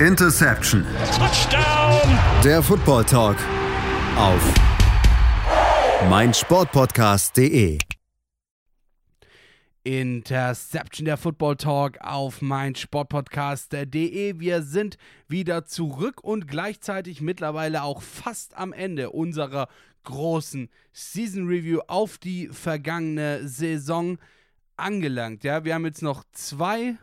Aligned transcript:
Interception. 0.00 0.84
Touchdown. 1.16 2.18
Der 2.44 2.62
Football 2.62 3.06
Talk 3.06 3.38
auf 4.18 4.42
meinsportpodcast.de. 6.10 7.78
Interception 9.84 11.06
der 11.06 11.16
Football 11.16 11.56
Talk 11.56 11.98
auf 12.02 12.42
meinsportpodcast.de. 12.42 14.38
Wir 14.38 14.60
sind 14.60 14.98
wieder 15.28 15.64
zurück 15.64 16.22
und 16.22 16.46
gleichzeitig 16.46 17.22
mittlerweile 17.22 17.82
auch 17.82 18.02
fast 18.02 18.54
am 18.54 18.74
Ende 18.74 19.08
unserer 19.12 19.66
großen 20.04 20.68
Season 20.92 21.46
Review 21.46 21.80
auf 21.86 22.18
die 22.18 22.48
vergangene 22.48 23.48
Saison 23.48 24.18
angelangt. 24.76 25.42
Ja, 25.42 25.64
wir 25.64 25.72
haben 25.72 25.86
jetzt 25.86 26.02
noch 26.02 26.22
zwei 26.32 26.98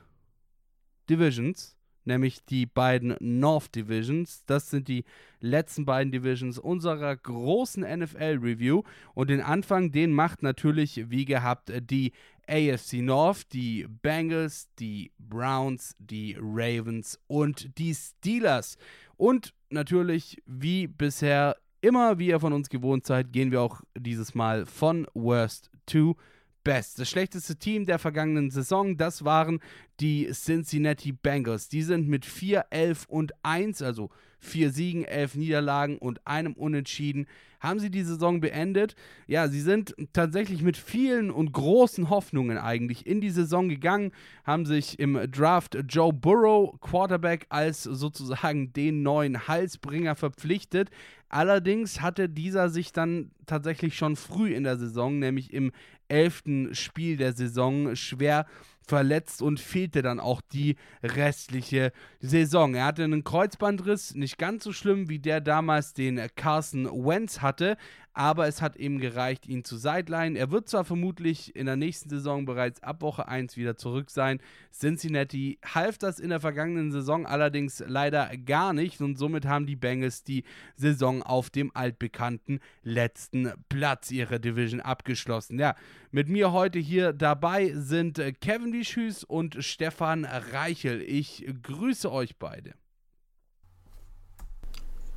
Divisions, 1.10 1.75
nämlich 2.05 2.43
die 2.45 2.65
beiden 2.65 3.15
North 3.19 3.75
Divisions. 3.75 4.43
Das 4.46 4.69
sind 4.69 4.87
die 4.87 5.04
letzten 5.39 5.86
beiden 5.86 6.11
Divisions 6.11 6.57
unserer 6.59 7.15
großen 7.15 7.83
NFL 7.83 8.39
Review. 8.41 8.83
Und 9.14 9.29
den 9.29 9.41
Anfang, 9.41 9.91
den 9.91 10.11
macht 10.14 10.43
natürlich, 10.43 11.09
wie 11.09 11.25
gehabt, 11.25 11.71
die 11.89 12.11
AFC 12.47 13.01
North, 13.01 13.54
die 13.54 13.87
Bengals, 14.01 14.69
die 14.79 15.11
Browns, 15.18 15.95
die 16.00 16.37
Ravens 16.39 17.19
und 17.28 17.78
die 17.78 17.93
Steelers. 17.93 18.78
Und 19.15 19.54
natürlich, 19.70 20.42
wie 20.45 20.87
bisher 20.87 21.56
immer, 21.81 22.20
wie 22.20 22.28
ihr 22.28 22.39
von 22.39 22.54
uns 22.54 22.70
gewohnt 22.70 23.06
seid, 23.06 23.31
gehen 23.31 23.51
wir 23.51 23.61
auch 23.61 23.81
dieses 23.97 24.36
Mal 24.36 24.65
von 24.65 25.07
Worst 25.14 25.70
to 25.86 26.15
Best. 26.63 26.99
Das 26.99 27.09
schlechteste 27.09 27.55
Team 27.55 27.85
der 27.85 27.99
vergangenen 27.99 28.49
Saison, 28.49 28.97
das 28.97 29.25
waren 29.25 29.59
die 29.99 30.29
Cincinnati 30.31 31.11
Bengals. 31.11 31.69
Die 31.69 31.83
sind 31.83 32.08
mit 32.08 32.25
4, 32.25 32.66
11 32.69 33.05
und 33.08 33.33
1, 33.44 33.81
also 33.81 34.09
4 34.39 34.72
Siegen, 34.72 35.05
11 35.05 35.36
Niederlagen 35.36 35.97
und 35.97 36.25
einem 36.25 36.53
Unentschieden, 36.53 37.28
haben 37.59 37.80
sie 37.80 37.89
die 37.89 38.03
Saison 38.03 38.42
beendet. 38.42 38.95
Ja, 39.25 39.47
sie 39.47 39.61
sind 39.61 39.95
tatsächlich 40.11 40.61
mit 40.61 40.75
vielen 40.75 41.31
und 41.31 41.53
großen 41.53 42.09
Hoffnungen 42.09 42.58
eigentlich 42.58 43.08
in 43.08 43.22
die 43.22 43.30
Saison 43.30 43.70
gegangen, 43.70 44.11
haben 44.44 44.66
sich 44.66 45.00
im 45.00 45.31
Draft 45.31 45.77
Joe 45.88 46.11
Burrow, 46.11 46.80
Quarterback, 46.81 47.45
als 47.50 47.83
sozusagen 47.83 48.73
den 48.73 49.02
neuen 49.02 49.48
Halsbringer 49.48 50.16
verpflichtet. 50.16 50.89
Allerdings 51.30 52.02
hatte 52.02 52.30
dieser 52.30 52.70
sich 52.70 52.92
dann 52.92 53.31
tatsächlich 53.45 53.95
schon 53.95 54.17
früh 54.17 54.53
in 54.53 54.66
der 54.66 54.77
Saison, 54.77 55.17
nämlich 55.17 55.53
im 55.53 55.72
elften 56.08 56.76
Spiel 56.76 57.18
der 57.18 57.34
Saison, 57.34 57.96
schwer 57.96 58.46
verletzt 58.88 59.42
und 59.42 59.59
fehlte 59.59 60.02
dann 60.02 60.20
auch 60.20 60.42
die 60.42 60.76
restliche 61.02 61.92
Saison. 62.20 62.76
Er 62.76 62.86
hatte 62.86 63.04
einen 63.04 63.23
Kreuzbandriss, 63.23 64.16
nicht 64.16 64.38
ganz 64.38 64.64
so 64.64 64.73
schlimm 64.73 65.10
wie 65.10 65.20
der 65.20 65.42
damals, 65.42 65.94
den 65.94 66.20
Carson 66.36 66.86
Wentz 66.86 67.42
hatte, 67.42 67.78
aber 68.14 68.47
es 68.47 68.61
hat 68.61 68.75
eben 68.75 69.00
gereicht, 69.00 69.47
ihn 69.47 69.64
zu 69.64 69.78
sideline. 69.78 70.38
Er 70.38 70.52
wird 70.52 70.69
zwar 70.69 70.86
vermutlich 70.86 71.56
in 71.56 71.66
der 71.66 71.75
nächsten 71.75 72.09
Saison 72.09 72.45
bereits 72.45 72.81
ab 72.83 73.02
Woche 73.02 73.28
1 73.28 73.58
wieder 73.58 73.75
zurück 73.75 74.11
sein. 74.11 74.39
Cincinnati 74.72 75.59
half 75.66 75.97
das 75.97 76.20
in 76.20 76.30
der 76.30 76.39
vergangenen 76.39 76.92
Saison 76.92 77.25
allerdings 77.25 77.83
leider 77.86 78.30
gar 78.38 78.73
nicht 78.73 79.02
und 79.02 79.17
somit 79.17 79.45
haben 79.45 79.66
die 79.66 79.75
Bengals 79.75 80.23
die 80.23 80.44
Saison 80.75 81.23
auf 81.23 81.50
dem 81.50 81.72
altbekannten 81.75 82.59
letzten 82.83 83.52
Platz 83.70 84.11
ihrer 84.11 84.39
Division 84.39 84.80
abgeschlossen. 84.80 85.58
Ja, 85.58 85.75
mit 86.11 86.30
mir 86.30 86.52
heute 86.52 86.77
hier 86.77 87.14
dabei 87.14 87.73
sind 87.73 88.22
Kevin 88.42 88.73
Wischüß 88.73 89.23
und 89.23 89.64
Stefan 89.64 90.25
Reichel. 90.25 91.02
Ich 91.02 91.45
grüße 91.64 92.11
euch 92.11 92.38
beide. 92.38 92.73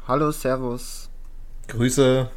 Hallo, 0.09 0.31
Servus. 0.31 1.11
Grüße. 1.67 2.31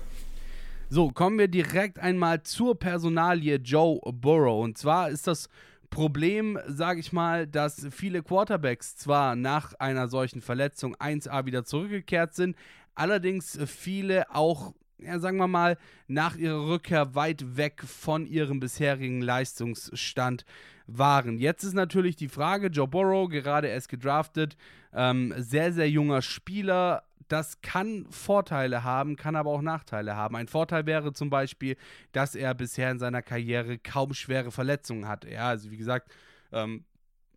So, 0.91 1.11
kommen 1.11 1.37
wir 1.37 1.47
direkt 1.47 1.99
einmal 1.99 2.41
zur 2.41 2.79
Personalie 2.79 3.57
Joe 3.57 3.99
Burrow. 4.11 4.63
Und 4.63 4.79
zwar 4.79 5.11
ist 5.11 5.27
das 5.27 5.47
Problem, 5.91 6.57
sage 6.65 6.99
ich 6.99 7.13
mal, 7.13 7.45
dass 7.45 7.85
viele 7.91 8.23
Quarterbacks 8.23 8.95
zwar 8.95 9.35
nach 9.35 9.75
einer 9.75 10.07
solchen 10.07 10.41
Verletzung 10.41 10.95
1A 10.95 11.45
wieder 11.45 11.63
zurückgekehrt 11.63 12.33
sind, 12.33 12.55
allerdings 12.95 13.59
viele 13.67 14.33
auch, 14.33 14.73
ja, 14.97 15.19
sagen 15.19 15.37
wir 15.37 15.47
mal, 15.47 15.77
nach 16.07 16.35
ihrer 16.35 16.67
Rückkehr 16.67 17.13
weit 17.13 17.55
weg 17.55 17.83
von 17.85 18.25
ihrem 18.25 18.59
bisherigen 18.59 19.21
Leistungsstand 19.21 20.43
waren. 20.87 21.37
Jetzt 21.37 21.63
ist 21.63 21.75
natürlich 21.75 22.15
die 22.15 22.29
Frage, 22.29 22.65
Joe 22.65 22.87
Burrow, 22.87 23.29
gerade 23.29 23.67
erst 23.67 23.89
gedraftet, 23.89 24.57
ähm, 24.91 25.35
sehr, 25.37 25.71
sehr 25.71 25.87
junger 25.87 26.23
Spieler, 26.23 27.03
das 27.29 27.61
kann 27.61 28.05
Vorteile 28.09 28.83
haben, 28.83 29.15
kann 29.15 29.35
aber 29.35 29.51
auch 29.51 29.61
Nachteile 29.61 30.15
haben. 30.15 30.35
Ein 30.35 30.47
Vorteil 30.47 30.85
wäre 30.85 31.13
zum 31.13 31.29
Beispiel, 31.29 31.77
dass 32.11 32.35
er 32.35 32.53
bisher 32.53 32.91
in 32.91 32.99
seiner 32.99 33.21
Karriere 33.21 33.77
kaum 33.77 34.13
schwere 34.13 34.51
Verletzungen 34.51 35.07
hatte. 35.07 35.29
Ja, 35.31 35.47
also 35.47 35.71
wie 35.71 35.77
gesagt, 35.77 36.11
ähm, 36.51 36.83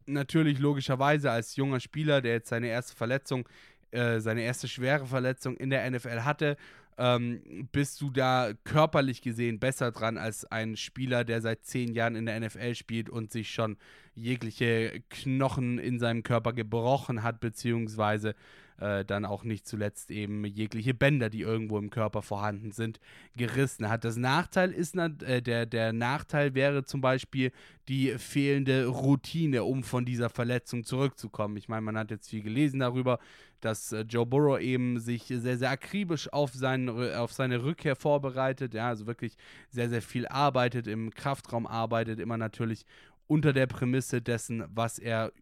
natürlich 0.06 0.58
logischerweise 0.58 1.30
als 1.30 1.56
junger 1.56 1.80
Spieler, 1.80 2.20
der 2.20 2.32
jetzt 2.32 2.48
seine 2.48 2.68
erste 2.68 2.96
Verletzung, 2.96 3.48
äh, 3.90 4.20
seine 4.20 4.42
erste 4.42 4.66
schwere 4.66 5.06
Verletzung 5.06 5.56
in 5.56 5.70
der 5.70 5.88
NFL 5.88 6.22
hatte, 6.22 6.56
ähm, 6.98 7.68
bist 7.72 8.00
du 8.00 8.10
da 8.10 8.52
körperlich 8.64 9.22
gesehen 9.22 9.58
besser 9.58 9.92
dran 9.92 10.18
als 10.18 10.44
ein 10.50 10.76
Spieler, 10.76 11.24
der 11.24 11.40
seit 11.40 11.64
zehn 11.64 11.94
Jahren 11.94 12.16
in 12.16 12.26
der 12.26 12.38
NFL 12.38 12.74
spielt 12.74 13.08
und 13.08 13.32
sich 13.32 13.50
schon 13.50 13.76
jegliche 14.14 15.02
Knochen 15.08 15.78
in 15.78 15.98
seinem 15.98 16.22
Körper 16.22 16.52
gebrochen 16.52 17.22
hat, 17.22 17.40
beziehungsweise 17.40 18.34
äh, 18.82 19.04
dann 19.04 19.24
auch 19.24 19.44
nicht 19.44 19.66
zuletzt 19.66 20.10
eben 20.10 20.44
jegliche 20.44 20.92
Bänder, 20.92 21.30
die 21.30 21.42
irgendwo 21.42 21.78
im 21.78 21.90
Körper 21.90 22.20
vorhanden 22.20 22.72
sind, 22.72 22.98
gerissen 23.36 23.88
hat. 23.88 24.04
Das 24.04 24.16
Nachteil 24.16 24.72
ist, 24.72 24.96
äh, 24.96 25.40
der, 25.40 25.66
der 25.66 25.92
Nachteil 25.92 26.54
wäre 26.54 26.84
zum 26.84 27.00
Beispiel 27.00 27.52
die 27.88 28.10
fehlende 28.18 28.86
Routine, 28.86 29.64
um 29.64 29.84
von 29.84 30.04
dieser 30.04 30.30
Verletzung 30.30 30.84
zurückzukommen. 30.84 31.56
Ich 31.56 31.68
meine, 31.68 31.82
man 31.82 31.96
hat 31.96 32.10
jetzt 32.10 32.30
viel 32.30 32.42
gelesen 32.42 32.80
darüber, 32.80 33.18
dass 33.60 33.92
äh, 33.92 34.00
Joe 34.00 34.26
Burrow 34.26 34.58
eben 34.60 34.98
sich 34.98 35.24
sehr, 35.24 35.56
sehr 35.56 35.70
akribisch 35.70 36.32
auf, 36.32 36.52
seinen, 36.52 36.88
auf 37.14 37.32
seine 37.32 37.62
Rückkehr 37.62 37.96
vorbereitet, 37.96 38.74
ja, 38.74 38.88
also 38.88 39.06
wirklich 39.06 39.36
sehr, 39.70 39.88
sehr 39.88 40.02
viel 40.02 40.26
arbeitet, 40.26 40.86
im 40.86 41.14
Kraftraum 41.14 41.66
arbeitet, 41.66 42.18
immer 42.18 42.36
natürlich 42.36 42.84
unter 43.26 43.52
der 43.52 43.66
Prämisse 43.66 44.20
dessen, 44.20 44.64
was 44.74 44.98
er 44.98 45.32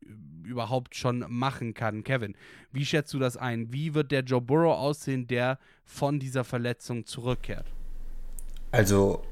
überhaupt 0.44 0.94
schon 0.96 1.24
machen 1.28 1.74
kann. 1.74 2.04
Kevin, 2.04 2.34
wie 2.72 2.84
schätzt 2.84 3.12
du 3.14 3.18
das 3.18 3.36
ein? 3.36 3.72
Wie 3.72 3.94
wird 3.94 4.10
der 4.10 4.22
Joe 4.22 4.40
Burrow 4.40 4.76
aussehen, 4.76 5.26
der 5.26 5.58
von 5.84 6.18
dieser 6.18 6.44
Verletzung 6.44 7.06
zurückkehrt? 7.06 7.66
Also 8.72 9.22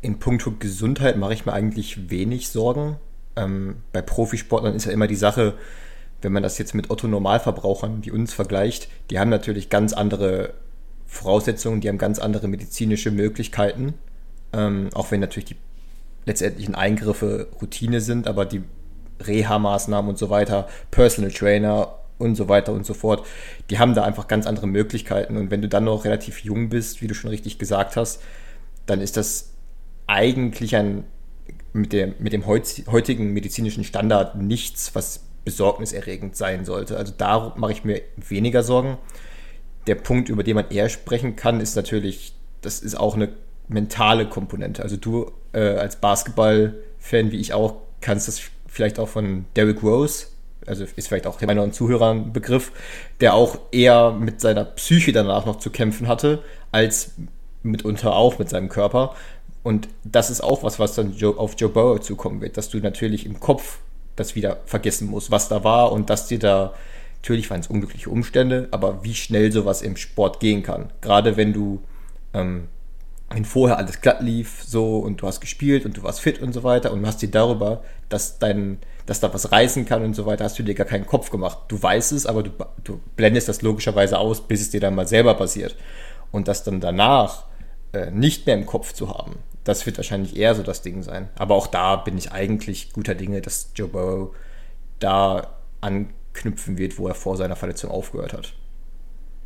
in 0.00 0.18
puncto 0.18 0.52
Gesundheit 0.58 1.16
mache 1.16 1.34
ich 1.34 1.46
mir 1.46 1.52
eigentlich 1.52 2.10
wenig 2.10 2.48
Sorgen. 2.48 2.96
Ähm, 3.36 3.76
bei 3.92 4.02
Profisportlern 4.02 4.74
ist 4.74 4.86
ja 4.86 4.92
immer 4.92 5.06
die 5.06 5.16
Sache, 5.16 5.54
wenn 6.22 6.32
man 6.32 6.42
das 6.42 6.58
jetzt 6.58 6.74
mit 6.74 6.90
Otto-Normalverbrauchern 6.90 8.04
wie 8.04 8.10
uns 8.10 8.34
vergleicht, 8.34 8.88
die 9.10 9.18
haben 9.18 9.28
natürlich 9.28 9.70
ganz 9.70 9.92
andere 9.92 10.54
Voraussetzungen, 11.06 11.80
die 11.80 11.88
haben 11.88 11.98
ganz 11.98 12.18
andere 12.18 12.48
medizinische 12.48 13.10
Möglichkeiten. 13.10 13.94
Ähm, 14.52 14.88
auch 14.94 15.10
wenn 15.10 15.20
natürlich 15.20 15.46
die 15.46 15.56
letztendlichen 16.28 16.74
Eingriffe 16.74 17.48
Routine 17.60 18.00
sind, 18.00 18.28
aber 18.28 18.44
die 18.46 18.62
Reha-Maßnahmen 19.20 20.08
und 20.08 20.18
so 20.18 20.30
weiter, 20.30 20.68
Personal 20.90 21.32
Trainer 21.32 21.94
und 22.18 22.36
so 22.36 22.48
weiter 22.48 22.72
und 22.72 22.86
so 22.86 22.94
fort, 22.94 23.26
die 23.70 23.78
haben 23.78 23.94
da 23.94 24.04
einfach 24.04 24.28
ganz 24.28 24.46
andere 24.46 24.66
Möglichkeiten. 24.66 25.36
Und 25.36 25.50
wenn 25.50 25.62
du 25.62 25.68
dann 25.68 25.84
noch 25.84 26.04
relativ 26.04 26.44
jung 26.44 26.68
bist, 26.68 27.02
wie 27.02 27.06
du 27.06 27.14
schon 27.14 27.30
richtig 27.30 27.58
gesagt 27.58 27.96
hast, 27.96 28.22
dann 28.86 29.00
ist 29.00 29.16
das 29.16 29.54
eigentlich 30.06 30.76
ein 30.76 31.04
mit, 31.72 31.92
der, 31.92 32.14
mit 32.18 32.32
dem 32.32 32.46
heutigen 32.46 33.32
medizinischen 33.32 33.84
Standard 33.84 34.36
nichts, 34.36 34.94
was 34.94 35.24
besorgniserregend 35.44 36.36
sein 36.36 36.64
sollte. 36.64 36.96
Also 36.96 37.12
da 37.16 37.54
mache 37.56 37.72
ich 37.72 37.84
mir 37.84 38.02
weniger 38.16 38.62
Sorgen. 38.62 38.98
Der 39.86 39.94
Punkt, 39.94 40.28
über 40.28 40.42
den 40.42 40.56
man 40.56 40.70
eher 40.70 40.88
sprechen 40.88 41.36
kann, 41.36 41.60
ist 41.60 41.76
natürlich, 41.76 42.34
das 42.60 42.80
ist 42.80 42.96
auch 42.96 43.14
eine 43.14 43.30
mentale 43.68 44.26
Komponente. 44.26 44.82
Also 44.82 44.96
du 44.96 45.30
äh, 45.52 45.76
als 45.76 45.96
Basketball-Fan, 45.96 47.32
wie 47.32 47.40
ich 47.40 47.52
auch, 47.52 47.76
kannst 48.00 48.28
das 48.28 48.40
vielleicht 48.66 48.98
auch 48.98 49.08
von 49.08 49.46
Derrick 49.56 49.82
Rose, 49.82 50.26
also 50.66 50.84
ist 50.96 51.08
vielleicht 51.08 51.26
auch 51.26 51.40
meinen 51.40 51.72
Zuhörern 51.72 52.26
ein 52.26 52.32
Begriff, 52.32 52.72
der 53.20 53.34
auch 53.34 53.58
eher 53.72 54.12
mit 54.12 54.40
seiner 54.40 54.64
Psyche 54.64 55.12
danach 55.12 55.46
noch 55.46 55.56
zu 55.56 55.70
kämpfen 55.70 56.08
hatte, 56.08 56.42
als 56.72 57.12
mitunter 57.62 58.14
auch 58.14 58.38
mit 58.38 58.48
seinem 58.48 58.68
Körper. 58.68 59.14
Und 59.62 59.88
das 60.04 60.30
ist 60.30 60.42
auch 60.42 60.62
was, 60.62 60.78
was 60.78 60.94
dann 60.94 61.14
auf 61.36 61.54
Joe 61.58 61.70
Burrow 61.70 62.00
zukommen 62.00 62.40
wird, 62.40 62.56
dass 62.56 62.68
du 62.68 62.78
natürlich 62.78 63.26
im 63.26 63.40
Kopf 63.40 63.78
das 64.16 64.34
wieder 64.34 64.58
vergessen 64.66 65.08
musst, 65.08 65.30
was 65.30 65.48
da 65.48 65.64
war 65.64 65.92
und 65.92 66.10
dass 66.10 66.26
dir 66.26 66.38
da, 66.38 66.74
natürlich 67.22 67.50
waren 67.50 67.60
es 67.60 67.66
unglückliche 67.68 68.10
Umstände, 68.10 68.68
aber 68.70 69.04
wie 69.04 69.14
schnell 69.14 69.52
sowas 69.52 69.82
im 69.82 69.96
Sport 69.96 70.40
gehen 70.40 70.62
kann. 70.62 70.90
Gerade 71.00 71.36
wenn 71.36 71.52
du 71.52 71.82
ähm, 72.34 72.68
wenn 73.30 73.44
vorher 73.44 73.76
alles 73.76 74.00
glatt 74.00 74.20
lief, 74.20 74.62
so 74.66 74.98
und 74.98 75.20
du 75.20 75.26
hast 75.26 75.40
gespielt 75.40 75.84
und 75.84 75.96
du 75.96 76.02
warst 76.02 76.20
fit 76.20 76.40
und 76.40 76.52
so 76.52 76.62
weiter 76.62 76.92
und 76.92 77.06
hast 77.06 77.20
dir 77.20 77.30
darüber, 77.30 77.82
dass 78.08 78.38
dein, 78.38 78.78
dass 79.06 79.20
da 79.20 79.32
was 79.32 79.52
reißen 79.52 79.84
kann 79.84 80.02
und 80.02 80.14
so 80.14 80.24
weiter, 80.24 80.44
hast 80.44 80.58
du 80.58 80.62
dir 80.62 80.74
gar 80.74 80.86
keinen 80.86 81.06
Kopf 81.06 81.30
gemacht. 81.30 81.58
Du 81.68 81.80
weißt 81.82 82.12
es, 82.12 82.26
aber 82.26 82.42
du, 82.42 82.50
du 82.84 83.00
blendest 83.16 83.48
das 83.48 83.60
logischerweise 83.60 84.18
aus, 84.18 84.40
bis 84.40 84.62
es 84.62 84.70
dir 84.70 84.80
dann 84.80 84.94
mal 84.94 85.06
selber 85.06 85.34
passiert. 85.34 85.76
Und 86.30 86.48
das 86.48 86.64
dann 86.64 86.80
danach 86.80 87.44
äh, 87.92 88.10
nicht 88.10 88.46
mehr 88.46 88.54
im 88.54 88.66
Kopf 88.66 88.92
zu 88.92 89.10
haben, 89.10 89.36
das 89.64 89.84
wird 89.84 89.98
wahrscheinlich 89.98 90.36
eher 90.36 90.54
so 90.54 90.62
das 90.62 90.80
Ding 90.80 91.02
sein. 91.02 91.28
Aber 91.36 91.54
auch 91.54 91.66
da 91.66 91.96
bin 91.96 92.16
ich 92.16 92.32
eigentlich 92.32 92.92
guter 92.92 93.14
Dinge, 93.14 93.42
dass 93.42 93.72
Joe 93.74 93.88
Burrow 93.88 94.34
da 94.98 95.58
anknüpfen 95.82 96.78
wird, 96.78 96.98
wo 96.98 97.08
er 97.08 97.14
vor 97.14 97.36
seiner 97.36 97.56
Verletzung 97.56 97.90
aufgehört 97.90 98.32
hat. 98.32 98.54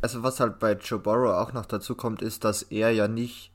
Also 0.01 0.23
was 0.23 0.39
halt 0.39 0.59
bei 0.59 0.73
Joe 0.73 0.99
Burrow 0.99 1.35
auch 1.35 1.53
noch 1.53 1.65
dazu 1.65 1.95
kommt, 1.95 2.21
ist, 2.21 2.43
dass 2.45 2.63
er 2.63 2.91
ja 2.91 3.07
nicht 3.07 3.52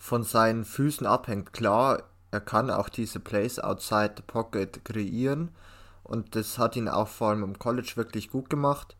von 0.00 0.24
seinen 0.24 0.64
Füßen 0.64 1.06
abhängt. 1.06 1.52
Klar, 1.52 2.02
er 2.32 2.40
kann 2.40 2.70
auch 2.70 2.88
diese 2.88 3.20
Plays 3.20 3.60
outside 3.60 4.14
the 4.16 4.22
pocket 4.26 4.84
kreieren 4.84 5.50
und 6.02 6.34
das 6.34 6.58
hat 6.58 6.74
ihn 6.74 6.88
auch 6.88 7.06
vor 7.06 7.28
allem 7.28 7.44
im 7.44 7.58
College 7.58 7.92
wirklich 7.94 8.30
gut 8.30 8.50
gemacht. 8.50 8.96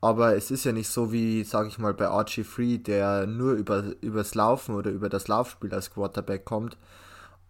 Aber 0.00 0.34
es 0.34 0.50
ist 0.50 0.64
ja 0.64 0.72
nicht 0.72 0.88
so 0.88 1.12
wie, 1.12 1.44
sage 1.44 1.68
ich 1.68 1.78
mal, 1.78 1.92
bei 1.92 2.08
Archie 2.08 2.44
Free, 2.44 2.78
der 2.78 3.26
nur 3.26 3.52
über, 3.52 3.84
übers 4.00 4.34
Laufen 4.34 4.74
oder 4.74 4.90
über 4.90 5.10
das 5.10 5.28
Laufspiel 5.28 5.74
als 5.74 5.90
Quarterback 5.90 6.46
kommt. 6.46 6.78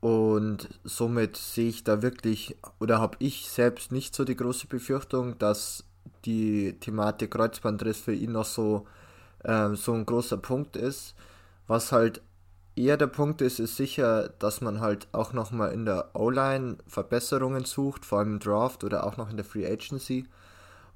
Und 0.01 0.69
somit 0.83 1.37
sehe 1.37 1.69
ich 1.69 1.85
da 1.85 2.03
wirklich, 2.03 2.57
oder 2.81 2.99
habe 2.99 3.17
ich 3.21 3.49
selbst 3.51 3.93
nicht 3.93 4.15
so 4.17 4.25
die 4.25 4.37
große 4.37 4.67
Befürchtung, 4.67 5.39
dass 5.39 5.85
die 6.25 6.77
Thematik 6.81 7.33
Kreuzbandriss 7.33 8.01
für 8.01 8.15
ihn 8.15 8.33
noch 8.33 8.47
so, 8.47 8.87
äh, 9.45 9.75
so 9.75 9.93
ein 9.93 10.07
großer 10.07 10.39
Punkt 10.39 10.77
ist. 10.77 11.15
Was 11.69 11.93
halt 11.93 12.23
eher 12.85 12.97
der 12.97 13.07
Punkt 13.07 13.41
ist, 13.43 13.59
ist 13.59 13.77
sicher, 13.77 14.31
dass 14.39 14.61
man 14.61 14.81
halt 14.81 15.09
auch 15.13 15.33
nochmal 15.33 15.73
in 15.73 15.85
der 15.85 16.11
O-Line 16.15 16.79
Verbesserungen 16.87 17.65
sucht, 17.65 18.05
vor 18.05 18.21
allem 18.21 18.35
im 18.35 18.39
Draft 18.39 18.85
oder 18.85 19.05
auch 19.05 19.17
noch 19.17 19.31
in 19.31 19.37
der 19.37 19.45
Free 19.45 19.67
Agency, 19.67 20.27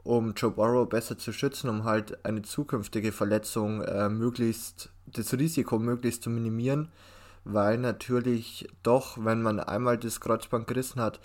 um 0.03 0.35
Joe 0.35 0.51
Burrow 0.51 0.89
besser 0.89 1.19
zu 1.19 1.33
schützen, 1.33 1.69
um 1.69 1.85
halt 1.85 2.25
eine 2.25 2.43
zukünftige 2.43 3.13
Verletzung 3.13 3.83
äh, 3.83 4.09
möglichst, 4.09 4.91
das 5.07 5.33
Risiko 5.33 5.79
möglichst 5.79 6.23
zu 6.23 6.31
minimieren, 6.31 6.91
weil 7.45 7.79
natürlich 7.79 8.69
doch, 8.83 9.19
wenn 9.21 9.43
man 9.43 9.61
einmal 9.61 9.99
das 9.99 10.21
Kreuzband 10.21 10.67
gerissen 10.67 11.01
hat, 11.01 11.21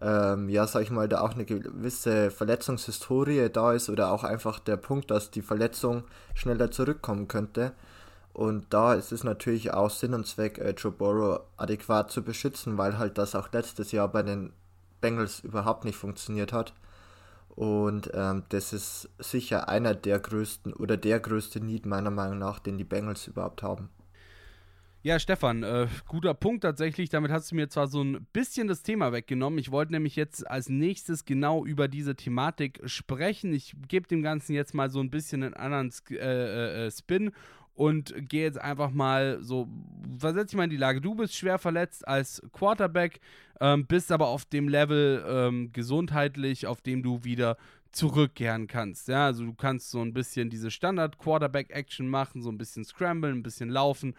ähm, 0.00 0.48
ja, 0.48 0.66
sag 0.66 0.82
ich 0.82 0.90
mal, 0.90 1.08
da 1.08 1.20
auch 1.20 1.34
eine 1.34 1.44
gewisse 1.44 2.30
Verletzungshistorie 2.30 3.48
da 3.50 3.72
ist 3.72 3.88
oder 3.88 4.10
auch 4.10 4.24
einfach 4.24 4.58
der 4.58 4.76
Punkt, 4.76 5.10
dass 5.10 5.30
die 5.30 5.42
Verletzung 5.42 6.04
schneller 6.34 6.70
zurückkommen 6.70 7.28
könnte. 7.28 7.72
Und 8.34 8.66
da 8.74 8.94
ist 8.94 9.12
es 9.12 9.22
natürlich 9.22 9.72
auch 9.72 9.90
Sinn 9.90 10.12
und 10.12 10.26
Zweck, 10.26 10.58
äh, 10.58 10.74
Joe 10.76 10.90
Burrow 10.90 11.40
adäquat 11.56 12.10
zu 12.10 12.22
beschützen, 12.22 12.76
weil 12.76 12.98
halt 12.98 13.16
das 13.16 13.36
auch 13.36 13.50
letztes 13.52 13.92
Jahr 13.92 14.08
bei 14.08 14.24
den 14.24 14.52
Bengals 15.00 15.40
überhaupt 15.40 15.84
nicht 15.84 15.96
funktioniert 15.96 16.52
hat. 16.52 16.74
Und 17.50 18.10
ähm, 18.12 18.42
das 18.48 18.72
ist 18.72 19.08
sicher 19.20 19.68
einer 19.68 19.94
der 19.94 20.18
größten 20.18 20.72
oder 20.72 20.96
der 20.96 21.20
größte 21.20 21.60
Need 21.60 21.86
meiner 21.86 22.10
Meinung 22.10 22.38
nach, 22.38 22.58
den 22.58 22.76
die 22.76 22.84
Bengals 22.84 23.28
überhaupt 23.28 23.62
haben. 23.62 23.88
Ja, 25.04 25.20
Stefan, 25.20 25.62
äh, 25.62 25.86
guter 26.08 26.34
Punkt 26.34 26.62
tatsächlich. 26.62 27.10
Damit 27.10 27.30
hast 27.30 27.52
du 27.52 27.54
mir 27.54 27.68
zwar 27.68 27.86
so 27.86 28.02
ein 28.02 28.26
bisschen 28.32 28.66
das 28.66 28.82
Thema 28.82 29.12
weggenommen. 29.12 29.58
Ich 29.58 29.70
wollte 29.70 29.92
nämlich 29.92 30.16
jetzt 30.16 30.50
als 30.50 30.70
nächstes 30.70 31.26
genau 31.26 31.64
über 31.64 31.86
diese 31.86 32.16
Thematik 32.16 32.80
sprechen. 32.86 33.52
Ich 33.52 33.76
gebe 33.86 34.08
dem 34.08 34.22
Ganzen 34.22 34.54
jetzt 34.54 34.74
mal 34.74 34.90
so 34.90 35.00
ein 35.00 35.10
bisschen 35.10 35.42
einen 35.42 35.54
anderen 35.54 35.92
äh, 36.10 36.16
äh, 36.16 36.86
äh, 36.86 36.90
Spin 36.90 37.32
und 37.74 38.14
gehe 38.28 38.44
jetzt 38.44 38.60
einfach 38.60 38.90
mal 38.90 39.38
so, 39.42 39.68
versetze 40.18 40.52
ich 40.52 40.56
mal 40.56 40.64
in 40.64 40.70
die 40.70 40.76
Lage, 40.76 41.00
du 41.00 41.14
bist 41.14 41.34
schwer 41.34 41.58
verletzt 41.58 42.06
als 42.06 42.42
Quarterback, 42.52 43.20
ähm, 43.60 43.86
bist 43.86 44.12
aber 44.12 44.28
auf 44.28 44.44
dem 44.44 44.68
Level 44.68 45.24
ähm, 45.28 45.72
gesundheitlich, 45.72 46.66
auf 46.66 46.80
dem 46.80 47.02
du 47.02 47.24
wieder 47.24 47.56
zurückkehren 47.90 48.66
kannst. 48.66 49.08
Ja, 49.08 49.26
also 49.26 49.44
du 49.44 49.54
kannst 49.54 49.90
so 49.90 50.00
ein 50.00 50.12
bisschen 50.12 50.50
diese 50.50 50.70
Standard-Quarterback-Action 50.70 52.08
machen, 52.08 52.42
so 52.42 52.50
ein 52.50 52.58
bisschen 52.58 52.84
scramblen, 52.84 53.38
ein 53.38 53.42
bisschen 53.42 53.70
laufen 53.70 54.14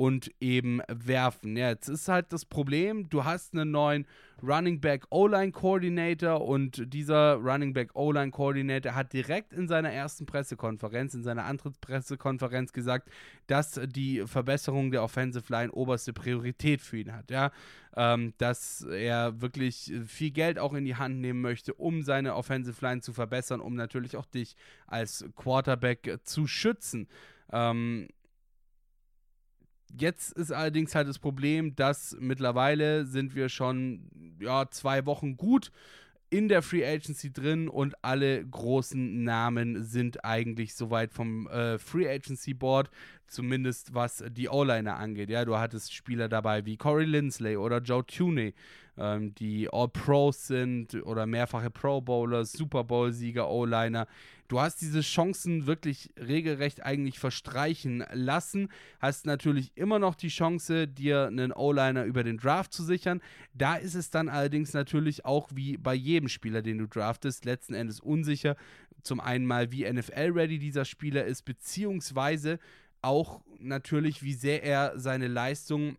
und 0.00 0.30
eben 0.40 0.80
werfen. 0.88 1.58
Ja, 1.58 1.68
jetzt 1.68 1.90
ist 1.90 2.08
halt 2.08 2.32
das 2.32 2.46
Problem, 2.46 3.10
du 3.10 3.24
hast 3.26 3.52
einen 3.52 3.70
neuen 3.70 4.06
Running 4.42 4.80
Back 4.80 5.04
O-Line 5.10 5.52
Coordinator 5.52 6.40
und 6.40 6.90
dieser 6.94 7.34
Running 7.34 7.74
Back 7.74 7.90
O-Line 7.92 8.30
Coordinator 8.30 8.94
hat 8.94 9.12
direkt 9.12 9.52
in 9.52 9.68
seiner 9.68 9.92
ersten 9.92 10.24
Pressekonferenz, 10.24 11.12
in 11.12 11.22
seiner 11.22 11.44
Antrittspressekonferenz 11.44 12.72
gesagt, 12.72 13.10
dass 13.46 13.78
die 13.88 14.22
Verbesserung 14.24 14.90
der 14.90 15.02
Offensive 15.02 15.52
Line 15.52 15.70
oberste 15.70 16.14
Priorität 16.14 16.80
für 16.80 16.96
ihn 16.96 17.12
hat. 17.12 17.30
Ja, 17.30 17.50
ähm, 17.94 18.32
dass 18.38 18.80
er 18.80 19.42
wirklich 19.42 19.92
viel 20.06 20.30
Geld 20.30 20.58
auch 20.58 20.72
in 20.72 20.86
die 20.86 20.96
Hand 20.96 21.20
nehmen 21.20 21.42
möchte, 21.42 21.74
um 21.74 22.00
seine 22.00 22.36
Offensive 22.36 22.82
Line 22.82 23.02
zu 23.02 23.12
verbessern, 23.12 23.60
um 23.60 23.74
natürlich 23.74 24.16
auch 24.16 24.24
dich 24.24 24.56
als 24.86 25.26
Quarterback 25.36 26.20
zu 26.24 26.46
schützen. 26.46 27.06
Ähm, 27.52 28.08
Jetzt 29.98 30.32
ist 30.32 30.52
allerdings 30.52 30.94
halt 30.94 31.08
das 31.08 31.18
Problem, 31.18 31.74
dass 31.76 32.16
mittlerweile 32.20 33.06
sind 33.06 33.34
wir 33.34 33.48
schon 33.48 34.36
ja, 34.40 34.68
zwei 34.70 35.06
Wochen 35.06 35.36
gut 35.36 35.70
in 36.30 36.48
der 36.48 36.62
Free 36.62 36.86
Agency 36.86 37.32
drin 37.32 37.68
und 37.68 37.94
alle 38.02 38.46
großen 38.46 39.24
Namen 39.24 39.82
sind 39.82 40.24
eigentlich 40.24 40.74
soweit 40.74 41.12
vom 41.12 41.48
äh, 41.48 41.76
Free 41.78 42.08
Agency 42.08 42.54
Board, 42.54 42.88
zumindest 43.26 43.94
was 43.94 44.22
die 44.30 44.48
O-Liner 44.48 44.96
angeht. 44.96 45.28
Ja, 45.28 45.44
du 45.44 45.56
hattest 45.56 45.92
Spieler 45.92 46.28
dabei 46.28 46.64
wie 46.64 46.76
Corey 46.76 47.04
Lindsley 47.04 47.56
oder 47.56 47.78
Joe 47.78 48.06
Tuney, 48.06 48.54
ähm, 48.96 49.34
die 49.34 49.68
All-Pros 49.72 50.46
sind 50.46 50.94
oder 51.04 51.26
mehrfache 51.26 51.70
Pro 51.70 52.00
Bowlers, 52.00 52.52
Super 52.52 52.84
Bowl-Sieger, 52.84 53.50
O-Liner. 53.50 54.06
Du 54.50 54.60
hast 54.60 54.80
diese 54.80 55.00
Chancen 55.02 55.66
wirklich 55.66 56.10
regelrecht 56.18 56.84
eigentlich 56.84 57.20
verstreichen 57.20 58.04
lassen. 58.12 58.68
Hast 58.98 59.24
natürlich 59.24 59.70
immer 59.76 60.00
noch 60.00 60.16
die 60.16 60.26
Chance, 60.26 60.88
dir 60.88 61.28
einen 61.28 61.52
O-Liner 61.52 62.02
über 62.02 62.24
den 62.24 62.36
Draft 62.36 62.72
zu 62.72 62.82
sichern. 62.82 63.20
Da 63.54 63.76
ist 63.76 63.94
es 63.94 64.10
dann 64.10 64.28
allerdings 64.28 64.72
natürlich 64.72 65.24
auch 65.24 65.48
wie 65.54 65.76
bei 65.76 65.94
jedem 65.94 66.28
Spieler, 66.28 66.62
den 66.62 66.78
du 66.78 66.88
draftest, 66.88 67.44
letzten 67.44 67.74
Endes 67.74 68.00
unsicher. 68.00 68.56
Zum 69.04 69.20
einen 69.20 69.46
mal, 69.46 69.70
wie 69.70 69.88
NFL-ready 69.88 70.58
dieser 70.58 70.84
Spieler 70.84 71.24
ist, 71.26 71.44
beziehungsweise 71.44 72.58
auch 73.02 73.42
natürlich, 73.60 74.24
wie 74.24 74.34
sehr 74.34 74.64
er 74.64 74.98
seine 74.98 75.28
Leistung 75.28 75.96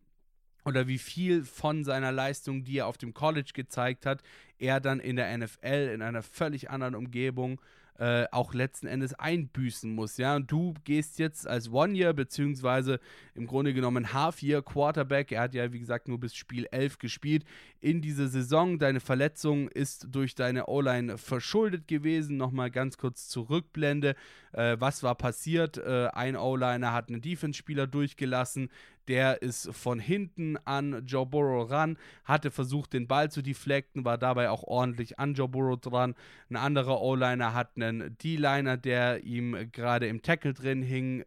oder 0.65 0.89
wie 0.89 0.97
viel 0.97 1.45
von 1.45 1.85
seiner 1.85 2.11
Leistung, 2.11 2.65
die 2.65 2.79
er 2.79 2.87
auf 2.87 2.97
dem 2.97 3.13
College 3.13 3.51
gezeigt 3.53 4.05
hat, 4.05 4.21
er 4.59 4.81
dann 4.81 4.99
in 4.99 5.15
der 5.15 5.37
NFL 5.37 5.89
in 5.93 6.01
einer 6.01 6.21
völlig 6.21 6.69
anderen 6.69 6.95
Umgebung 6.95 7.61
äh, 8.01 8.25
auch 8.31 8.55
letzten 8.55 8.87
Endes 8.87 9.13
einbüßen 9.13 9.93
muss. 9.93 10.17
Ja, 10.17 10.35
und 10.35 10.51
du 10.51 10.73
gehst 10.85 11.19
jetzt 11.19 11.45
als 11.45 11.71
One-Year, 11.71 12.13
beziehungsweise 12.13 12.99
im 13.35 13.45
Grunde 13.45 13.75
genommen 13.75 14.11
Half-Year 14.11 14.63
Quarterback, 14.63 15.31
er 15.31 15.41
hat 15.41 15.53
ja 15.53 15.71
wie 15.71 15.79
gesagt 15.79 16.07
nur 16.07 16.19
bis 16.19 16.33
Spiel 16.33 16.65
11 16.71 16.97
gespielt, 16.97 17.45
in 17.81 18.01
diese 18.01 18.27
Saison. 18.27 18.79
Deine 18.79 18.99
Verletzung 18.99 19.67
ist 19.67 20.07
durch 20.11 20.35
deine 20.35 20.67
O-Line 20.67 21.17
verschuldet 21.17 21.87
gewesen. 21.87 22.37
Nochmal 22.37 22.71
ganz 22.71 22.97
kurz 22.97 23.27
zurückblende. 23.27 24.15
Äh, 24.53 24.77
was 24.79 25.03
war 25.03 25.15
passiert? 25.15 25.77
Äh, 25.77 26.07
ein 26.13 26.35
O-Liner 26.35 26.93
hat 26.93 27.09
einen 27.09 27.21
Defense-Spieler 27.21 27.87
durchgelassen. 27.87 28.69
Der 29.07 29.41
ist 29.41 29.73
von 29.73 29.99
hinten 29.99 30.57
an 30.63 31.03
Joe 31.05 31.25
Burrow 31.25 31.69
ran, 31.69 31.97
hatte 32.23 32.51
versucht, 32.51 32.93
den 32.93 33.07
Ball 33.07 33.31
zu 33.31 33.41
deflecten, 33.41 34.05
war 34.05 34.19
dabei 34.19 34.51
auch 34.51 34.63
ordentlich 34.63 35.17
an 35.19 35.33
Joe 35.33 35.49
Burrow 35.49 35.79
dran. 35.79 36.13
Ein 36.49 36.55
anderer 36.55 37.01
O-Liner 37.01 37.53
hat 37.53 37.71
einen 37.75 38.15
D-Liner, 38.19 38.77
der 38.77 39.23
ihm 39.23 39.71
gerade 39.71 40.07
im 40.07 40.21
Tackle 40.21 40.53
drin 40.53 40.83
hing, 40.83 41.25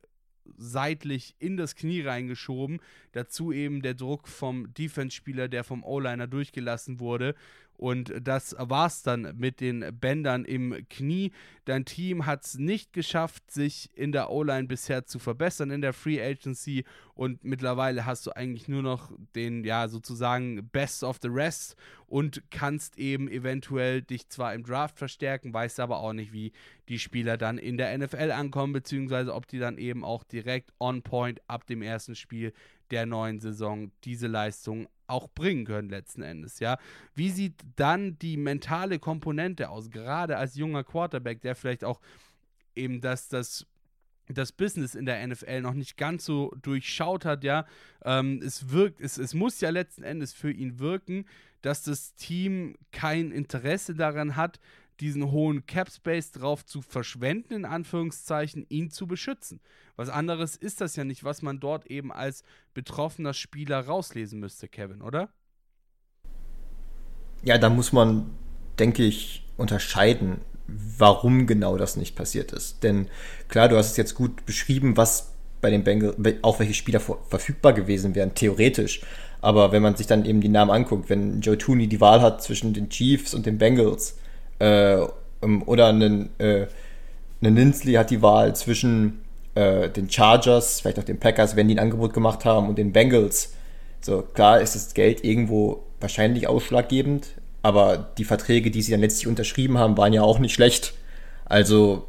seitlich 0.56 1.34
in 1.38 1.56
das 1.56 1.76
Knie 1.76 2.02
reingeschoben. 2.02 2.80
Dazu 3.12 3.52
eben 3.52 3.82
der 3.82 3.94
Druck 3.94 4.28
vom 4.28 4.72
Defense-Spieler, 4.74 5.48
der 5.48 5.64
vom 5.64 5.82
O-Liner 5.84 6.26
durchgelassen 6.26 7.00
wurde. 7.00 7.34
Und 7.76 8.12
das 8.20 8.54
war's 8.58 9.02
dann 9.02 9.34
mit 9.36 9.60
den 9.60 9.84
Bändern 9.98 10.44
im 10.44 10.86
Knie. 10.88 11.32
Dein 11.64 11.84
Team 11.84 12.24
hat 12.26 12.44
es 12.44 12.56
nicht 12.56 12.92
geschafft, 12.92 13.50
sich 13.50 13.90
in 13.94 14.12
der 14.12 14.30
O-Line 14.30 14.68
bisher 14.68 15.06
zu 15.06 15.18
verbessern 15.18 15.70
in 15.70 15.80
der 15.80 15.92
Free 15.92 16.22
Agency. 16.22 16.84
Und 17.14 17.42
mittlerweile 17.44 18.06
hast 18.06 18.26
du 18.26 18.32
eigentlich 18.32 18.68
nur 18.68 18.82
noch 18.82 19.12
den, 19.34 19.64
ja, 19.64 19.88
sozusagen 19.88 20.68
Best 20.68 21.02
of 21.02 21.18
the 21.22 21.28
Rest 21.28 21.76
und 22.06 22.42
kannst 22.50 22.98
eben 22.98 23.28
eventuell 23.28 24.02
dich 24.02 24.28
zwar 24.28 24.54
im 24.54 24.62
Draft 24.62 24.98
verstärken, 24.98 25.52
weißt 25.52 25.80
aber 25.80 25.98
auch 25.98 26.12
nicht, 26.12 26.32
wie 26.32 26.52
die 26.88 26.98
Spieler 26.98 27.36
dann 27.36 27.58
in 27.58 27.76
der 27.76 27.96
NFL 27.96 28.30
ankommen, 28.30 28.72
beziehungsweise 28.72 29.34
ob 29.34 29.48
die 29.48 29.58
dann 29.58 29.78
eben 29.78 30.04
auch 30.04 30.22
direkt 30.22 30.72
on 30.78 31.02
point 31.02 31.40
ab 31.48 31.66
dem 31.66 31.82
ersten 31.82 32.14
Spiel 32.14 32.52
der 32.90 33.06
neuen 33.06 33.40
Saison 33.40 33.90
diese 34.04 34.26
Leistung 34.26 34.86
auch 35.06 35.28
bringen 35.28 35.64
können 35.64 35.88
letzten 35.88 36.22
Endes, 36.22 36.60
ja. 36.60 36.78
Wie 37.14 37.30
sieht 37.30 37.54
dann 37.76 38.18
die 38.18 38.36
mentale 38.36 38.98
Komponente 38.98 39.68
aus, 39.68 39.90
gerade 39.90 40.36
als 40.36 40.56
junger 40.56 40.84
Quarterback, 40.84 41.40
der 41.42 41.54
vielleicht 41.54 41.84
auch 41.84 42.00
eben 42.74 43.00
das, 43.00 43.28
das 43.28 43.66
das 44.28 44.52
Business 44.52 44.94
in 44.94 45.04
der 45.04 45.26
NFL 45.26 45.60
noch 45.60 45.74
nicht 45.74 45.96
ganz 45.96 46.24
so 46.24 46.50
durchschaut 46.62 47.24
hat, 47.24 47.44
ja. 47.44 47.66
Ähm, 48.04 48.40
es 48.42 48.70
wirkt, 48.70 49.00
es, 49.00 49.18
es 49.18 49.34
muss 49.34 49.60
ja 49.60 49.70
letzten 49.70 50.02
Endes 50.02 50.32
für 50.32 50.50
ihn 50.50 50.78
wirken, 50.78 51.26
dass 51.60 51.82
das 51.82 52.14
Team 52.14 52.76
kein 52.92 53.30
Interesse 53.30 53.94
daran 53.94 54.36
hat, 54.36 54.60
diesen 55.00 55.30
hohen 55.30 55.66
Cap 55.66 55.90
Space 55.90 56.30
drauf 56.30 56.64
zu 56.64 56.82
verschwenden, 56.82 57.54
in 57.54 57.64
Anführungszeichen, 57.64 58.66
ihn 58.68 58.90
zu 58.90 59.06
beschützen. 59.06 59.60
Was 59.96 60.08
anderes 60.08 60.56
ist 60.56 60.80
das 60.80 60.96
ja 60.96 61.04
nicht, 61.04 61.24
was 61.24 61.42
man 61.42 61.60
dort 61.60 61.86
eben 61.86 62.12
als 62.12 62.42
betroffener 62.74 63.34
Spieler 63.34 63.80
rauslesen 63.80 64.40
müsste, 64.40 64.68
Kevin, 64.68 65.02
oder? 65.02 65.28
Ja, 67.42 67.58
da 67.58 67.68
muss 67.68 67.92
man, 67.92 68.30
denke 68.78 69.04
ich, 69.04 69.46
unterscheiden, 69.56 70.40
warum 70.66 71.46
genau 71.46 71.76
das 71.76 71.96
nicht 71.96 72.16
passiert 72.16 72.52
ist. 72.52 72.82
Denn 72.82 73.08
klar, 73.48 73.68
du 73.68 73.76
hast 73.76 73.92
es 73.92 73.96
jetzt 73.96 74.14
gut 74.14 74.46
beschrieben, 74.46 74.96
was 74.96 75.34
bei 75.60 75.70
den 75.70 75.84
Bengals, 75.84 76.16
auch 76.42 76.58
welche 76.58 76.74
Spieler 76.74 77.00
verfügbar 77.00 77.72
gewesen 77.72 78.14
wären, 78.14 78.34
theoretisch. 78.34 79.02
Aber 79.40 79.72
wenn 79.72 79.82
man 79.82 79.96
sich 79.96 80.06
dann 80.06 80.24
eben 80.24 80.40
die 80.40 80.48
Namen 80.48 80.70
anguckt, 80.70 81.10
wenn 81.10 81.40
Joe 81.40 81.58
Tooney 81.58 81.86
die 81.86 82.00
Wahl 82.00 82.22
hat 82.22 82.42
zwischen 82.42 82.72
den 82.72 82.88
Chiefs 82.88 83.34
und 83.34 83.44
den 83.46 83.58
Bengals, 83.58 84.18
äh, 84.58 84.98
oder 85.66 85.88
einen, 85.88 86.30
äh, 86.38 86.66
einen 87.42 87.54
Ninsley 87.54 87.94
hat 87.94 88.10
die 88.10 88.22
Wahl 88.22 88.56
zwischen 88.56 89.20
äh, 89.54 89.88
den 89.90 90.10
Chargers, 90.10 90.80
vielleicht 90.80 90.98
auch 90.98 91.04
den 91.04 91.18
Packers, 91.20 91.56
wenn 91.56 91.68
die 91.68 91.74
ein 91.74 91.84
Angebot 91.84 92.12
gemacht 92.12 92.44
haben, 92.44 92.68
und 92.68 92.78
den 92.78 92.92
Bengals. 92.92 93.54
So, 94.00 94.22
klar 94.22 94.60
ist 94.60 94.74
das 94.74 94.94
Geld 94.94 95.24
irgendwo 95.24 95.84
wahrscheinlich 96.00 96.46
ausschlaggebend, 96.48 97.28
aber 97.62 97.96
die 98.18 98.24
Verträge, 98.24 98.70
die 98.70 98.82
sie 98.82 98.92
dann 98.92 99.00
letztlich 99.00 99.26
unterschrieben 99.26 99.78
haben, 99.78 99.96
waren 99.96 100.12
ja 100.12 100.22
auch 100.22 100.38
nicht 100.38 100.54
schlecht. 100.54 100.94
Also, 101.46 102.06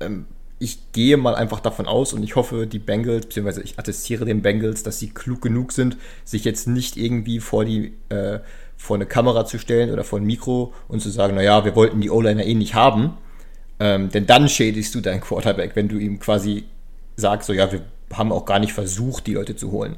ähm, 0.00 0.26
ich 0.58 0.92
gehe 0.92 1.16
mal 1.16 1.34
einfach 1.34 1.60
davon 1.60 1.86
aus 1.86 2.12
und 2.12 2.22
ich 2.22 2.34
hoffe, 2.34 2.66
die 2.66 2.80
Bengals, 2.80 3.26
beziehungsweise 3.26 3.62
ich 3.62 3.78
attestiere 3.78 4.24
den 4.24 4.42
Bengals, 4.42 4.82
dass 4.82 4.98
sie 4.98 5.10
klug 5.10 5.40
genug 5.40 5.72
sind, 5.72 5.96
sich 6.24 6.44
jetzt 6.44 6.66
nicht 6.66 6.96
irgendwie 6.96 7.38
vor 7.40 7.64
die 7.64 7.94
äh, 8.08 8.40
vor 8.76 8.96
eine 8.96 9.06
Kamera 9.06 9.44
zu 9.44 9.58
stellen 9.58 9.90
oder 9.90 10.04
vor 10.04 10.20
ein 10.20 10.24
Mikro 10.24 10.72
und 10.86 11.00
zu 11.00 11.10
sagen, 11.10 11.34
naja, 11.34 11.64
wir 11.64 11.74
wollten 11.74 12.00
die 12.00 12.10
O-Liner 12.10 12.44
eh 12.44 12.54
nicht 12.54 12.74
haben. 12.74 13.18
Ähm, 13.80 14.08
denn 14.10 14.26
dann 14.26 14.48
schädigst 14.48 14.94
du 14.94 15.00
deinen 15.00 15.20
Quarterback, 15.20 15.74
wenn 15.74 15.88
du 15.88 15.98
ihm 15.98 16.20
quasi 16.20 16.64
sagst, 17.16 17.48
so 17.48 17.52
ja, 17.52 17.70
wir 17.70 17.82
haben 18.12 18.32
auch 18.32 18.44
gar 18.44 18.60
nicht 18.60 18.72
versucht, 18.72 19.26
die 19.26 19.34
Leute 19.34 19.56
zu 19.56 19.72
holen. 19.72 19.96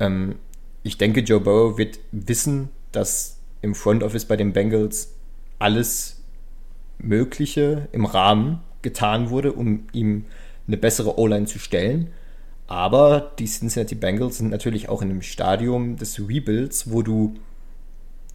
Ähm, 0.00 0.36
ich 0.82 0.96
denke, 0.96 1.20
Joe 1.20 1.40
Burrow 1.40 1.76
wird 1.76 1.98
wissen, 2.12 2.70
dass 2.92 3.38
im 3.62 3.74
Front 3.74 4.02
Office 4.02 4.24
bei 4.24 4.36
den 4.36 4.52
Bengals 4.52 5.14
alles 5.58 6.22
Mögliche 6.98 7.88
im 7.92 8.04
Rahmen 8.04 8.60
getan 8.88 9.30
wurde, 9.30 9.52
um 9.52 9.84
ihm 9.92 10.24
eine 10.66 10.76
bessere 10.76 11.18
O-Line 11.18 11.46
zu 11.46 11.58
stellen. 11.58 12.08
Aber 12.66 13.32
die 13.38 13.46
Cincinnati 13.46 13.94
Bengals 13.94 14.38
sind 14.38 14.50
natürlich 14.50 14.88
auch 14.88 15.02
in 15.02 15.10
einem 15.10 15.22
Stadium 15.22 15.96
des 15.96 16.18
Rebuilds, 16.20 16.90
wo 16.90 17.02
du 17.02 17.34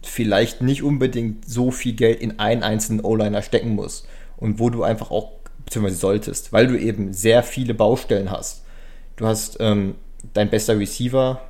vielleicht 0.02 0.60
nicht 0.60 0.82
unbedingt 0.82 1.48
so 1.48 1.70
viel 1.70 1.94
Geld 1.94 2.20
in 2.20 2.38
einen 2.38 2.62
einzelnen 2.62 3.04
O-Liner 3.04 3.42
stecken 3.42 3.74
musst 3.74 4.06
und 4.36 4.58
wo 4.58 4.70
du 4.70 4.82
einfach 4.82 5.10
auch, 5.10 5.32
beziehungsweise 5.64 5.96
solltest, 5.96 6.52
weil 6.52 6.66
du 6.66 6.78
eben 6.78 7.12
sehr 7.12 7.42
viele 7.42 7.74
Baustellen 7.74 8.30
hast. 8.30 8.64
Du 9.16 9.26
hast 9.26 9.56
ähm, 9.60 9.94
dein 10.34 10.50
bester 10.50 10.78
Receiver 10.78 11.40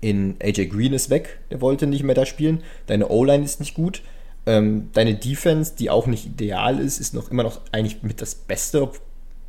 in 0.00 0.36
AJ 0.42 0.66
Green 0.66 0.92
ist 0.92 1.10
weg, 1.10 1.38
der 1.50 1.60
wollte 1.60 1.86
nicht 1.86 2.04
mehr 2.04 2.14
da 2.14 2.26
spielen. 2.26 2.62
Deine 2.86 3.08
O-Line 3.08 3.44
ist 3.44 3.60
nicht 3.60 3.74
gut. 3.74 4.02
Ähm, 4.46 4.90
deine 4.92 5.14
Defense, 5.14 5.74
die 5.76 5.90
auch 5.90 6.06
nicht 6.06 6.24
ideal 6.26 6.78
ist, 6.78 7.00
ist 7.00 7.14
noch 7.14 7.30
immer 7.30 7.42
noch 7.42 7.60
eigentlich 7.72 8.02
mit 8.02 8.22
das 8.22 8.34
Beste, 8.34 8.90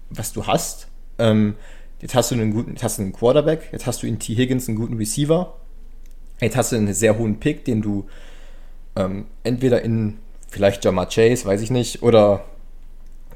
was 0.10 0.34
du 0.34 0.48
hast. 0.48 0.88
Ähm, 1.20 1.56
jetzt 2.01 2.16
hast 2.16 2.32
du 2.32 2.36
einen 2.36 2.51
guten, 2.51 2.72
jetzt 2.72 2.84
hast 2.84 2.98
du 2.98 3.04
einen 3.04 3.13
Quarterback, 3.13 3.70
jetzt 3.72 3.86
hast 3.86 4.01
du 4.01 4.08
in 4.08 4.20
T. 4.20 4.36
Higgins 4.36 4.68
einen 4.68 4.77
guten 4.77 4.98
Receiver 4.98 5.56
Jetzt 6.39 6.56
hast 6.56 6.72
du 6.72 6.75
einen 6.75 6.94
sehr 6.94 7.18
hohen 7.18 7.39
Pick, 7.39 7.66
den 7.66 7.82
du 7.82 8.08
ähm, 8.96 9.25
entweder 9.44 9.82
in 9.82 10.18
vielleicht 10.50 10.86
Jamar 10.86 11.10
Chase, 11.10 11.46
weiß 11.46 11.62
ich 11.62 11.72
nicht, 11.72 12.04
oder 12.04 12.46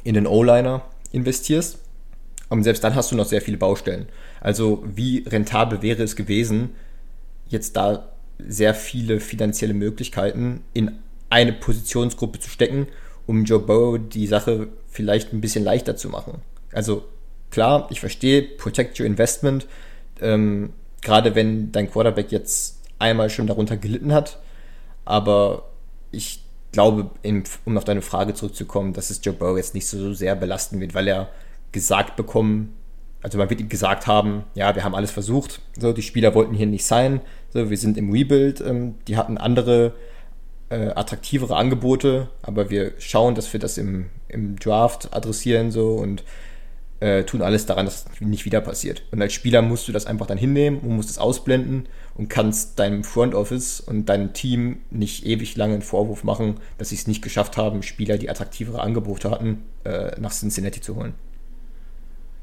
in 0.04 0.14
den 0.14 0.28
O-Liner 0.28 0.84
investierst. 1.12 1.80
Und 2.50 2.64
selbst 2.64 2.84
dann 2.84 2.96
hast 2.96 3.12
du 3.12 3.16
noch 3.16 3.26
sehr 3.26 3.42
viele 3.42 3.58
Baustellen. 3.58 4.08
Also 4.40 4.84
wie 4.86 5.24
rentabel 5.28 5.82
wäre 5.82 6.04
es 6.04 6.16
gewesen, 6.16 6.72
jetzt 7.48 7.76
da 7.76 8.10
sehr 8.40 8.74
viele 8.74 9.20
finanzielle 9.20 9.74
Möglichkeiten 9.74 10.62
in 10.74 11.00
eine 11.32 11.54
Positionsgruppe 11.54 12.40
zu 12.40 12.50
stecken, 12.50 12.88
um 13.26 13.46
Joe 13.46 13.60
Burrow 13.60 13.98
die 13.98 14.28
Sache 14.28 14.68
vielleicht 14.90 15.34
ein 15.34 15.42
bisschen 15.42 15.64
leichter 15.64 15.96
zu 15.96 16.10
machen. 16.10 16.42
Also 16.72 17.06
klar, 17.50 17.88
ich 17.90 18.00
verstehe, 18.00 18.44
protect 18.44 19.00
your 19.00 19.06
investment, 19.06 19.66
ähm, 20.20 20.74
gerade 21.02 21.34
wenn 21.34 21.72
dein 21.72 21.90
Quarterback 21.90 22.32
jetzt 22.32 22.82
einmal 23.00 23.30
schon 23.30 23.48
darunter 23.48 23.78
gelitten 23.78 24.14
hat. 24.14 24.40
Aber 25.06 25.70
ich 26.12 26.44
glaube, 26.72 27.10
um 27.66 27.78
auf 27.78 27.86
deine 27.86 28.02
Frage 28.02 28.34
zurückzukommen, 28.34 28.94
dass 28.94 29.10
es 29.10 29.22
Joe 29.24 29.34
Burrow 29.34 29.58
jetzt 29.58 29.74
nicht 29.74 29.88
so 29.88 30.14
sehr 30.14 30.36
belasten 30.36 30.80
wird, 30.80 30.94
weil 30.94 31.08
er 31.08 31.30
gesagt 31.72 32.16
bekommen, 32.16 32.76
also 33.22 33.38
man 33.38 33.50
wird 33.50 33.62
ihm 33.62 33.70
gesagt 33.70 34.08
haben, 34.08 34.44
ja, 34.56 34.76
wir 34.76 34.84
haben 34.84 34.96
alles 34.96 35.12
versucht, 35.12 35.62
so, 35.80 35.94
die 35.94 36.02
Spieler 36.02 36.34
wollten 36.34 36.56
hier 36.56 36.66
nicht 36.66 36.86
sein, 36.86 37.22
so, 37.54 37.70
wir 37.70 37.78
sind 37.78 37.98
im 37.98 38.12
Rebuild, 38.12 38.62
ähm, 38.62 38.96
die 39.08 39.16
hatten 39.16 39.38
andere, 39.38 39.94
äh, 40.72 40.92
attraktivere 40.96 41.56
Angebote, 41.56 42.30
aber 42.42 42.70
wir 42.70 42.94
schauen, 42.98 43.36
dass 43.36 43.52
wir 43.52 43.60
das 43.60 43.78
im, 43.78 44.08
im 44.30 44.58
Draft 44.58 45.14
adressieren, 45.14 45.70
so, 45.72 45.96
und 45.96 46.24
äh, 47.02 47.24
tun 47.24 47.42
alles 47.42 47.66
daran, 47.66 47.86
dass 47.86 48.06
es 48.06 48.22
nicht 48.22 48.46
wieder 48.46 48.62
passiert. 48.62 49.04
Und 49.12 49.22
als 49.22 49.34
Spieler 49.34 49.62
musst 49.62 49.88
du 49.88 49.92
das 49.92 50.06
einfach 50.06 50.28
dann 50.28 50.38
hinnehmen 50.38 50.80
und 50.80 50.96
musst 50.96 51.10
es 51.10 51.18
ausblenden 51.18 51.88
und 52.16 52.30
kannst 52.30 52.80
deinem 52.80 53.04
Front 53.04 53.36
Office 53.36 53.82
und 53.82 54.08
deinem 54.08 54.34
Team 54.34 54.82
nicht 54.92 55.26
ewig 55.26 55.58
lange 55.58 55.74
einen 55.74 55.82
Vorwurf 55.82 56.24
machen, 56.24 56.56
dass 56.78 56.90
sie 56.90 56.96
es 56.96 57.08
nicht 57.08 57.22
geschafft 57.22 57.58
haben, 57.58 57.84
Spieler, 57.84 58.18
die 58.18 58.30
attraktivere 58.30 58.82
Angebote 58.82 59.30
hatten, 59.30 59.64
äh, 59.84 60.20
nach 60.20 60.32
Cincinnati 60.32 60.80
zu 60.80 60.96
holen. 60.96 61.14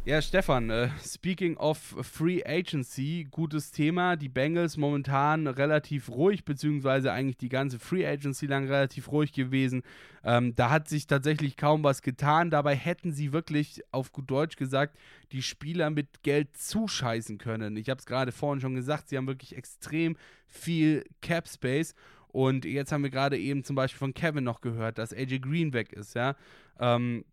Ja, 0.09 0.23
Stefan, 0.23 0.71
äh, 0.71 0.89
speaking 1.07 1.59
of 1.59 1.77
Free 2.01 2.43
Agency, 2.43 3.29
gutes 3.31 3.73
Thema. 3.73 4.17
Die 4.17 4.31
Bengals 4.31 4.79
momentan 4.79 5.47
relativ 5.47 6.09
ruhig, 6.09 6.47
beziehungsweise 6.47 7.13
eigentlich 7.13 7.37
die 7.37 7.51
ganze 7.51 7.79
Free 7.79 8.07
Agency 8.07 8.47
lang 8.47 8.67
relativ 8.69 9.13
ruhig 9.13 9.35
gewesen. 9.35 9.83
Ähm, 10.25 10.55
da 10.55 10.71
hat 10.71 10.89
sich 10.89 11.07
tatsächlich 11.09 11.59
kaum 11.59 11.85
was 11.85 12.01
getan. 12.01 12.49
Dabei 12.49 12.75
hätten 12.75 13.13
sie 13.13 13.35
wirklich, 13.35 13.83
auf 13.91 14.11
gut 14.11 14.31
Deutsch 14.31 14.57
gesagt, 14.57 14.97
die 15.31 15.43
Spieler 15.43 15.91
mit 15.91 16.23
Geld 16.23 16.57
zuscheißen 16.57 17.37
können. 17.37 17.77
Ich 17.77 17.91
habe 17.91 17.99
es 17.99 18.07
gerade 18.07 18.33
vorhin 18.33 18.63
schon 18.63 18.75
gesagt, 18.75 19.11
sie 19.11 19.19
haben 19.19 19.27
wirklich 19.27 19.59
extrem 19.59 20.17
viel 20.47 21.05
Cap 21.21 21.47
Space. 21.47 21.95
Und 22.29 22.65
jetzt 22.65 22.93
haben 22.93 23.03
wir 23.03 23.11
gerade 23.11 23.37
eben 23.37 23.63
zum 23.63 23.77
Beispiel 23.77 23.99
von 23.99 24.15
Kevin 24.15 24.45
noch 24.45 24.63
gehört, 24.63 24.97
dass 24.97 25.13
AJ 25.13 25.41
Green 25.41 25.75
weg 25.75 25.93
ist, 25.93 26.15
ja. 26.15 26.35
Ähm, 26.81 27.27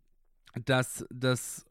dass 0.64 1.04
das, 1.10 1.66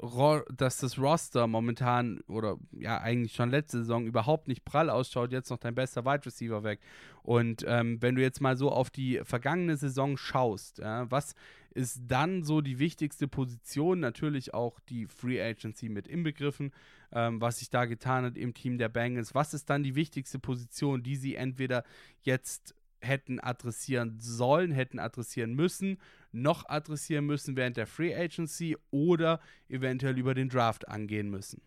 dass 0.53 0.77
das 0.77 0.99
Roster 0.99 1.47
momentan 1.47 2.21
oder 2.27 2.57
ja 2.71 2.99
eigentlich 2.99 3.33
schon 3.33 3.49
letzte 3.49 3.79
Saison 3.79 4.05
überhaupt 4.05 4.47
nicht 4.47 4.63
prall 4.63 4.89
ausschaut, 4.89 5.31
jetzt 5.31 5.49
noch 5.49 5.57
dein 5.57 5.73
bester 5.73 6.05
Wide 6.05 6.25
Receiver 6.25 6.63
weg. 6.63 6.79
Und 7.23 7.65
ähm, 7.67 8.01
wenn 8.01 8.15
du 8.15 8.21
jetzt 8.21 8.41
mal 8.41 8.55
so 8.55 8.71
auf 8.71 8.91
die 8.91 9.21
vergangene 9.23 9.75
Saison 9.75 10.17
schaust, 10.17 10.77
ja, 10.79 11.09
was 11.09 11.33
ist 11.71 12.01
dann 12.07 12.43
so 12.43 12.61
die 12.61 12.77
wichtigste 12.77 13.27
Position? 13.27 13.99
Natürlich 13.99 14.53
auch 14.53 14.79
die 14.79 15.07
Free 15.07 15.41
Agency 15.41 15.89
mit 15.89 16.07
inbegriffen, 16.07 16.71
ähm, 17.11 17.41
was 17.41 17.59
sich 17.59 17.71
da 17.71 17.85
getan 17.85 18.23
hat 18.23 18.37
im 18.37 18.53
Team 18.53 18.77
der 18.77 18.89
Bengals. 18.89 19.33
Was 19.33 19.55
ist 19.55 19.69
dann 19.69 19.83
die 19.83 19.95
wichtigste 19.95 20.37
Position, 20.37 21.01
die 21.01 21.15
sie 21.15 21.35
entweder 21.35 21.83
jetzt 22.21 22.75
hätten 23.05 23.39
adressieren 23.39 24.17
sollen, 24.19 24.71
hätten 24.71 24.99
adressieren 24.99 25.53
müssen, 25.53 25.97
noch 26.31 26.67
adressieren 26.67 27.25
müssen 27.25 27.55
während 27.55 27.77
der 27.77 27.87
Free 27.87 28.15
Agency 28.15 28.77
oder 28.91 29.39
eventuell 29.69 30.17
über 30.17 30.33
den 30.33 30.49
Draft 30.49 30.87
angehen 30.87 31.29
müssen. 31.29 31.61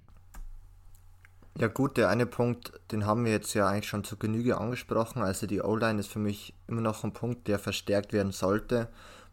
Ja 1.58 1.66
gut, 1.66 1.96
der 1.96 2.08
eine 2.08 2.26
Punkt, 2.26 2.72
den 2.92 3.04
haben 3.04 3.24
wir 3.24 3.32
jetzt 3.32 3.52
ja 3.54 3.68
eigentlich 3.68 3.88
schon 3.88 4.04
zur 4.04 4.18
Genüge 4.18 4.58
angesprochen. 4.58 5.22
Also 5.22 5.48
die 5.48 5.60
O-Line 5.60 5.98
ist 5.98 6.06
für 6.06 6.20
mich 6.20 6.54
immer 6.68 6.82
noch 6.82 7.02
ein 7.02 7.12
Punkt, 7.12 7.48
der 7.48 7.58
verstärkt 7.58 8.12
werden 8.12 8.30
sollte. 8.30 8.88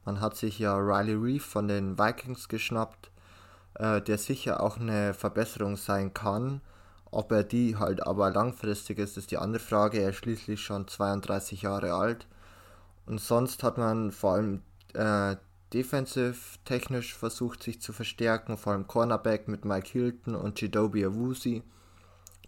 Man 0.05 0.21
hat 0.21 0.35
sich 0.35 0.57
ja 0.57 0.75
Riley 0.75 1.13
Reef 1.13 1.45
von 1.45 1.67
den 1.67 1.99
Vikings 1.99 2.47
geschnappt, 2.47 3.11
äh, 3.75 4.01
der 4.01 4.17
sicher 4.17 4.61
auch 4.63 4.79
eine 4.79 5.13
Verbesserung 5.13 5.77
sein 5.77 6.15
kann. 6.15 6.61
Ob 7.15 7.31
er 7.31 7.45
die 7.45 7.77
halt 7.77 8.05
aber 8.05 8.29
langfristig 8.29 8.99
ist, 8.99 9.15
ist 9.15 9.31
die 9.31 9.37
andere 9.37 9.63
Frage. 9.63 10.01
Er 10.01 10.09
ist 10.09 10.17
schließlich 10.17 10.59
schon 10.59 10.85
32 10.85 11.61
Jahre 11.61 11.93
alt. 11.93 12.27
Und 13.05 13.21
sonst 13.21 13.63
hat 13.63 13.77
man 13.77 14.11
vor 14.11 14.33
allem 14.33 14.63
äh, 14.93 15.37
defensive 15.71 16.35
technisch 16.65 17.15
versucht 17.15 17.63
sich 17.63 17.81
zu 17.81 17.93
verstärken, 17.93 18.57
vor 18.57 18.73
allem 18.73 18.87
Cornerback 18.87 19.47
mit 19.47 19.63
Mike 19.63 19.87
Hilton 19.89 20.35
und 20.35 20.59
Chidobe 20.59 21.05
Awusi. 21.05 21.63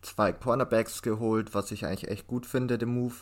Zwei 0.01 0.33
Cornerbacks 0.33 1.01
geholt, 1.01 1.55
was 1.55 1.71
ich 1.71 1.85
eigentlich 1.85 2.11
echt 2.11 2.27
gut 2.27 2.45
finde, 2.45 2.77
den 2.77 2.89
Move. 2.89 3.15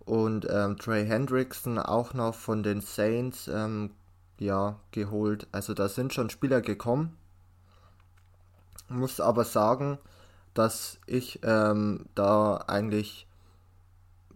Und 0.00 0.44
ähm, 0.50 0.76
Trey 0.76 1.06
Hendrickson 1.06 1.78
auch 1.78 2.14
noch 2.14 2.34
von 2.34 2.64
den 2.64 2.80
Saints 2.80 3.46
ähm, 3.46 3.92
ja, 4.40 4.80
geholt. 4.90 5.46
Also 5.52 5.72
da 5.72 5.88
sind 5.88 6.12
schon 6.12 6.30
Spieler 6.30 6.60
gekommen. 6.60 7.16
Muss 8.88 9.20
aber 9.20 9.44
sagen, 9.44 9.98
dass 10.54 10.98
ich 11.06 11.40
ähm, 11.42 12.06
da 12.14 12.56
eigentlich 12.68 13.26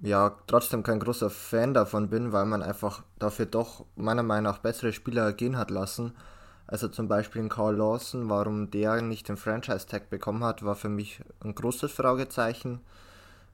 ja 0.00 0.36
trotzdem 0.46 0.82
kein 0.82 1.00
großer 1.00 1.30
Fan 1.30 1.74
davon 1.74 2.08
bin, 2.08 2.32
weil 2.32 2.46
man 2.46 2.62
einfach 2.62 3.02
dafür 3.18 3.46
doch 3.46 3.84
meiner 3.96 4.22
Meinung 4.22 4.52
nach 4.52 4.58
bessere 4.58 4.92
Spieler 4.92 5.32
gehen 5.32 5.56
hat 5.56 5.70
lassen. 5.70 6.14
Also 6.66 6.88
zum 6.88 7.08
Beispiel 7.08 7.40
in 7.40 7.48
Carl 7.48 7.76
Lawson, 7.76 8.28
warum 8.28 8.70
der 8.70 9.00
nicht 9.00 9.28
den 9.28 9.38
Franchise-Tag 9.38 10.10
bekommen 10.10 10.44
hat, 10.44 10.62
war 10.64 10.74
für 10.74 10.90
mich 10.90 11.22
ein 11.40 11.54
großes 11.54 11.90
Fragezeichen. 11.90 12.80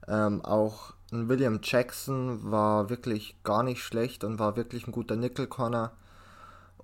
Ähm, 0.07 0.43
auch 0.43 0.93
ein 1.11 1.29
William 1.29 1.59
Jackson 1.63 2.51
war 2.51 2.89
wirklich 2.89 3.37
gar 3.43 3.63
nicht 3.63 3.81
schlecht 3.81 4.23
und 4.23 4.37
war 4.37 4.57
wirklich 4.57 4.85
ein 4.85 4.91
guter 4.91 5.15
Nickel-Corner. 5.15 5.93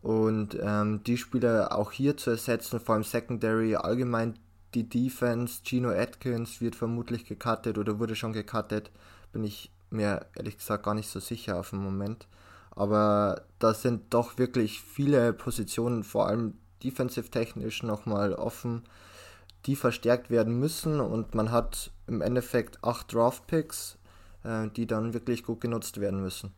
Und 0.01 0.57
ähm, 0.59 1.03
die 1.03 1.17
Spieler 1.17 1.77
auch 1.77 1.91
hier 1.91 2.17
zu 2.17 2.31
ersetzen, 2.31 2.79
vor 2.79 2.95
allem 2.95 3.03
Secondary, 3.03 3.75
allgemein 3.75 4.39
die 4.73 4.87
Defense, 4.87 5.61
Gino 5.63 5.89
Atkins 5.89 6.61
wird 6.61 6.75
vermutlich 6.75 7.25
gecuttet 7.25 7.77
oder 7.77 7.99
wurde 7.99 8.15
schon 8.15 8.33
gecuttet, 8.33 8.91
bin 9.33 9.43
ich 9.43 9.71
mir 9.89 10.25
ehrlich 10.35 10.57
gesagt 10.57 10.83
gar 10.83 10.93
nicht 10.93 11.09
so 11.09 11.19
sicher 11.19 11.59
auf 11.59 11.71
dem 11.71 11.83
Moment. 11.83 12.27
Aber 12.71 13.43
da 13.59 13.73
sind 13.73 14.13
doch 14.13 14.37
wirklich 14.37 14.81
viele 14.81 15.33
Positionen, 15.33 16.03
vor 16.03 16.27
allem 16.27 16.53
defensive-technisch, 16.83 17.83
nochmal 17.83 18.33
offen, 18.33 18.83
die 19.65 19.75
verstärkt 19.75 20.29
werden 20.29 20.59
müssen. 20.59 20.99
Und 20.99 21.35
man 21.35 21.51
hat 21.51 21.91
im 22.07 22.21
Endeffekt 22.21 22.83
acht 22.83 23.13
Draft-Picks, 23.13 23.97
äh, 24.43 24.69
die 24.69 24.87
dann 24.87 25.13
wirklich 25.13 25.43
gut 25.43 25.61
genutzt 25.61 25.99
werden 25.99 26.21
müssen. 26.21 26.53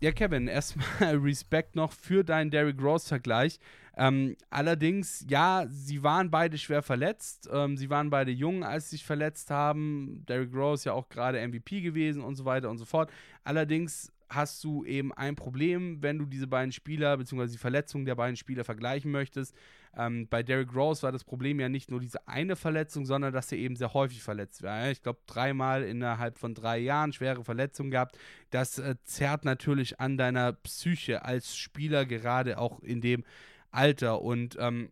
Ja, 0.00 0.10
Kevin, 0.10 0.48
erstmal 0.48 0.86
Respekt 1.16 1.76
noch 1.76 1.92
für 1.92 2.24
deinen 2.24 2.50
Derrick 2.50 2.82
Rose-Vergleich. 2.82 3.60
Ähm, 3.96 4.36
allerdings, 4.50 5.24
ja, 5.28 5.66
sie 5.68 6.02
waren 6.02 6.30
beide 6.30 6.56
schwer 6.58 6.82
verletzt. 6.82 7.48
Ähm, 7.52 7.76
sie 7.76 7.90
waren 7.90 8.10
beide 8.10 8.30
jung, 8.30 8.64
als 8.64 8.90
sie 8.90 8.96
sich 8.96 9.04
verletzt 9.04 9.50
haben. 9.50 10.24
Derrick 10.28 10.54
Rose 10.54 10.86
ja 10.86 10.92
auch 10.92 11.08
gerade 11.08 11.46
MVP 11.46 11.82
gewesen 11.82 12.22
und 12.22 12.36
so 12.36 12.44
weiter 12.44 12.70
und 12.70 12.78
so 12.78 12.84
fort. 12.84 13.10
Allerdings 13.44 14.12
hast 14.34 14.64
du 14.64 14.84
eben 14.84 15.12
ein 15.12 15.36
Problem, 15.36 16.02
wenn 16.02 16.18
du 16.18 16.26
diese 16.26 16.46
beiden 16.46 16.72
Spieler 16.72 17.16
bzw. 17.16 17.48
die 17.48 17.58
Verletzungen 17.58 18.04
der 18.04 18.14
beiden 18.14 18.36
Spieler 18.36 18.64
vergleichen 18.64 19.10
möchtest. 19.10 19.54
Ähm, 19.94 20.26
bei 20.28 20.42
Derrick 20.42 20.74
Rose 20.74 21.02
war 21.02 21.12
das 21.12 21.24
Problem 21.24 21.60
ja 21.60 21.68
nicht 21.68 21.90
nur 21.90 22.00
diese 22.00 22.26
eine 22.26 22.56
Verletzung, 22.56 23.04
sondern 23.04 23.32
dass 23.32 23.52
er 23.52 23.58
eben 23.58 23.76
sehr 23.76 23.92
häufig 23.92 24.22
verletzt 24.22 24.62
war. 24.62 24.90
Ich 24.90 25.02
glaube, 25.02 25.20
dreimal 25.26 25.82
innerhalb 25.82 26.38
von 26.38 26.54
drei 26.54 26.78
Jahren 26.78 27.12
schwere 27.12 27.44
Verletzungen 27.44 27.90
gehabt. 27.90 28.18
Das 28.50 28.78
äh, 28.78 28.94
zerrt 29.04 29.44
natürlich 29.44 30.00
an 30.00 30.16
deiner 30.16 30.54
Psyche 30.54 31.24
als 31.24 31.56
Spieler, 31.56 32.06
gerade 32.06 32.58
auch 32.58 32.80
in 32.82 33.02
dem 33.02 33.24
Alter. 33.72 34.22
Und 34.22 34.56
ähm, 34.60 34.90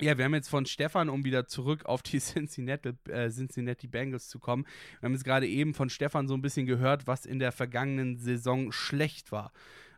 ja, 0.00 0.18
wir 0.18 0.24
haben 0.24 0.34
jetzt 0.34 0.48
von 0.48 0.66
Stefan, 0.66 1.08
um 1.08 1.24
wieder 1.24 1.46
zurück 1.46 1.86
auf 1.86 2.02
die 2.02 2.18
Cincinnati, 2.20 2.92
äh, 3.08 3.30
Cincinnati 3.30 3.86
Bengals 3.86 4.28
zu 4.28 4.38
kommen, 4.38 4.64
wir 5.00 5.06
haben 5.06 5.14
jetzt 5.14 5.24
gerade 5.24 5.46
eben 5.46 5.74
von 5.74 5.90
Stefan 5.90 6.28
so 6.28 6.34
ein 6.34 6.42
bisschen 6.42 6.66
gehört, 6.66 7.06
was 7.06 7.26
in 7.26 7.38
der 7.38 7.52
vergangenen 7.52 8.16
Saison 8.16 8.72
schlecht 8.72 9.32
war. 9.32 9.52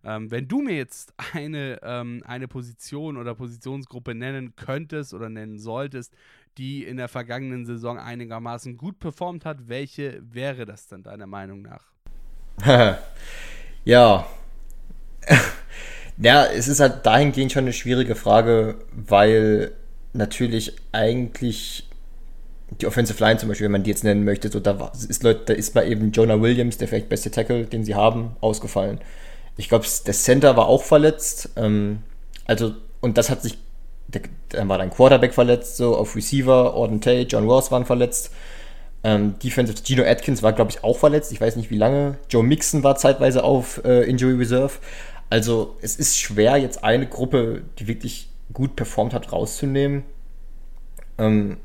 Ähm, 0.05 0.31
wenn 0.31 0.47
du 0.47 0.61
mir 0.63 0.77
jetzt 0.77 1.15
eine, 1.33 1.81
ähm, 1.83 2.23
eine 2.27 2.47
Position 2.47 3.17
oder 3.17 3.35
Positionsgruppe 3.35 4.15
nennen 4.15 4.55
könntest 4.55 5.15
oder 5.15 5.29
nennen 5.29 5.59
solltest, 5.59 6.15
die 6.59 6.85
in 6.85 6.97
der 6.97 7.09
vergangenen 7.09 7.67
Saison 7.67 7.99
einigermaßen 7.99 8.77
gut 8.77 8.99
performt 8.99 9.45
hat, 9.45 9.69
welche 9.69 10.23
wäre 10.23 10.65
das 10.65 10.87
dann 10.87 11.03
deiner 11.03 11.27
Meinung 11.27 11.63
nach? 11.63 11.85
ja. 13.85 14.27
Ja, 16.19 16.47
es 16.47 16.69
ist 16.69 16.81
halt 16.81 17.05
dahingehend 17.05 17.53
schon 17.53 17.65
eine 17.65 17.73
schwierige 17.73 18.15
Frage, 18.15 18.77
weil 18.93 19.73
natürlich 20.13 20.75
eigentlich 20.93 21.87
die 22.81 22.87
Offensive 22.87 23.23
Line 23.23 23.39
zum 23.39 23.49
Beispiel, 23.49 23.67
wenn 23.67 23.73
man 23.73 23.83
die 23.83 23.91
jetzt 23.91 24.03
nennen 24.03 24.25
möchte, 24.25 24.49
so 24.51 24.59
da 24.59 24.91
ist, 25.09 25.23
Leute, 25.23 25.43
da 25.47 25.53
ist 25.53 25.75
mal 25.75 25.89
eben 25.89 26.11
Jonah 26.11 26.41
Williams, 26.41 26.79
der 26.79 26.89
vielleicht 26.89 27.09
beste 27.09 27.31
Tackle, 27.31 27.67
den 27.67 27.85
sie 27.85 27.95
haben, 27.95 28.37
ausgefallen. 28.41 28.99
Ich 29.57 29.69
glaube, 29.69 29.87
der 30.07 30.15
Center 30.15 30.57
war 30.57 30.67
auch 30.67 30.83
verletzt. 30.83 31.51
Ähm, 31.57 32.01
also, 32.47 32.75
und 33.01 33.19
das 33.19 33.31
hat 33.31 33.43
sich, 33.43 33.59
dann 34.49 34.69
war 34.69 34.79
dein 34.79 34.91
Quarterback 34.91 35.35
verletzt, 35.35 35.77
so 35.77 35.97
auf 35.97 36.17
Receiver, 36.17 36.75
Auden 36.75 37.01
Tay, 37.01 37.23
John 37.23 37.49
Ross 37.49 37.71
waren 37.71 37.85
verletzt. 37.85 38.33
Ähm, 39.05 39.39
Defensive, 39.43 39.79
Gino 39.85 40.03
Atkins 40.03 40.43
war, 40.43 40.53
glaube 40.53 40.73
ich, 40.73 40.83
auch 40.83 40.99
verletzt. 40.99 41.31
Ich 41.31 41.41
weiß 41.41 41.57
nicht 41.57 41.71
wie 41.71 41.79
lange. 41.79 42.19
Joe 42.29 42.43
Mixon 42.43 42.83
war 42.83 42.97
zeitweise 42.97 43.45
auf 43.45 43.81
äh, 43.85 44.03
Injury 44.03 44.35
Reserve. 44.35 44.75
Also 45.29 45.77
es 45.81 45.97
ist 45.97 46.19
schwer, 46.19 46.57
jetzt 46.57 46.85
eine 46.85 47.07
Gruppe, 47.07 47.63
die 47.79 47.87
wirklich 47.87 48.29
gut 48.53 48.77
performt 48.77 49.13
hat, 49.13 49.33
rauszunehmen. 49.33 50.05
Ähm, 51.19 51.59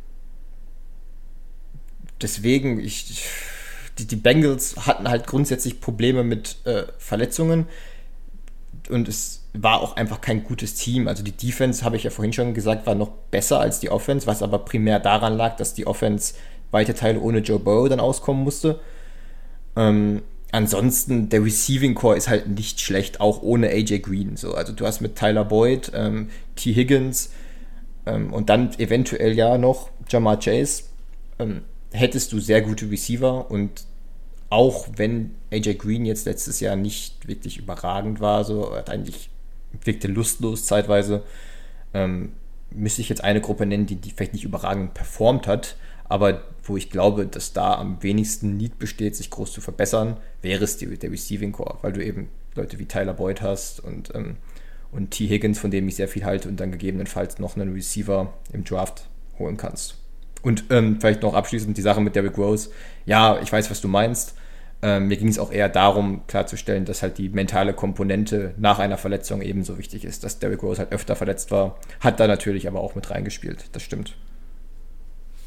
deswegen, 2.22 2.80
ich, 2.80 3.24
die, 4.00 4.08
die, 4.08 4.16
Bengals 4.16 4.76
hatten 4.88 5.08
halt 5.08 5.28
grundsätzlich 5.28 5.80
Probleme 5.80 6.24
mit 6.24 6.58
äh, 6.66 6.86
Verletzungen 6.98 7.68
und 8.90 9.08
es 9.08 9.44
war 9.54 9.82
auch 9.82 9.96
einfach 9.96 10.22
kein 10.22 10.44
gutes 10.44 10.76
Team. 10.76 11.08
Also 11.08 11.24
die 11.24 11.32
Defense, 11.34 11.84
habe 11.84 11.98
ich 11.98 12.04
ja 12.04 12.10
vorhin 12.10 12.34
schon 12.34 12.54
gesagt, 12.54 12.88
war 12.88 12.96
noch 12.96 13.12
besser 13.30 13.60
als 13.60 13.80
die 13.80 13.90
Offense, 13.90 14.26
was 14.26 14.42
aber 14.42 14.60
primär 14.60 15.00
daran 15.00 15.36
lag, 15.38 15.56
dass 15.58 15.74
die 15.74 15.86
Offense 15.86 16.34
weite 16.72 16.94
Teile 16.94 17.20
ohne 17.20 17.40
Joe 17.40 17.60
Burrow 17.60 17.90
dann 17.90 18.00
auskommen 18.00 18.44
musste. 18.44 18.80
Ähm, 19.76 20.24
ansonsten, 20.52 21.30
der 21.30 21.44
Receiving 21.44 21.96
Core 21.96 22.18
ist 22.18 22.30
halt 22.30 22.48
nicht 22.48 22.82
schlecht, 22.82 23.22
auch 23.22 23.42
ohne 23.42 23.70
AJ 23.70 24.00
Green. 24.00 24.36
So, 24.38 24.54
also 24.54 24.74
du 24.74 24.86
hast 24.86 25.02
mit 25.02 25.16
Tyler 25.16 25.46
Boyd, 25.46 25.92
ähm, 25.94 26.30
T. 26.56 26.74
Higgins 26.74 27.32
ähm, 28.06 28.34
und 28.34 28.50
dann 28.50 28.78
eventuell 28.80 29.34
ja 29.34 29.58
noch 29.58 29.90
Jamar 30.10 30.40
Chase, 30.40 30.84
ähm, 31.40 31.62
hättest 31.92 32.32
du 32.34 32.40
sehr 32.40 32.62
gute 32.62 32.90
Receiver 32.90 33.50
und 33.50 33.86
auch 34.50 34.88
wenn 34.98 35.36
AJ 35.52 35.76
Green 35.76 36.06
jetzt 36.06 36.26
letztes 36.26 36.60
Jahr 36.60 36.76
nicht 36.76 37.28
wirklich 37.28 37.58
überragend 37.58 38.20
war, 38.20 38.44
so 38.44 38.76
hat 38.76 38.90
eigentlich 38.90 39.30
wirkte 39.84 40.10
lustlos 40.10 40.66
zeitweise, 40.66 41.24
ähm, 41.94 42.34
müsste 42.70 43.02
ich 43.02 43.10
jetzt 43.10 43.24
eine 43.24 43.42
Gruppe 43.42 43.66
nennen, 43.66 43.86
die, 43.86 43.96
die 43.96 44.12
vielleicht 44.12 44.34
nicht 44.34 44.44
überragend 44.44 44.94
performt 44.94 45.48
hat, 45.48 45.78
aber 46.12 46.42
wo 46.64 46.76
ich 46.76 46.90
glaube, 46.90 47.26
dass 47.26 47.54
da 47.54 47.76
am 47.76 48.04
wenigsten 48.04 48.58
Need 48.58 48.80
besteht, 48.80 49.16
sich 49.16 49.30
groß 49.30 49.54
zu 49.54 49.62
verbessern, 49.62 50.18
wäre 50.42 50.66
es 50.66 50.76
die, 50.76 50.86
der 50.98 51.10
Receiving 51.10 51.54
Core, 51.54 51.78
weil 51.82 51.94
du 51.94 52.04
eben 52.04 52.30
Leute 52.54 52.80
wie 52.80 52.86
Tyler 52.86 53.14
Boyd 53.14 53.42
hast 53.42 53.80
und, 53.80 54.14
ähm, 54.14 54.36
und 54.92 55.12
T. 55.12 55.28
Higgins, 55.28 55.58
von 55.58 55.72
dem 55.72 55.88
ich 55.88 55.96
sehr 55.96 56.10
viel 56.10 56.26
halte, 56.26 56.50
und 56.50 56.60
dann 56.60 56.72
gegebenenfalls 56.72 57.40
noch 57.40 57.56
einen 57.56 57.72
Receiver 57.72 58.34
im 58.52 58.66
Draft 58.66 59.08
holen 59.40 59.56
kannst. 59.56 60.00
Und 60.42 60.66
ähm, 60.70 61.00
vielleicht 61.00 61.22
noch 61.22 61.34
abschließend 61.34 61.78
die 61.78 61.82
Sache 61.82 62.02
mit 62.02 62.16
Derrick 62.16 62.38
Rose. 62.38 62.72
Ja, 63.06 63.40
ich 63.42 63.52
weiß, 63.52 63.72
was 63.72 63.80
du 63.80 63.88
meinst. 63.88 64.36
Ähm, 64.82 65.08
mir 65.08 65.16
ging 65.16 65.30
es 65.30 65.40
auch 65.40 65.52
eher 65.52 65.70
darum, 65.70 66.28
klarzustellen, 66.28 66.84
dass 66.84 67.04
halt 67.04 67.20
die 67.20 67.30
mentale 67.30 67.74
Komponente 67.74 68.54
nach 68.58 68.80
einer 68.80 68.98
Verletzung 68.98 69.42
ebenso 69.42 69.78
wichtig 69.78 70.04
ist, 70.04 70.26
dass 70.26 70.40
Derrick 70.40 70.62
Rose 70.62 70.80
halt 70.80 70.92
öfter 70.92 71.16
verletzt 71.16 71.52
war. 71.52 71.80
Hat 72.02 72.20
da 72.20 72.28
natürlich 72.28 72.68
aber 72.68 72.82
auch 72.82 72.96
mit 72.96 73.12
reingespielt. 73.12 73.66
Das 73.72 73.84
stimmt. 73.84 74.18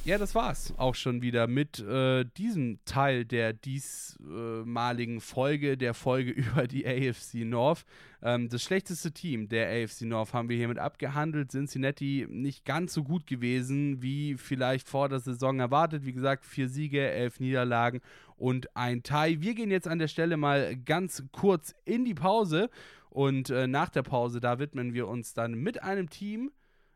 Ja, 0.06 0.18
das 0.18 0.34
war's 0.34 0.74
auch 0.76 0.94
schon 0.94 1.22
wieder 1.22 1.46
mit 1.46 1.78
äh, 1.78 2.26
diesem 2.36 2.78
Teil 2.84 3.24
der 3.24 3.54
diesmaligen 3.54 5.22
Folge, 5.22 5.78
der 5.78 5.94
Folge 5.94 6.30
über 6.32 6.66
die 6.66 6.86
AFC 6.86 7.36
North. 7.46 7.86
Ähm, 8.20 8.50
das 8.50 8.62
schlechteste 8.62 9.12
Team 9.12 9.48
der 9.48 9.66
AFC 9.66 10.02
North 10.02 10.34
haben 10.34 10.50
wir 10.50 10.58
hiermit 10.58 10.78
abgehandelt. 10.78 11.52
Cincinnati 11.52 12.26
nicht 12.28 12.66
ganz 12.66 12.92
so 12.92 13.02
gut 13.02 13.26
gewesen, 13.26 14.02
wie 14.02 14.36
vielleicht 14.36 14.90
vor 14.90 15.08
der 15.08 15.20
Saison 15.20 15.58
erwartet. 15.58 16.04
Wie 16.04 16.12
gesagt, 16.12 16.44
vier 16.44 16.68
Siege, 16.68 17.10
elf 17.10 17.40
Niederlagen 17.40 18.02
und 18.36 18.76
ein 18.76 19.02
Tie. 19.02 19.40
Wir 19.40 19.54
gehen 19.54 19.70
jetzt 19.70 19.88
an 19.88 19.98
der 19.98 20.08
Stelle 20.08 20.36
mal 20.36 20.76
ganz 20.76 21.24
kurz 21.32 21.74
in 21.86 22.04
die 22.04 22.12
Pause 22.12 22.68
und 23.08 23.48
äh, 23.48 23.66
nach 23.66 23.88
der 23.88 24.02
Pause, 24.02 24.40
da 24.40 24.58
widmen 24.58 24.92
wir 24.92 25.08
uns 25.08 25.32
dann 25.32 25.54
mit 25.54 25.82
einem 25.82 26.10
Team 26.10 26.50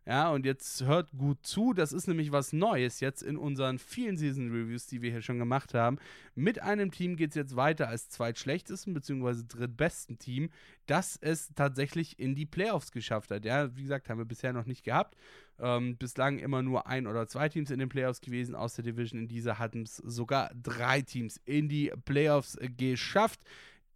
ja, 0.09 0.31
und 0.31 0.47
jetzt 0.47 0.87
hört 0.87 1.11
gut 1.18 1.44
zu, 1.44 1.75
das 1.75 1.92
ist 1.92 2.07
nämlich 2.07 2.33
was 2.33 2.55
Neues 2.55 3.01
jetzt 3.01 3.23
in 3.23 3.37
unseren 3.37 3.79
vielen 3.79 4.16
Season 4.16 4.51
Reviews, 4.51 4.87
die 4.87 5.03
wir 5.03 5.11
hier 5.11 5.21
schon 5.21 5.38
gemacht 5.38 5.75
haben. 5.75 5.99
Mit 6.35 6.62
einem 6.62 6.90
Team 6.90 7.14
geht 7.16 7.33
es 7.33 7.37
jetzt 7.37 7.57
weiter 7.57 7.88
als 7.88 8.09
zweitschlechtesten 8.09 8.94
bzw. 8.94 9.42
drittbesten 9.47 10.18
Team, 10.18 10.49
das 10.87 11.18
es 11.21 11.53
tatsächlich 11.55 12.18
in 12.18 12.35
die 12.35 12.47
Playoffs 12.47 12.90
geschafft 12.90 13.31
hat. 13.31 13.44
Ja, 13.44 13.77
wie 13.77 13.83
gesagt, 13.83 14.09
haben 14.09 14.16
wir 14.16 14.25
bisher 14.25 14.55
noch 14.55 14.64
nicht 14.64 14.83
gehabt. 14.83 15.14
Ähm, 15.61 15.99
bislang 15.99 16.38
immer 16.38 16.62
nur 16.62 16.87
ein 16.87 17.07
oder 17.07 17.27
zwei 17.27 17.51
Teams 17.51 17.71
in 17.71 17.79
den 17.79 17.90
Playoffs 17.90 18.23
gewesen 18.23 18.55
aus 18.55 18.77
der 18.77 18.85
Division. 18.85 19.21
In 19.21 19.29
dieser 19.29 19.59
hatten 19.59 19.83
es 19.83 19.97
sogar 19.97 20.51
drei 20.55 21.03
Teams 21.03 21.38
in 21.44 21.68
die 21.68 21.92
Playoffs 22.07 22.57
geschafft 22.79 23.40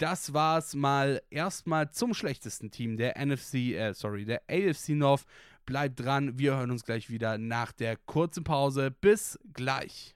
das 0.02 0.34
war 0.34 0.58
es 0.58 0.74
mal 0.74 1.22
erstmal 1.30 1.92
zum 1.92 2.12
schlechtesten 2.12 2.72
Team 2.72 2.96
der 2.96 3.24
NFC, 3.24 3.54
äh, 3.74 3.94
sorry, 3.94 4.24
der 4.24 4.42
AFC 4.50 4.90
North. 4.90 5.24
Bleibt 5.64 6.00
dran, 6.00 6.38
wir 6.38 6.56
hören 6.56 6.70
uns 6.70 6.84
gleich 6.84 7.08
wieder 7.08 7.38
nach 7.38 7.72
der 7.72 7.96
kurzen 7.96 8.44
Pause. 8.44 8.90
Bis 8.90 9.38
gleich. 9.52 10.14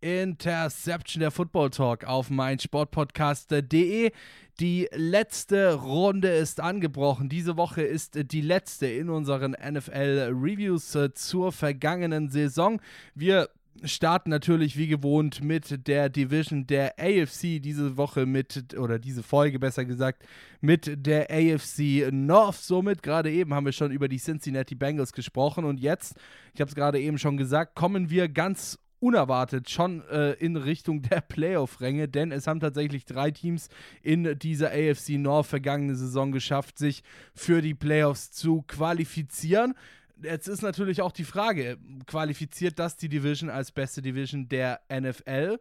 Interception 0.00 1.20
der 1.20 1.30
Football 1.30 1.70
Talk 1.70 2.04
auf 2.04 2.30
meinsportpodcast.de. 2.30 4.12
Die 4.60 4.88
letzte 4.92 5.74
Runde 5.74 6.28
ist 6.28 6.60
angebrochen. 6.60 7.28
Diese 7.28 7.56
Woche 7.56 7.82
ist 7.82 8.18
die 8.32 8.40
letzte 8.40 8.86
in 8.86 9.10
unseren 9.10 9.52
NFL 9.52 10.30
Reviews 10.32 10.96
zur 11.14 11.52
vergangenen 11.52 12.28
Saison. 12.28 12.80
Wir 13.14 13.48
starten 13.84 14.30
natürlich 14.30 14.76
wie 14.76 14.88
gewohnt 14.88 15.42
mit 15.42 15.86
der 15.86 16.08
Division 16.08 16.66
der 16.66 16.94
AFC 16.98 17.60
diese 17.60 17.96
Woche 17.96 18.26
mit, 18.26 18.76
oder 18.78 18.98
diese 18.98 19.22
Folge 19.22 19.58
besser 19.58 19.84
gesagt, 19.84 20.24
mit 20.60 21.06
der 21.06 21.30
AFC 21.30 22.10
North. 22.12 22.56
Somit, 22.56 23.02
gerade 23.02 23.30
eben 23.30 23.54
haben 23.54 23.66
wir 23.66 23.72
schon 23.72 23.90
über 23.92 24.08
die 24.08 24.18
Cincinnati 24.18 24.74
Bengals 24.74 25.12
gesprochen 25.12 25.64
und 25.64 25.80
jetzt, 25.80 26.16
ich 26.54 26.60
habe 26.60 26.68
es 26.68 26.74
gerade 26.74 27.00
eben 27.00 27.18
schon 27.18 27.36
gesagt, 27.36 27.74
kommen 27.74 28.10
wir 28.10 28.28
ganz 28.28 28.78
unerwartet 29.00 29.70
schon 29.70 30.02
äh, 30.08 30.32
in 30.32 30.56
Richtung 30.56 31.02
der 31.02 31.20
Playoff-Ränge, 31.20 32.08
denn 32.08 32.32
es 32.32 32.46
haben 32.46 32.60
tatsächlich 32.60 33.04
drei 33.04 33.30
Teams 33.30 33.68
in 34.02 34.38
dieser 34.38 34.70
AFC 34.70 35.10
North 35.10 35.46
vergangene 35.46 35.94
Saison 35.94 36.32
geschafft, 36.32 36.78
sich 36.78 37.02
für 37.34 37.62
die 37.62 37.74
Playoffs 37.74 38.32
zu 38.32 38.62
qualifizieren 38.62 39.74
jetzt 40.22 40.48
ist 40.48 40.62
natürlich 40.62 41.02
auch 41.02 41.12
die 41.12 41.24
Frage, 41.24 41.78
qualifiziert 42.06 42.78
das 42.78 42.96
die 42.96 43.08
Division 43.08 43.50
als 43.50 43.72
beste 43.72 44.02
Division 44.02 44.48
der 44.48 44.80
NFL? 44.92 45.58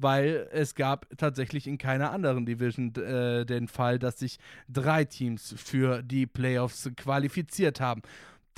Weil 0.00 0.48
es 0.52 0.76
gab 0.76 1.08
tatsächlich 1.16 1.66
in 1.66 1.76
keiner 1.76 2.12
anderen 2.12 2.46
Division 2.46 2.94
äh, 2.94 3.44
den 3.44 3.66
Fall, 3.66 3.98
dass 3.98 4.20
sich 4.20 4.38
drei 4.68 5.04
Teams 5.04 5.54
für 5.56 6.02
die 6.02 6.26
Playoffs 6.26 6.88
qualifiziert 6.96 7.80
haben. 7.80 8.02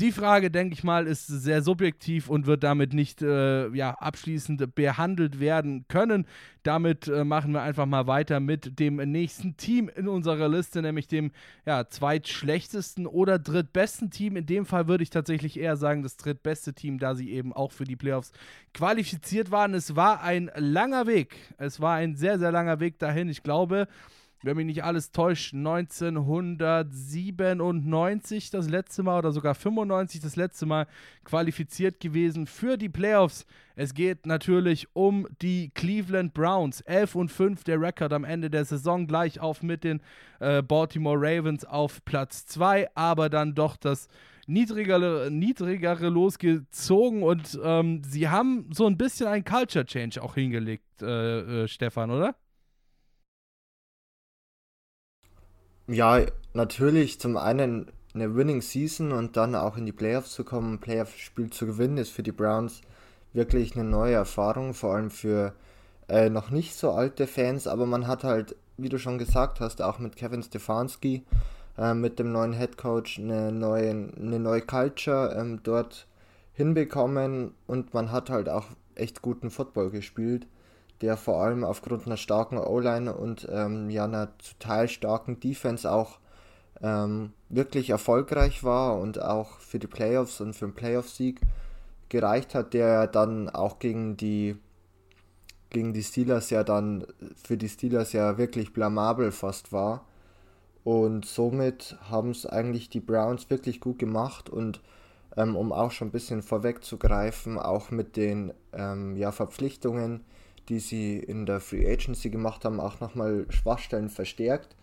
Die 0.00 0.12
Frage, 0.12 0.50
denke 0.50 0.72
ich 0.72 0.82
mal, 0.82 1.06
ist 1.06 1.26
sehr 1.26 1.60
subjektiv 1.60 2.30
und 2.30 2.46
wird 2.46 2.62
damit 2.62 2.94
nicht 2.94 3.20
äh, 3.20 3.68
ja, 3.68 3.90
abschließend 3.90 4.74
behandelt 4.74 5.40
werden 5.40 5.84
können. 5.88 6.26
Damit 6.62 7.06
äh, 7.06 7.22
machen 7.22 7.52
wir 7.52 7.60
einfach 7.60 7.84
mal 7.84 8.06
weiter 8.06 8.40
mit 8.40 8.78
dem 8.78 8.96
nächsten 8.96 9.58
Team 9.58 9.90
in 9.94 10.08
unserer 10.08 10.48
Liste, 10.48 10.80
nämlich 10.80 11.06
dem 11.06 11.32
ja, 11.66 11.86
zweitschlechtesten 11.86 13.06
oder 13.06 13.38
drittbesten 13.38 14.10
Team. 14.10 14.36
In 14.36 14.46
dem 14.46 14.64
Fall 14.64 14.88
würde 14.88 15.02
ich 15.02 15.10
tatsächlich 15.10 15.60
eher 15.60 15.76
sagen, 15.76 16.02
das 16.02 16.16
drittbeste 16.16 16.72
Team, 16.72 16.98
da 16.98 17.14
sie 17.14 17.30
eben 17.30 17.52
auch 17.52 17.72
für 17.72 17.84
die 17.84 17.96
Playoffs 17.96 18.32
qualifiziert 18.72 19.50
waren. 19.50 19.74
Es 19.74 19.96
war 19.96 20.22
ein 20.22 20.50
langer 20.56 21.06
Weg. 21.08 21.36
Es 21.58 21.78
war 21.78 21.96
ein 21.96 22.16
sehr, 22.16 22.38
sehr 22.38 22.52
langer 22.52 22.80
Weg 22.80 22.98
dahin. 22.98 23.28
Ich 23.28 23.42
glaube, 23.42 23.86
wenn 24.42 24.56
mich 24.56 24.66
nicht 24.66 24.84
alles 24.84 25.10
täuscht, 25.12 25.54
1997 25.54 28.50
das 28.50 28.68
letzte 28.68 29.02
Mal 29.02 29.18
oder 29.18 29.32
sogar 29.32 29.54
95 29.54 30.20
das 30.20 30.36
letzte 30.36 30.66
Mal 30.66 30.86
qualifiziert 31.24 32.00
gewesen 32.00 32.46
für 32.46 32.76
die 32.78 32.88
Playoffs. 32.88 33.44
Es 33.76 33.94
geht 33.94 34.26
natürlich 34.26 34.88
um 34.94 35.28
die 35.42 35.70
Cleveland 35.74 36.34
Browns. 36.34 36.80
11 36.82 37.14
und 37.14 37.30
5 37.30 37.64
der 37.64 37.80
Rekord 37.80 38.12
am 38.12 38.24
Ende 38.24 38.50
der 38.50 38.64
Saison, 38.64 39.06
gleich 39.06 39.40
auf 39.40 39.62
mit 39.62 39.84
den 39.84 40.00
äh, 40.40 40.62
Baltimore 40.62 41.18
Ravens 41.18 41.64
auf 41.64 42.04
Platz 42.04 42.46
2, 42.46 42.88
aber 42.94 43.28
dann 43.28 43.54
doch 43.54 43.76
das 43.76 44.08
niedrigere, 44.46 45.30
niedrigere 45.30 46.08
losgezogen 46.08 47.22
und 47.22 47.58
ähm, 47.62 48.02
sie 48.04 48.28
haben 48.28 48.68
so 48.72 48.86
ein 48.86 48.96
bisschen 48.96 49.28
einen 49.28 49.44
Culture 49.44 49.84
Change 49.84 50.22
auch 50.22 50.34
hingelegt, 50.34 51.02
äh, 51.02 51.64
äh, 51.64 51.68
Stefan, 51.68 52.10
oder? 52.10 52.34
Ja, 55.92 56.20
natürlich 56.54 57.18
zum 57.18 57.36
einen 57.36 57.90
eine 58.14 58.36
Winning 58.36 58.62
Season 58.62 59.10
und 59.10 59.36
dann 59.36 59.56
auch 59.56 59.76
in 59.76 59.86
die 59.86 59.92
Playoffs 59.92 60.30
zu 60.30 60.44
kommen, 60.44 60.78
Playoff-Spiel 60.78 61.50
zu 61.50 61.66
gewinnen, 61.66 61.98
ist 61.98 62.10
für 62.12 62.22
die 62.22 62.30
Browns 62.30 62.82
wirklich 63.32 63.74
eine 63.74 63.82
neue 63.82 64.14
Erfahrung, 64.14 64.72
vor 64.72 64.94
allem 64.94 65.10
für 65.10 65.52
äh, 66.08 66.30
noch 66.30 66.50
nicht 66.50 66.76
so 66.76 66.92
alte 66.92 67.26
Fans, 67.26 67.66
aber 67.66 67.86
man 67.86 68.06
hat 68.06 68.22
halt, 68.22 68.54
wie 68.76 68.88
du 68.88 69.00
schon 69.00 69.18
gesagt 69.18 69.58
hast, 69.58 69.82
auch 69.82 69.98
mit 69.98 70.14
Kevin 70.14 70.44
Stefanski, 70.44 71.24
äh, 71.76 71.92
mit 71.92 72.20
dem 72.20 72.30
neuen 72.30 72.52
Head 72.52 72.76
Coach 72.76 73.18
eine 73.18 73.50
neue, 73.50 73.90
eine 73.90 74.38
neue 74.38 74.62
Culture 74.62 75.34
ähm, 75.36 75.58
dort 75.64 76.06
hinbekommen 76.52 77.52
und 77.66 77.94
man 77.94 78.12
hat 78.12 78.30
halt 78.30 78.48
auch 78.48 78.66
echt 78.94 79.22
guten 79.22 79.50
Football 79.50 79.90
gespielt 79.90 80.46
der 81.00 81.16
vor 81.16 81.42
allem 81.42 81.64
aufgrund 81.64 82.06
einer 82.06 82.16
starken 82.16 82.58
O-Line 82.58 83.14
und 83.14 83.48
ähm, 83.50 83.90
ja 83.90 84.04
einer 84.04 84.36
total 84.38 84.88
starken 84.88 85.40
Defense 85.40 85.90
auch 85.90 86.18
ähm, 86.82 87.32
wirklich 87.48 87.90
erfolgreich 87.90 88.64
war 88.64 88.98
und 88.98 89.20
auch 89.20 89.58
für 89.58 89.78
die 89.78 89.86
Playoffs 89.86 90.40
und 90.40 90.54
für 90.54 90.66
den 90.66 90.74
Playoff-Sieg 90.74 91.40
gereicht 92.08 92.54
hat, 92.54 92.74
der 92.74 93.06
dann 93.06 93.48
auch 93.48 93.78
gegen 93.78 94.16
die 94.16 94.56
gegen 95.70 95.92
die 95.92 96.02
Steelers 96.02 96.50
ja 96.50 96.64
dann 96.64 97.06
für 97.42 97.56
die 97.56 97.68
Steelers 97.68 98.12
ja 98.12 98.38
wirklich 98.38 98.72
blamabel 98.72 99.30
fast 99.30 99.72
war. 99.72 100.04
Und 100.82 101.26
somit 101.26 101.96
haben 102.10 102.30
es 102.30 102.46
eigentlich 102.46 102.88
die 102.88 103.00
Browns 103.00 103.50
wirklich 103.50 103.80
gut 103.80 103.98
gemacht 103.98 104.50
und 104.50 104.80
ähm, 105.36 105.54
um 105.54 105.72
auch 105.72 105.92
schon 105.92 106.08
ein 106.08 106.12
bisschen 106.12 106.42
vorwegzugreifen, 106.42 107.58
auch 107.58 107.90
mit 107.90 108.16
den 108.16 108.52
ähm, 108.72 109.16
ja, 109.16 109.30
Verpflichtungen, 109.30 110.24
die 110.68 110.78
sie 110.78 111.18
in 111.18 111.46
der 111.46 111.60
Free 111.60 111.90
Agency 111.90 112.30
gemacht 112.30 112.64
haben, 112.64 112.80
auch 112.80 113.00
nochmal 113.00 113.46
Schwachstellen 113.50 114.10
verstärkt. 114.10 114.76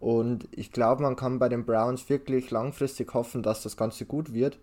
Und 0.00 0.48
ich 0.50 0.70
glaube, 0.70 1.02
man 1.02 1.16
kann 1.16 1.38
bei 1.38 1.48
den 1.48 1.64
Browns 1.64 2.08
wirklich 2.08 2.50
langfristig 2.50 3.14
hoffen, 3.14 3.42
dass 3.42 3.62
das 3.62 3.76
Ganze 3.76 4.04
gut 4.04 4.34
wird, 4.34 4.58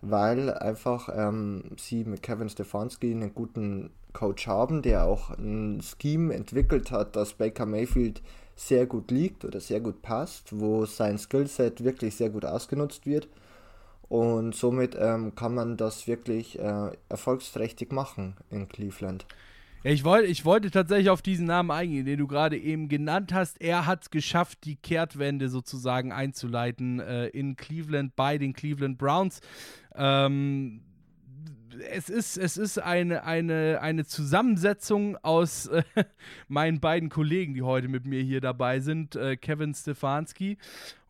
weil 0.00 0.52
einfach 0.54 1.10
ähm, 1.14 1.64
sie 1.76 2.04
mit 2.04 2.22
Kevin 2.22 2.48
Stefanski 2.48 3.10
einen 3.10 3.34
guten 3.34 3.90
Coach 4.12 4.46
haben, 4.46 4.80
der 4.80 5.04
auch 5.04 5.30
ein 5.30 5.82
Scheme 5.82 6.32
entwickelt 6.32 6.90
hat, 6.90 7.16
das 7.16 7.34
Baker 7.34 7.66
Mayfield 7.66 8.22
sehr 8.54 8.86
gut 8.86 9.10
liegt 9.10 9.44
oder 9.44 9.60
sehr 9.60 9.80
gut 9.80 10.00
passt, 10.00 10.58
wo 10.58 10.86
sein 10.86 11.18
Skillset 11.18 11.84
wirklich 11.84 12.16
sehr 12.16 12.30
gut 12.30 12.46
ausgenutzt 12.46 13.04
wird. 13.04 13.28
Und 14.08 14.54
somit 14.54 14.96
ähm, 14.98 15.34
kann 15.34 15.54
man 15.54 15.76
das 15.76 16.06
wirklich 16.06 16.58
äh, 16.58 16.90
erfolgsträchtig 17.08 17.92
machen 17.92 18.36
in 18.50 18.68
Cleveland. 18.68 19.26
Ich, 19.82 20.02
wollt, 20.02 20.28
ich 20.28 20.44
wollte 20.44 20.70
tatsächlich 20.70 21.10
auf 21.10 21.22
diesen 21.22 21.46
Namen 21.46 21.70
eingehen, 21.70 22.06
den 22.06 22.18
du 22.18 22.26
gerade 22.26 22.58
eben 22.58 22.88
genannt 22.88 23.32
hast. 23.32 23.60
Er 23.60 23.86
hat 23.86 24.02
es 24.02 24.10
geschafft, 24.10 24.64
die 24.64 24.76
Kehrtwende 24.76 25.48
sozusagen 25.48 26.12
einzuleiten 26.12 26.98
äh, 26.98 27.28
in 27.28 27.56
Cleveland 27.56 28.16
bei 28.16 28.38
den 28.38 28.52
Cleveland 28.52 28.98
Browns. 28.98 29.40
Ähm, 29.94 30.82
es 31.92 32.08
ist, 32.08 32.36
es 32.36 32.56
ist 32.56 32.78
eine, 32.78 33.24
eine, 33.24 33.80
eine 33.80 34.04
Zusammensetzung 34.04 35.16
aus 35.22 35.66
äh, 35.66 35.82
meinen 36.48 36.80
beiden 36.80 37.08
Kollegen, 37.08 37.54
die 37.54 37.62
heute 37.62 37.88
mit 37.88 38.06
mir 38.06 38.22
hier 38.22 38.40
dabei 38.40 38.80
sind, 38.80 39.14
äh, 39.14 39.36
Kevin 39.36 39.74
Stefanski 39.74 40.58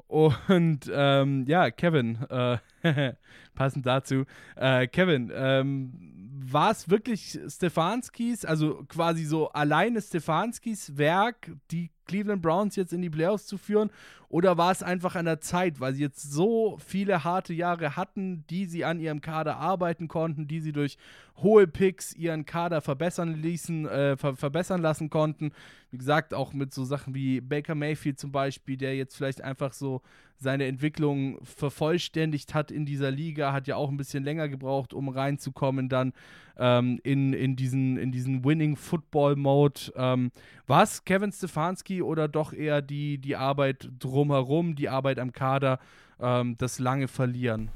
und 0.08 0.90
ähm, 0.92 1.44
ja, 1.48 1.70
Kevin, 1.70 2.18
äh, 2.30 2.58
passend 3.56 3.84
dazu, 3.86 4.24
äh, 4.54 4.86
Kevin, 4.86 5.32
ähm, 5.34 6.16
war 6.38 6.70
es 6.70 6.88
wirklich 6.88 7.38
Stefanskis, 7.48 8.44
also 8.44 8.84
quasi 8.88 9.24
so 9.24 9.48
alleine 9.48 10.00
Stefanskis 10.00 10.96
Werk, 10.96 11.50
die 11.72 11.90
Cleveland 12.06 12.42
Browns 12.42 12.76
jetzt 12.76 12.92
in 12.92 13.02
die 13.02 13.10
Playoffs 13.10 13.46
zu 13.46 13.58
führen? 13.58 13.90
Oder 14.28 14.56
war 14.58 14.70
es 14.70 14.82
einfach 14.82 15.14
an 15.14 15.24
der 15.24 15.40
Zeit, 15.40 15.80
weil 15.80 15.94
sie 15.94 16.02
jetzt 16.02 16.22
so 16.22 16.78
viele 16.84 17.24
harte 17.24 17.52
Jahre 17.52 17.96
hatten, 17.96 18.44
die 18.48 18.66
sie 18.66 18.84
an 18.84 19.00
ihrem 19.00 19.20
Kader 19.20 19.56
arbeiten 19.56 20.08
konnten, 20.08 20.46
die 20.46 20.60
sie 20.60 20.72
durch 20.72 20.98
hohe 21.36 21.66
Picks 21.66 22.12
ihren 22.14 22.44
Kader 22.44 22.80
verbessern 22.80 23.34
ließen, 23.34 23.86
äh, 23.86 24.16
ver 24.16 24.36
verbessern 24.36 24.82
lassen 24.82 25.10
konnten? 25.10 25.52
Wie 25.90 25.98
gesagt, 25.98 26.34
auch 26.34 26.52
mit 26.52 26.74
so 26.74 26.84
Sachen 26.84 27.14
wie 27.14 27.40
Baker 27.40 27.74
Mayfield 27.74 28.18
zum 28.18 28.32
Beispiel, 28.32 28.76
der 28.76 28.96
jetzt 28.96 29.16
vielleicht 29.16 29.42
einfach 29.42 29.72
so 29.72 30.02
seine 30.38 30.66
Entwicklung 30.66 31.38
vervollständigt 31.44 32.54
hat 32.54 32.70
in 32.70 32.86
dieser 32.86 33.10
Liga, 33.10 33.52
hat 33.52 33.66
ja 33.66 33.76
auch 33.76 33.90
ein 33.90 33.96
bisschen 33.96 34.24
länger 34.24 34.48
gebraucht, 34.48 34.92
um 34.92 35.08
reinzukommen 35.08 35.88
dann 35.88 36.12
ähm, 36.58 37.00
in, 37.02 37.32
in, 37.32 37.56
diesen, 37.56 37.96
in 37.96 38.12
diesen 38.12 38.44
Winning 38.44 38.76
Football 38.76 39.36
Mode. 39.36 39.92
Ähm, 39.96 40.30
war 40.66 40.82
es 40.82 41.04
Kevin 41.04 41.32
Stefanski 41.32 42.02
oder 42.02 42.28
doch 42.28 42.52
eher 42.52 42.82
die, 42.82 43.18
die 43.18 43.36
Arbeit 43.36 43.90
drumherum, 43.98 44.76
die 44.76 44.88
Arbeit 44.88 45.18
am 45.18 45.32
Kader, 45.32 45.78
ähm, 46.20 46.56
das 46.58 46.78
lange 46.78 47.08
Verlieren? 47.08 47.70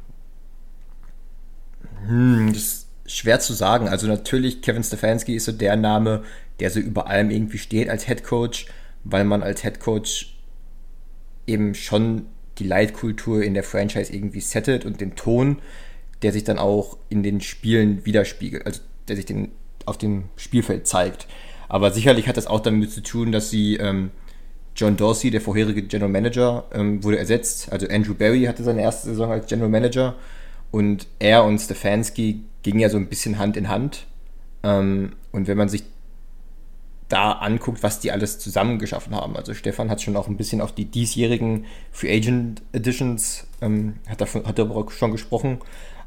Hm, 2.07 2.53
das 2.53 2.63
ist 2.63 2.89
schwer 3.07 3.41
zu 3.41 3.53
sagen. 3.53 3.89
Also 3.89 4.07
natürlich, 4.07 4.63
Kevin 4.63 4.85
Stefanski 4.85 5.35
ist 5.35 5.47
so 5.47 5.53
der 5.53 5.77
Name, 5.77 6.23
der 6.61 6.71
so 6.71 6.81
über 6.81 7.07
allem 7.07 7.31
irgendwie 7.31 7.59
steht 7.59 7.89
als 7.89 8.07
Head 8.07 8.23
Coach, 8.23 8.67
weil 9.05 9.25
man 9.25 9.43
als 9.43 9.63
Head 9.63 9.81
Coach 9.81 10.37
eben 11.47 11.75
schon 11.75 12.27
die 12.61 12.67
Leitkultur 12.67 13.43
in 13.43 13.55
der 13.55 13.65
Franchise 13.65 14.13
irgendwie 14.13 14.41
settet 14.41 14.85
und 14.85 15.01
den 15.01 15.17
Ton, 15.17 15.59
der 16.23 16.33
sich 16.33 16.45
dann 16.45 16.59
auch 16.59 16.99
in 17.09 17.23
den 17.23 17.41
Spielen 17.41 18.05
widerspiegelt, 18.05 18.67
also 18.67 18.81
der 19.09 19.17
sich 19.17 19.27
den, 19.27 19.51
auf 19.87 19.99
dem 19.99 20.25
Spielfeld 20.37 20.87
zeigt. 20.87 21.27
Aber 21.69 21.91
sicherlich 21.91 22.29
hat 22.29 22.37
das 22.37 22.47
auch 22.47 22.61
damit 22.61 22.93
zu 22.93 23.03
tun, 23.03 23.33
dass 23.33 23.51
sie 23.51 23.77
ähm, 23.77 24.11
John 24.77 24.97
Dorsey, 24.97 25.31
der 25.31 25.41
vorherige 25.41 25.83
General 25.83 26.11
Manager, 26.11 26.65
ähm, 26.73 27.03
wurde 27.03 27.19
ersetzt. 27.19 27.73
Also 27.73 27.89
Andrew 27.89 28.15
Barry 28.15 28.45
hatte 28.45 28.63
seine 28.63 28.83
erste 28.83 29.09
Saison 29.09 29.31
als 29.31 29.47
General 29.47 29.71
Manager 29.71 30.15
und 30.71 31.07
er 31.19 31.45
und 31.45 31.59
Stefanski 31.59 32.43
gingen 32.63 32.81
ja 32.81 32.89
so 32.89 32.97
ein 32.97 33.09
bisschen 33.09 33.39
Hand 33.39 33.57
in 33.57 33.69
Hand. 33.69 34.07
Ähm, 34.63 35.13
und 35.33 35.49
wenn 35.49 35.57
man 35.57 35.69
sich 35.69 35.85
da 37.11 37.33
anguckt, 37.33 37.83
was 37.83 38.01
die 38.01 38.13
alles 38.13 38.39
zusammen 38.39 38.79
geschaffen 38.79 39.15
haben. 39.15 39.37
Also 39.37 39.53
Stefan 39.53 39.91
hat 39.91 40.01
schon 40.01 40.17
auch 40.17 40.29
ein 40.29 40.39
bisschen 40.39 40.63
auf 40.63 40.73
die 40.73 40.87
diesjährigen 40.87 41.67
Free 41.93 42.17
Agent 42.17 42.63
Editions, 42.73 43.47
ähm, 43.61 43.97
hat, 44.09 44.23
davon, 44.23 44.47
hat 44.47 44.59
darüber 44.59 44.91
schon 44.91 45.13
gesprochen. 45.13 45.59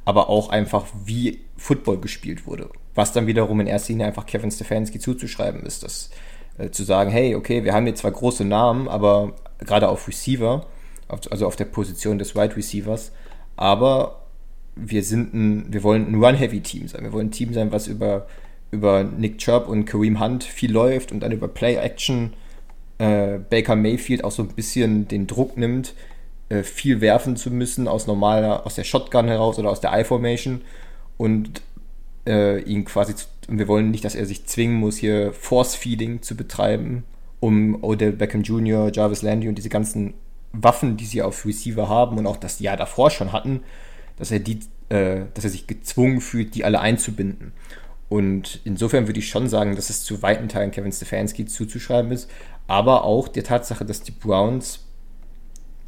aber 0.06 0.30
auch 0.30 0.50
einfach, 0.50 0.86
wie 1.06 1.42
Football 1.58 2.00
gespielt 2.00 2.46
wurde. 2.46 2.70
Was 2.96 3.14
dann 3.14 3.28
wiederum 3.28 3.60
in 3.60 3.68
erster 3.68 3.94
Linie 3.94 4.08
einfach 4.08 4.26
Kevin 4.26 4.52
Stefanski 4.52 5.00
zuzuschreiben 5.00 5.62
ist, 5.64 5.84
dass 5.84 6.10
äh, 6.58 6.70
zu 6.70 6.84
sagen, 6.84 7.10
hey, 7.10 7.36
okay, 7.36 7.64
wir 7.64 7.74
haben 7.74 7.86
hier 7.86 7.96
zwar 7.96 8.12
große 8.12 8.46
Namen, 8.46 8.88
aber 8.88 9.36
gerade 9.60 9.88
auf 9.88 10.08
Receiver, 10.08 10.66
also 11.08 11.48
auf 11.48 11.56
der 11.56 11.66
Position 11.66 12.18
des 12.18 12.36
Wide 12.36 12.56
Receivers, 12.56 13.12
aber 13.56 14.24
wir 14.76 15.04
sind 15.04 15.34
ein, 15.34 15.72
wir 15.72 15.84
wollen 15.84 16.08
ein 16.08 16.24
Run-Heavy-Team 16.24 16.88
sein. 16.88 17.04
Wir 17.04 17.14
wollen 17.14 17.28
ein 17.28 17.32
Team 17.32 17.54
sein, 17.54 17.72
was 17.72 17.88
über, 17.88 18.26
über 18.74 19.04
Nick 19.04 19.38
Chubb 19.38 19.68
und 19.68 19.86
Kareem 19.86 20.20
Hunt 20.20 20.44
viel 20.44 20.72
läuft 20.72 21.12
und 21.12 21.22
dann 21.22 21.32
über 21.32 21.48
Play-Action 21.48 22.34
äh, 22.98 23.38
Baker 23.50 23.76
Mayfield 23.76 24.24
auch 24.24 24.32
so 24.32 24.44
ein 24.44 24.50
bisschen 24.50 25.08
den 25.08 25.28
Druck 25.28 25.58
nimmt, 25.58 25.94
äh, 26.50 26.64
viel 26.64 27.00
werfen 27.00 27.36
zu 27.36 27.52
müssen 27.52 27.88
aus 27.88 28.08
normaler, 28.08 28.66
aus 28.66 28.76
der 28.76 28.84
Shotgun 28.84 29.28
heraus 29.28 29.60
oder 29.60 29.70
aus 29.70 29.80
der 29.80 29.98
I-Formation 29.98 30.62
und 31.18 31.62
äh, 32.26 32.62
ihn 32.62 32.86
quasi, 32.86 33.16
zu, 33.16 33.28
wir 33.48 33.68
wollen 33.68 33.92
nicht, 33.92 34.06
dass 34.06 34.16
er 34.16 34.26
sich 34.26 34.46
zwingen 34.46 34.76
muss, 34.76 34.98
hier 34.98 35.34
Force-Feeding 35.34 36.22
zu 36.22 36.36
betreiben, 36.36 37.04
um 37.40 37.84
Odell 37.84 38.14
Beckham 38.14 38.42
Jr., 38.42 38.92
Jarvis 38.92 39.22
Landry 39.22 39.50
und 39.50 39.56
diese 39.56 39.70
ganzen 39.70 40.14
Waffen, 40.54 40.98
die 40.98 41.06
sie 41.06 41.22
auf 41.22 41.46
Receiver 41.46 41.90
haben 41.90 42.18
und 42.18 42.28
auch 42.28 42.38
das 42.38 42.60
Jahr 42.60 42.78
davor 42.78 43.10
schon 43.10 43.34
hatten, 43.34 43.62
dass 44.18 44.32
er 44.32 44.40
die, 44.40 44.60
äh, 44.90 45.22
dass 45.34 45.44
er 45.44 45.50
sich 45.50 45.68
gezwungen 45.68 46.22
fühlt, 46.22 46.56
die 46.56 46.64
alle 46.64 46.80
einzubinden. 46.80 47.52
Und 48.14 48.60
insofern 48.64 49.08
würde 49.08 49.18
ich 49.18 49.28
schon 49.28 49.50
sagen, 49.50 49.76
dass 49.76 49.90
es 49.90 50.04
zu 50.04 50.22
weiten 50.22 50.48
Teilen 50.48 50.70
Kevin 50.70 50.92
Stefanski 50.92 51.48
zuzuschreiben 51.48 52.12
ist, 52.12 52.30
aber 52.68 53.06
auch 53.06 53.28
der 53.28 53.44
Tatsache, 53.44 53.86
dass 53.86 54.04
die 54.04 54.12
Browns 54.12 54.82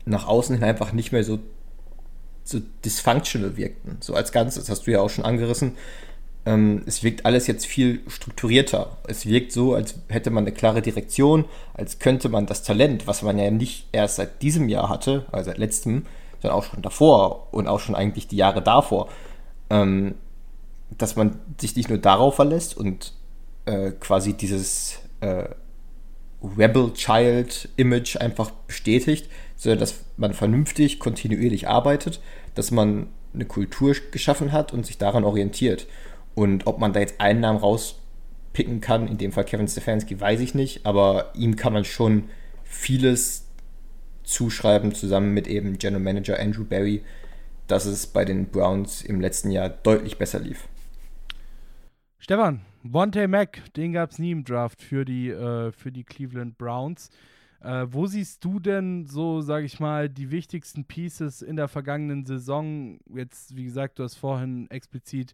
nach 0.05 0.27
außen 0.27 0.55
hin 0.55 0.63
einfach 0.63 0.91
nicht 0.91 1.11
mehr 1.11 1.23
so, 1.23 1.37
so 2.43 2.61
dysfunctional 2.83 3.57
wirkten. 3.57 3.97
So 3.99 4.15
als 4.15 4.31
Ganzes, 4.31 4.63
das 4.63 4.71
hast 4.71 4.87
du 4.87 4.91
ja 4.91 5.01
auch 5.01 5.09
schon 5.11 5.23
angerissen. 5.23 5.73
Ähm, 6.47 6.81
es 6.87 7.03
wirkt 7.03 7.27
alles 7.27 7.45
jetzt 7.45 7.67
viel 7.67 8.01
strukturierter. 8.07 8.97
Es 9.07 9.27
wirkt 9.27 9.51
so, 9.51 9.75
als 9.75 9.93
hätte 10.09 10.31
man 10.31 10.45
eine 10.45 10.51
klare 10.51 10.81
Direktion, 10.81 11.45
als 11.75 11.99
könnte 11.99 12.29
man 12.29 12.47
das 12.47 12.63
Talent, 12.63 13.05
was 13.05 13.21
man 13.21 13.37
ja 13.37 13.51
nicht 13.51 13.85
erst 13.91 14.15
seit 14.15 14.41
diesem 14.41 14.67
Jahr 14.67 14.89
hatte, 14.89 15.27
also 15.31 15.51
seit 15.51 15.59
letztem, 15.59 16.07
sondern 16.41 16.57
auch 16.57 16.63
schon 16.63 16.81
davor 16.81 17.53
und 17.53 17.67
auch 17.67 17.79
schon 17.79 17.93
eigentlich 17.93 18.27
die 18.27 18.37
Jahre 18.37 18.63
davor, 18.63 19.09
ähm, 19.69 20.15
dass 20.97 21.15
man 21.15 21.39
sich 21.59 21.75
nicht 21.75 21.89
nur 21.89 21.97
darauf 21.97 22.35
verlässt 22.35 22.77
und 22.77 23.13
äh, 23.65 23.91
quasi 23.91 24.33
dieses 24.33 24.99
äh, 25.21 25.49
Rebel 26.57 26.93
Child 26.93 27.69
Image 27.75 28.17
einfach 28.17 28.51
bestätigt, 28.51 29.29
sondern 29.55 29.79
dass 29.79 30.05
man 30.17 30.33
vernünftig, 30.33 30.99
kontinuierlich 30.99 31.67
arbeitet, 31.67 32.21
dass 32.53 32.71
man 32.71 33.07
eine 33.33 33.45
Kultur 33.45 33.95
geschaffen 34.11 34.51
hat 34.51 34.73
und 34.73 34.85
sich 34.85 34.97
daran 34.97 35.23
orientiert. 35.23 35.87
Und 36.35 36.67
ob 36.67 36.79
man 36.79 36.93
da 36.93 36.99
jetzt 36.99 37.19
einen 37.19 37.41
Namen 37.41 37.59
rauspicken 37.59 38.81
kann, 38.81 39.07
in 39.07 39.17
dem 39.17 39.31
Fall 39.31 39.45
Kevin 39.45 39.67
Stefanski, 39.67 40.19
weiß 40.19 40.39
ich 40.41 40.53
nicht, 40.53 40.85
aber 40.85 41.31
ihm 41.35 41.55
kann 41.55 41.73
man 41.73 41.85
schon 41.85 42.29
vieles 42.63 43.47
zuschreiben, 44.23 44.93
zusammen 44.93 45.33
mit 45.33 45.47
eben 45.47 45.77
General 45.77 46.01
Manager 46.01 46.39
Andrew 46.39 46.65
Barry, 46.65 47.03
dass 47.67 47.85
es 47.85 48.07
bei 48.07 48.25
den 48.25 48.47
Browns 48.47 49.01
im 49.01 49.21
letzten 49.21 49.51
Jahr 49.51 49.69
deutlich 49.69 50.17
besser 50.17 50.39
lief. 50.39 50.67
Stefan, 52.19 52.61
Bonte 52.83 53.27
Mac, 53.27 53.61
den 53.75 53.93
gab 53.93 54.11
es 54.11 54.19
nie 54.19 54.31
im 54.31 54.43
Draft 54.43 54.81
für 54.81 55.05
die, 55.05 55.29
äh, 55.29 55.71
für 55.71 55.91
die 55.91 56.03
Cleveland 56.03 56.57
Browns. 56.57 57.09
Äh, 57.61 57.87
wo 57.89 58.05
siehst 58.05 58.43
du 58.43 58.59
denn 58.59 59.05
so, 59.05 59.41
sage 59.41 59.65
ich 59.65 59.79
mal, 59.79 60.09
die 60.09 60.31
wichtigsten 60.31 60.85
Pieces 60.85 61.41
in 61.41 61.55
der 61.55 61.67
vergangenen 61.67 62.25
Saison? 62.25 62.99
Jetzt, 63.13 63.55
wie 63.55 63.63
gesagt, 63.63 63.99
du 63.99 64.03
hast 64.03 64.15
vorhin 64.15 64.69
explizit 64.69 65.33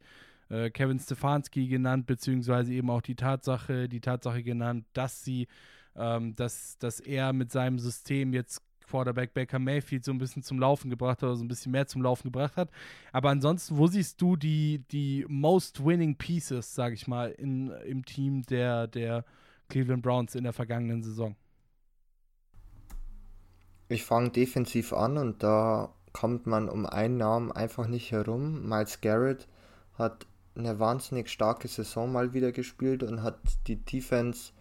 äh, 0.49 0.69
Kevin 0.69 0.99
Stefanski 0.99 1.67
genannt, 1.67 2.07
beziehungsweise 2.07 2.73
eben 2.73 2.89
auch 2.89 3.01
die 3.01 3.15
Tatsache, 3.15 3.89
die 3.89 4.01
Tatsache 4.01 4.43
genannt, 4.43 4.85
dass 4.93 5.23
sie, 5.23 5.47
ähm, 5.95 6.33
dass, 6.35 6.77
dass 6.77 6.99
er 6.99 7.33
mit 7.33 7.51
seinem 7.51 7.79
System 7.79 8.33
jetzt 8.33 8.61
Quarterback 8.91 9.33
Baker 9.33 9.57
Mayfield 9.57 10.03
so 10.03 10.11
ein 10.11 10.17
bisschen 10.17 10.43
zum 10.43 10.59
Laufen 10.59 10.89
gebracht 10.89 11.21
hat 11.21 11.23
oder 11.23 11.35
so 11.37 11.43
ein 11.43 11.47
bisschen 11.47 11.71
mehr 11.71 11.87
zum 11.87 12.01
Laufen 12.01 12.27
gebracht 12.27 12.57
hat. 12.57 12.69
Aber 13.13 13.29
ansonsten, 13.29 13.77
wo 13.77 13.87
siehst 13.87 14.21
du 14.21 14.35
die, 14.35 14.83
die 14.91 15.25
most 15.29 15.83
winning 15.83 16.17
pieces, 16.17 16.75
sage 16.75 16.95
ich 16.95 17.07
mal, 17.07 17.31
in, 17.31 17.69
im 17.85 18.05
Team 18.05 18.43
der, 18.43 18.87
der 18.87 19.23
Cleveland 19.69 20.03
Browns 20.03 20.35
in 20.35 20.43
der 20.43 20.53
vergangenen 20.53 21.03
Saison? 21.03 21.35
Ich 23.87 24.03
fange 24.03 24.29
defensiv 24.29 24.93
an 24.93 25.17
und 25.17 25.41
da 25.41 25.93
kommt 26.13 26.45
man 26.45 26.69
um 26.69 26.85
einen 26.85 27.17
Namen 27.17 27.51
einfach 27.51 27.87
nicht 27.87 28.11
herum. 28.11 28.67
Miles 28.67 28.99
Garrett 29.01 29.47
hat 29.97 30.27
eine 30.55 30.79
wahnsinnig 30.79 31.29
starke 31.29 31.69
Saison 31.69 32.11
mal 32.11 32.33
wieder 32.33 32.51
gespielt 32.51 33.03
und 33.03 33.23
hat 33.23 33.39
die 33.67 33.77
Defense 33.77 34.51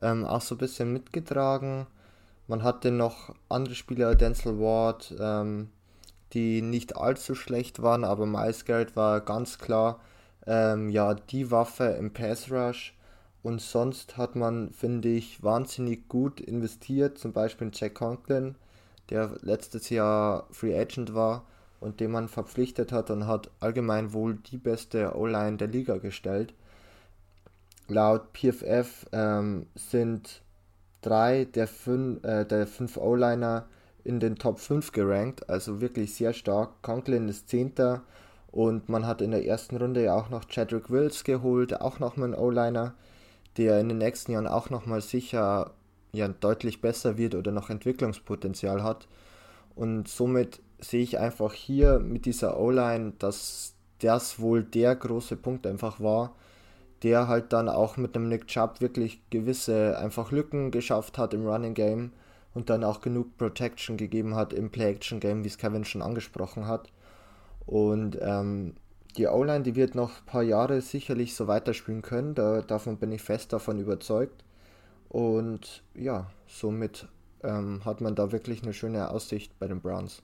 ähm, 0.00 0.24
auch 0.24 0.40
so 0.40 0.54
ein 0.54 0.58
bisschen 0.58 0.92
mitgetragen. 0.92 1.86
Man 2.48 2.62
hatte 2.62 2.90
noch 2.90 3.34
andere 3.48 3.74
Spieler, 3.74 4.14
Denzel 4.14 4.58
Ward, 4.58 5.14
ähm, 5.18 5.70
die 6.32 6.62
nicht 6.62 6.96
allzu 6.96 7.34
schlecht 7.34 7.82
waren, 7.82 8.04
aber 8.04 8.26
Miles 8.26 8.64
Garrett 8.64 8.96
war 8.96 9.20
ganz 9.20 9.58
klar 9.58 10.00
ähm, 10.46 10.90
ja, 10.90 11.14
die 11.14 11.50
Waffe 11.50 11.84
im 11.84 12.12
Pass 12.12 12.50
Rush. 12.50 12.94
Und 13.42 13.60
sonst 13.60 14.16
hat 14.16 14.36
man, 14.36 14.70
finde 14.72 15.08
ich, 15.08 15.42
wahnsinnig 15.42 16.08
gut 16.08 16.40
investiert, 16.40 17.18
zum 17.18 17.32
Beispiel 17.32 17.68
in 17.68 17.72
Jack 17.74 17.94
Conklin, 17.94 18.54
der 19.10 19.32
letztes 19.40 19.90
Jahr 19.90 20.46
Free 20.52 20.78
Agent 20.78 21.14
war 21.14 21.44
und 21.80 21.98
den 21.98 22.12
man 22.12 22.28
verpflichtet 22.28 22.92
hat 22.92 23.10
und 23.10 23.26
hat 23.26 23.50
allgemein 23.58 24.12
wohl 24.12 24.36
die 24.36 24.58
beste 24.58 25.16
O-Line 25.16 25.56
der 25.56 25.66
Liga 25.66 25.98
gestellt. 25.98 26.54
Laut 27.88 28.32
PFF 28.32 29.06
ähm, 29.12 29.66
sind 29.74 30.42
drei 31.02 31.44
der 31.44 31.66
fünf, 31.66 32.24
äh, 32.24 32.44
der 32.44 32.66
fünf 32.66 32.96
O-Liner 32.96 33.66
in 34.04 34.20
den 34.20 34.36
Top 34.36 34.58
5 34.58 34.92
gerankt, 34.92 35.48
also 35.48 35.80
wirklich 35.80 36.14
sehr 36.14 36.32
stark. 36.32 36.82
Conklin 36.82 37.28
ist 37.28 37.48
Zehnter 37.48 38.02
und 38.50 38.88
man 38.88 39.06
hat 39.06 39.20
in 39.22 39.30
der 39.30 39.46
ersten 39.46 39.76
Runde 39.76 40.02
ja 40.02 40.14
auch 40.16 40.30
noch 40.30 40.46
Chadwick 40.48 40.90
Wills 40.90 41.24
geholt, 41.24 41.80
auch 41.80 41.98
nochmal 41.98 42.30
ein 42.30 42.38
O-Liner, 42.38 42.94
der 43.56 43.80
in 43.80 43.88
den 43.88 43.98
nächsten 43.98 44.32
Jahren 44.32 44.46
auch 44.46 44.70
nochmal 44.70 45.00
sicher 45.00 45.72
ja, 46.12 46.28
deutlich 46.28 46.80
besser 46.80 47.16
wird 47.16 47.34
oder 47.34 47.52
noch 47.52 47.70
Entwicklungspotenzial 47.70 48.82
hat. 48.82 49.08
Und 49.74 50.08
somit 50.08 50.60
sehe 50.80 51.02
ich 51.02 51.18
einfach 51.18 51.52
hier 51.52 51.98
mit 51.98 52.26
dieser 52.26 52.58
O-Line, 52.58 53.14
dass 53.18 53.74
das 54.00 54.40
wohl 54.40 54.64
der 54.64 54.96
große 54.96 55.36
Punkt 55.36 55.66
einfach 55.66 56.00
war, 56.00 56.34
der 57.02 57.28
halt 57.28 57.52
dann 57.52 57.68
auch 57.68 57.96
mit 57.96 58.14
dem 58.14 58.28
Nick 58.28 58.46
Chubb 58.46 58.80
wirklich 58.80 59.22
gewisse 59.30 59.98
einfach 59.98 60.30
Lücken 60.30 60.70
geschafft 60.70 61.18
hat 61.18 61.34
im 61.34 61.46
Running 61.46 61.74
Game 61.74 62.12
und 62.54 62.70
dann 62.70 62.84
auch 62.84 63.00
genug 63.00 63.36
Protection 63.38 63.96
gegeben 63.96 64.34
hat 64.34 64.52
im 64.52 64.70
Play-Action-Game, 64.70 65.42
wie 65.42 65.48
es 65.48 65.58
Kevin 65.58 65.84
schon 65.84 66.02
angesprochen 66.02 66.66
hat. 66.66 66.90
Und 67.66 68.18
ähm, 68.20 68.74
die 69.16 69.26
O-Line, 69.26 69.62
die 69.62 69.76
wird 69.76 69.94
noch 69.94 70.10
ein 70.20 70.26
paar 70.26 70.42
Jahre 70.42 70.80
sicherlich 70.80 71.34
so 71.34 71.46
weiterspielen 71.46 72.02
können, 72.02 72.34
da, 72.34 72.60
davon 72.62 72.98
bin 72.98 73.12
ich 73.12 73.22
fest 73.22 73.52
davon 73.52 73.78
überzeugt. 73.78 74.44
Und 75.08 75.82
ja, 75.94 76.30
somit 76.46 77.08
ähm, 77.42 77.84
hat 77.84 78.00
man 78.00 78.14
da 78.14 78.32
wirklich 78.32 78.62
eine 78.62 78.72
schöne 78.72 79.10
Aussicht 79.10 79.58
bei 79.58 79.66
den 79.66 79.80
Browns. 79.80 80.22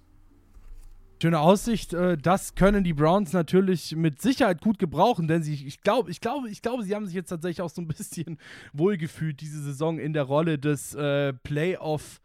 Schöne 1.21 1.41
Aussicht. 1.41 1.95
Äh, 1.95 2.17
das 2.17 2.55
können 2.55 2.85
die 2.85 2.93
Browns 2.93 3.33
natürlich 3.33 3.97
mit 3.97 4.23
Sicherheit 4.23 4.61
gut 4.61 4.79
gebrauchen, 4.79 5.27
denn 5.27 5.43
sie, 5.43 5.55
ich 5.55 5.81
glaube, 5.81 6.13
ich 6.13 6.21
glaube, 6.21 6.49
ich 6.49 6.63
glaube, 6.63 6.85
sie 6.85 6.95
haben 6.95 7.07
sich 7.07 7.15
jetzt 7.15 7.31
tatsächlich 7.31 7.61
auch 7.61 7.71
so 7.71 7.83
ein 7.83 7.89
bisschen 7.89 8.39
wohlgefühlt 8.73 9.41
diese 9.41 9.61
Saison 9.61 9.99
in 9.99 10.13
der 10.13 10.23
Rolle 10.23 10.59
des 10.61 10.95
äh, 10.95 11.33
Playoff, 11.33 12.21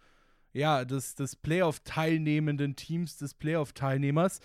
ja, 0.53 0.85
des, 0.85 1.15
des 1.15 1.35
Playoff-teilnehmenden 1.35 2.75
Teams, 2.75 3.17
des 3.17 3.33
Playoff-Teilnehmers. 3.33 4.39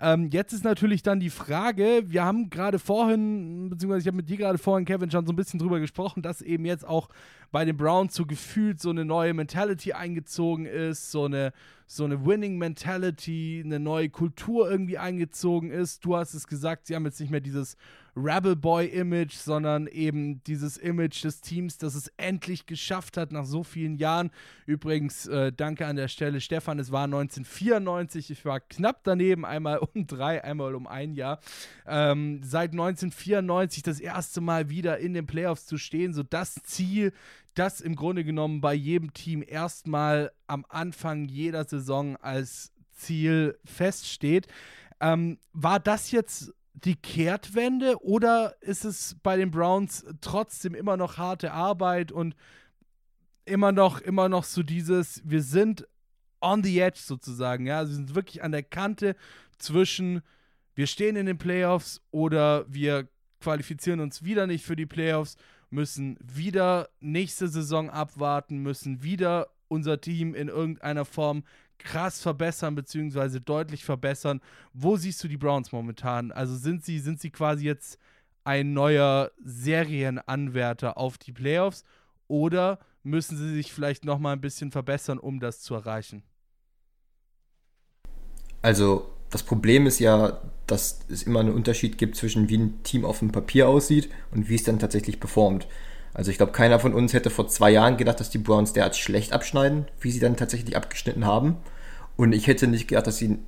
Ähm, 0.00 0.28
jetzt 0.32 0.52
ist 0.52 0.64
natürlich 0.64 1.04
dann 1.04 1.20
die 1.20 1.30
Frage, 1.30 2.02
wir 2.06 2.24
haben 2.24 2.50
gerade 2.50 2.80
vorhin, 2.80 3.70
beziehungsweise 3.70 4.00
ich 4.00 4.06
habe 4.08 4.16
mit 4.16 4.28
dir 4.28 4.36
gerade 4.36 4.58
vorhin, 4.58 4.84
Kevin, 4.84 5.12
schon 5.12 5.24
so 5.24 5.32
ein 5.32 5.36
bisschen 5.36 5.60
drüber 5.60 5.78
gesprochen, 5.78 6.22
dass 6.22 6.42
eben 6.42 6.64
jetzt 6.64 6.84
auch 6.84 7.08
bei 7.52 7.64
den 7.64 7.76
Browns 7.76 8.14
so 8.14 8.26
gefühlt 8.26 8.80
so 8.80 8.90
eine 8.90 9.04
neue 9.04 9.34
Mentality 9.34 9.92
eingezogen 9.92 10.66
ist, 10.66 11.12
so 11.12 11.26
eine, 11.26 11.52
so 11.86 12.04
eine 12.04 12.26
Winning 12.26 12.58
Mentality, 12.58 13.62
eine 13.64 13.78
neue 13.78 14.10
Kultur 14.10 14.68
irgendwie 14.68 14.98
eingezogen 14.98 15.70
ist. 15.70 16.04
Du 16.04 16.16
hast 16.16 16.34
es 16.34 16.48
gesagt, 16.48 16.88
sie 16.88 16.96
haben 16.96 17.04
jetzt 17.04 17.20
nicht 17.20 17.30
mehr 17.30 17.40
dieses 17.40 17.76
Rebel 18.14 18.56
Boy 18.56 18.86
Image, 18.86 19.34
sondern 19.34 19.86
eben 19.86 20.42
dieses 20.44 20.76
Image 20.76 21.24
des 21.24 21.40
Teams, 21.40 21.78
das 21.78 21.94
es 21.94 22.08
endlich 22.16 22.66
geschafft 22.66 23.16
hat 23.16 23.32
nach 23.32 23.46
so 23.46 23.64
vielen 23.64 23.96
Jahren. 23.96 24.30
Übrigens, 24.66 25.26
äh, 25.26 25.52
danke 25.52 25.86
an 25.86 25.96
der 25.96 26.08
Stelle, 26.08 26.40
Stefan, 26.40 26.78
es 26.78 26.92
war 26.92 27.04
1994, 27.04 28.30
ich 28.30 28.44
war 28.44 28.60
knapp 28.60 29.00
daneben, 29.04 29.44
einmal 29.44 29.78
um 29.78 30.06
drei, 30.06 30.44
einmal 30.44 30.74
um 30.74 30.86
ein 30.86 31.14
Jahr. 31.14 31.40
Ähm, 31.86 32.40
seit 32.42 32.72
1994 32.72 33.82
das 33.82 33.98
erste 33.98 34.40
Mal 34.40 34.68
wieder 34.68 34.98
in 34.98 35.14
den 35.14 35.26
Playoffs 35.26 35.66
zu 35.66 35.78
stehen, 35.78 36.12
so 36.12 36.22
das 36.22 36.56
Ziel, 36.64 37.12
das 37.54 37.80
im 37.80 37.96
Grunde 37.96 38.24
genommen 38.24 38.60
bei 38.60 38.74
jedem 38.74 39.14
Team 39.14 39.42
erstmal 39.46 40.32
am 40.46 40.66
Anfang 40.68 41.24
jeder 41.24 41.64
Saison 41.64 42.16
als 42.16 42.72
Ziel 42.92 43.58
feststeht. 43.64 44.48
Ähm, 45.00 45.38
war 45.52 45.80
das 45.80 46.10
jetzt 46.12 46.52
die 46.74 46.96
Kehrtwende 46.96 48.02
oder 48.02 48.56
ist 48.60 48.84
es 48.84 49.16
bei 49.22 49.36
den 49.36 49.50
Browns 49.50 50.04
trotzdem 50.20 50.74
immer 50.74 50.96
noch 50.96 51.18
harte 51.18 51.52
Arbeit 51.52 52.12
und 52.12 52.34
immer 53.44 53.72
noch, 53.72 54.00
immer 54.00 54.28
noch 54.28 54.44
so 54.44 54.62
dieses, 54.62 55.22
wir 55.24 55.42
sind 55.42 55.86
on 56.40 56.62
the 56.62 56.80
edge 56.80 57.00
sozusagen, 57.00 57.66
ja, 57.66 57.78
also 57.78 57.92
wir 57.92 57.96
sind 57.96 58.14
wirklich 58.14 58.42
an 58.42 58.52
der 58.52 58.62
Kante 58.62 59.16
zwischen, 59.58 60.22
wir 60.74 60.86
stehen 60.86 61.16
in 61.16 61.26
den 61.26 61.38
Playoffs 61.38 62.00
oder 62.10 62.64
wir 62.68 63.08
qualifizieren 63.40 64.00
uns 64.00 64.24
wieder 64.24 64.46
nicht 64.46 64.64
für 64.64 64.76
die 64.76 64.86
Playoffs, 64.86 65.36
müssen 65.70 66.18
wieder 66.20 66.88
nächste 67.00 67.48
Saison 67.48 67.90
abwarten, 67.90 68.58
müssen 68.58 69.02
wieder 69.02 69.48
unser 69.68 70.00
Team 70.00 70.34
in 70.34 70.48
irgendeiner 70.48 71.04
Form 71.04 71.44
krass 71.84 72.20
verbessern, 72.20 72.74
beziehungsweise 72.74 73.40
deutlich 73.40 73.84
verbessern. 73.84 74.40
Wo 74.72 74.96
siehst 74.96 75.22
du 75.22 75.28
die 75.28 75.36
Browns 75.36 75.72
momentan? 75.72 76.32
Also 76.32 76.56
sind 76.56 76.84
sie, 76.84 76.98
sind 76.98 77.20
sie 77.20 77.30
quasi 77.30 77.64
jetzt 77.64 77.98
ein 78.44 78.72
neuer 78.72 79.30
Serienanwärter 79.44 80.96
auf 80.96 81.18
die 81.18 81.32
Playoffs 81.32 81.84
oder 82.28 82.78
müssen 83.02 83.36
sie 83.36 83.54
sich 83.54 83.72
vielleicht 83.72 84.04
noch 84.04 84.18
mal 84.18 84.32
ein 84.32 84.40
bisschen 84.40 84.70
verbessern, 84.70 85.18
um 85.18 85.40
das 85.40 85.60
zu 85.60 85.74
erreichen? 85.74 86.22
Also 88.62 89.10
das 89.30 89.42
Problem 89.42 89.86
ist 89.86 89.98
ja, 89.98 90.40
dass 90.66 91.00
es 91.08 91.24
immer 91.24 91.40
einen 91.40 91.54
Unterschied 91.54 91.98
gibt 91.98 92.16
zwischen 92.16 92.48
wie 92.48 92.58
ein 92.58 92.82
Team 92.82 93.04
auf 93.04 93.18
dem 93.18 93.32
Papier 93.32 93.68
aussieht 93.68 94.10
und 94.30 94.48
wie 94.48 94.54
es 94.54 94.64
dann 94.64 94.78
tatsächlich 94.78 95.18
performt. 95.20 95.66
Also 96.14 96.30
ich 96.30 96.36
glaube, 96.36 96.52
keiner 96.52 96.78
von 96.78 96.94
uns 96.94 97.12
hätte 97.12 97.30
vor 97.30 97.48
zwei 97.48 97.70
Jahren 97.70 97.96
gedacht, 97.96 98.20
dass 98.20 98.30
die 98.30 98.38
Browns 98.38 98.72
derart 98.72 98.96
schlecht 98.96 99.32
abschneiden, 99.32 99.86
wie 100.00 100.10
sie 100.10 100.20
dann 100.20 100.36
tatsächlich 100.36 100.76
abgeschnitten 100.76 101.24
haben. 101.24 101.56
Und 102.16 102.32
ich 102.32 102.46
hätte 102.46 102.66
nicht 102.66 102.88
gedacht, 102.88 103.06
dass 103.06 103.16
sie 103.16 103.38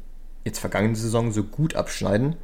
jetzt 0.44 0.59
vergangene 0.59 0.96
Saison 0.96 1.33
so 1.33 1.44
gut 1.44 1.74
abschneiden. 1.74 2.37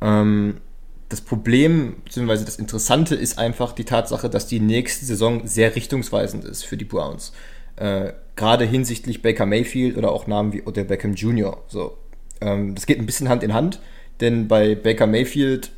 Ähm, 0.00 0.60
das 1.08 1.20
Problem, 1.20 1.96
beziehungsweise 2.04 2.44
das 2.44 2.56
Interessante 2.56 3.14
ist 3.14 3.38
einfach 3.38 3.72
die 3.72 3.84
Tatsache, 3.84 4.30
dass 4.30 4.46
die 4.46 4.60
nächste 4.60 5.04
Saison 5.04 5.46
sehr 5.46 5.74
richtungsweisend 5.74 6.44
ist 6.44 6.64
für 6.64 6.76
die 6.76 6.84
Browns. 6.84 7.32
Äh, 7.76 8.12
Gerade 8.36 8.64
hinsichtlich 8.64 9.20
Baker 9.20 9.44
Mayfield 9.44 9.98
oder 9.98 10.12
auch 10.12 10.26
Namen 10.26 10.52
wie 10.52 10.62
Odell 10.62 10.84
Beckham 10.84 11.14
Jr. 11.14 11.62
So, 11.68 11.98
ähm, 12.40 12.74
das 12.74 12.86
geht 12.86 12.98
ein 12.98 13.06
bisschen 13.06 13.28
Hand 13.28 13.42
in 13.42 13.52
Hand, 13.52 13.80
denn 14.20 14.48
bei 14.48 14.74
Baker 14.74 15.06
Mayfield 15.06 15.72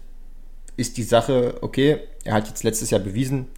ist 0.77 0.97
die 0.97 1.03
Sache, 1.03 1.59
okay, 1.61 1.99
er 2.25 2.35
hat 2.35 2.49
jetzt 2.49 2.65
letztes 2.65 2.91
Jahr 2.91 3.01
bewiesen, 3.01 3.49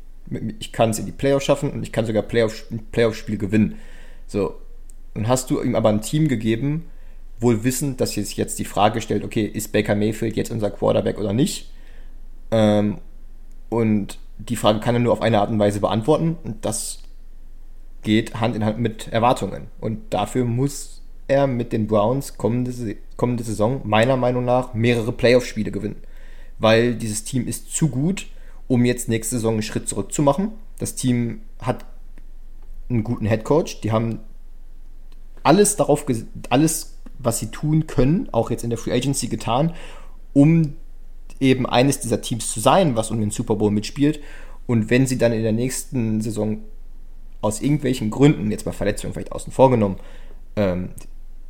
ich 0.59 0.73
kann 0.73 0.91
es 0.91 0.99
in 0.99 1.07
die 1.07 1.13
Playoffs 1.13 1.45
schaffen 1.45 1.71
und 1.71 1.83
ich 1.83 1.93
kann 1.93 2.07
sogar 2.07 2.23
Playoff, 2.23 2.65
Playoff-Spiel 2.93 3.37
gewinnen. 3.37 3.77
So, 4.27 4.57
und 5.15 5.29
hast 5.29 5.51
du 5.51 5.61
ihm 5.63 5.75
aber 5.75 5.91
ein 5.91 6.01
Team 6.01 6.29
gegeben, 6.29 6.87
wohl 7.41 7.65
wissend, 7.65 8.01
dass 8.01 8.13
sich 8.13 8.37
jetzt 8.37 8.59
die 8.59 8.65
Frage 8.65 9.01
stellt, 9.01 9.25
okay, 9.25 9.45
ist 9.45 9.73
Baker 9.73 9.95
Mayfield 9.95 10.37
jetzt 10.37 10.51
unser 10.51 10.71
Quarterback 10.71 11.19
oder 11.19 11.33
nicht? 11.33 11.71
Ähm, 12.51 12.99
und 13.69 14.19
die 14.39 14.57
Frage 14.57 14.81
kann 14.81 14.95
er 14.95 15.01
nur 15.01 15.13
auf 15.13 15.23
eine 15.23 15.41
Art 15.41 15.51
und 15.51 15.59
Weise 15.59 15.81
beantworten 15.81 16.37
und 16.43 16.65
das 16.65 17.01
geht 18.03 18.41
Hand 18.41 18.57
in 18.57 18.65
Hand 18.65 18.79
mit 18.79 19.09
Erwartungen. 19.09 19.69
Und 19.81 20.13
dafür 20.15 20.45
muss 20.45 21.03
er 21.27 21.47
mit 21.47 21.73
den 21.73 21.87
Browns 21.87 22.37
kommende, 22.37 22.97
kommende 23.17 23.45
Saison 23.45 23.81
meiner 23.85 24.17
Meinung 24.17 24.45
nach 24.45 24.75
mehrere 24.75 25.13
Playoff-Spiele 25.13 25.71
gewinnen. 25.71 26.03
Weil 26.59 26.95
dieses 26.95 27.25
Team 27.25 27.49
ist 27.49 27.75
zu 27.75 27.89
gut, 27.89 28.27
um 28.69 28.85
jetzt 28.85 29.09
nächste 29.09 29.37
Saison 29.37 29.55
einen 29.55 29.63
Schritt 29.63 29.89
zurück 29.89 30.13
zu 30.13 30.23
machen. 30.23 30.53
Das 30.79 30.95
Team 30.95 31.43
hat 31.61 31.85
einen 32.89 33.05
guten 33.05 33.27
Headcoach. 33.27 33.81
Die 33.83 33.93
haben 33.93 34.21
alles 35.43 35.77
darauf, 35.77 36.07
alles, 36.51 36.99
was 37.19 37.39
sie 37.39 37.51
tun 37.51 37.87
können, 37.87 38.29
auch 38.33 38.51
jetzt 38.51 38.65
in 38.65 38.71
der 38.71 38.79
Free 38.79 38.93
Agency 38.93 39.29
getan, 39.29 39.75
um 40.33 40.75
eben 41.41 41.67
eines 41.67 42.01
dieser 42.01 42.21
Teams 42.21 42.51
zu 42.51 42.61
sein, 42.61 42.97
was 42.97 43.11
um 43.11 43.21
den 43.21 43.31
Super 43.31 43.57
Bowl 43.57 43.71
mitspielt. 43.71 44.21
Und 44.67 44.91
wenn 44.91 45.07
sie 45.07 45.19
dann 45.19 45.33
in 45.33 45.43
der 45.43 45.53
nächsten 45.53 46.21
Saison 46.21 46.63
aus 47.43 47.61
irgendwelchen 47.61 48.11
Gründen, 48.11 48.51
jetzt 48.51 48.65
mal 48.65 48.73
Verletzungen 48.73 49.13
vielleicht 49.13 49.33
außen 49.33 49.53
vor 49.53 49.71
genommen, 49.71 49.97
ähm, 50.57 50.91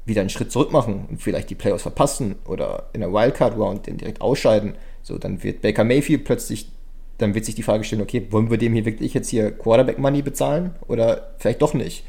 wieder 0.05 0.20
einen 0.20 0.31
Schritt 0.31 0.50
zurück 0.50 0.72
machen 0.72 1.07
und 1.09 1.22
vielleicht 1.22 1.48
die 1.50 1.55
Playoffs 1.55 1.83
verpassen 1.83 2.35
oder 2.46 2.90
in 2.92 3.00
der 3.00 3.12
Wildcard-Round 3.12 3.87
den 3.87 3.96
direkt 3.96 4.20
ausscheiden, 4.20 4.74
so 5.03 5.16
dann 5.18 5.42
wird 5.42 5.62
Baker 5.62 5.85
Mayfield 5.85 6.24
plötzlich, 6.24 6.70
dann 7.18 7.35
wird 7.35 7.44
sich 7.44 7.55
die 7.55 7.62
Frage 7.62 7.85
stellen, 7.85 8.03
okay, 8.03 8.27
wollen 8.31 8.50
wir 8.50 8.59
dem 8.59 8.72
hier 8.72 8.85
wirklich 8.85 9.14
jetzt 9.14 9.29
hier 9.29 9.50
Quarterback-Money 9.50 10.22
bezahlen 10.22 10.74
oder 10.88 11.35
vielleicht 11.38 11.62
doch 11.62 11.74
nicht? 11.74 12.05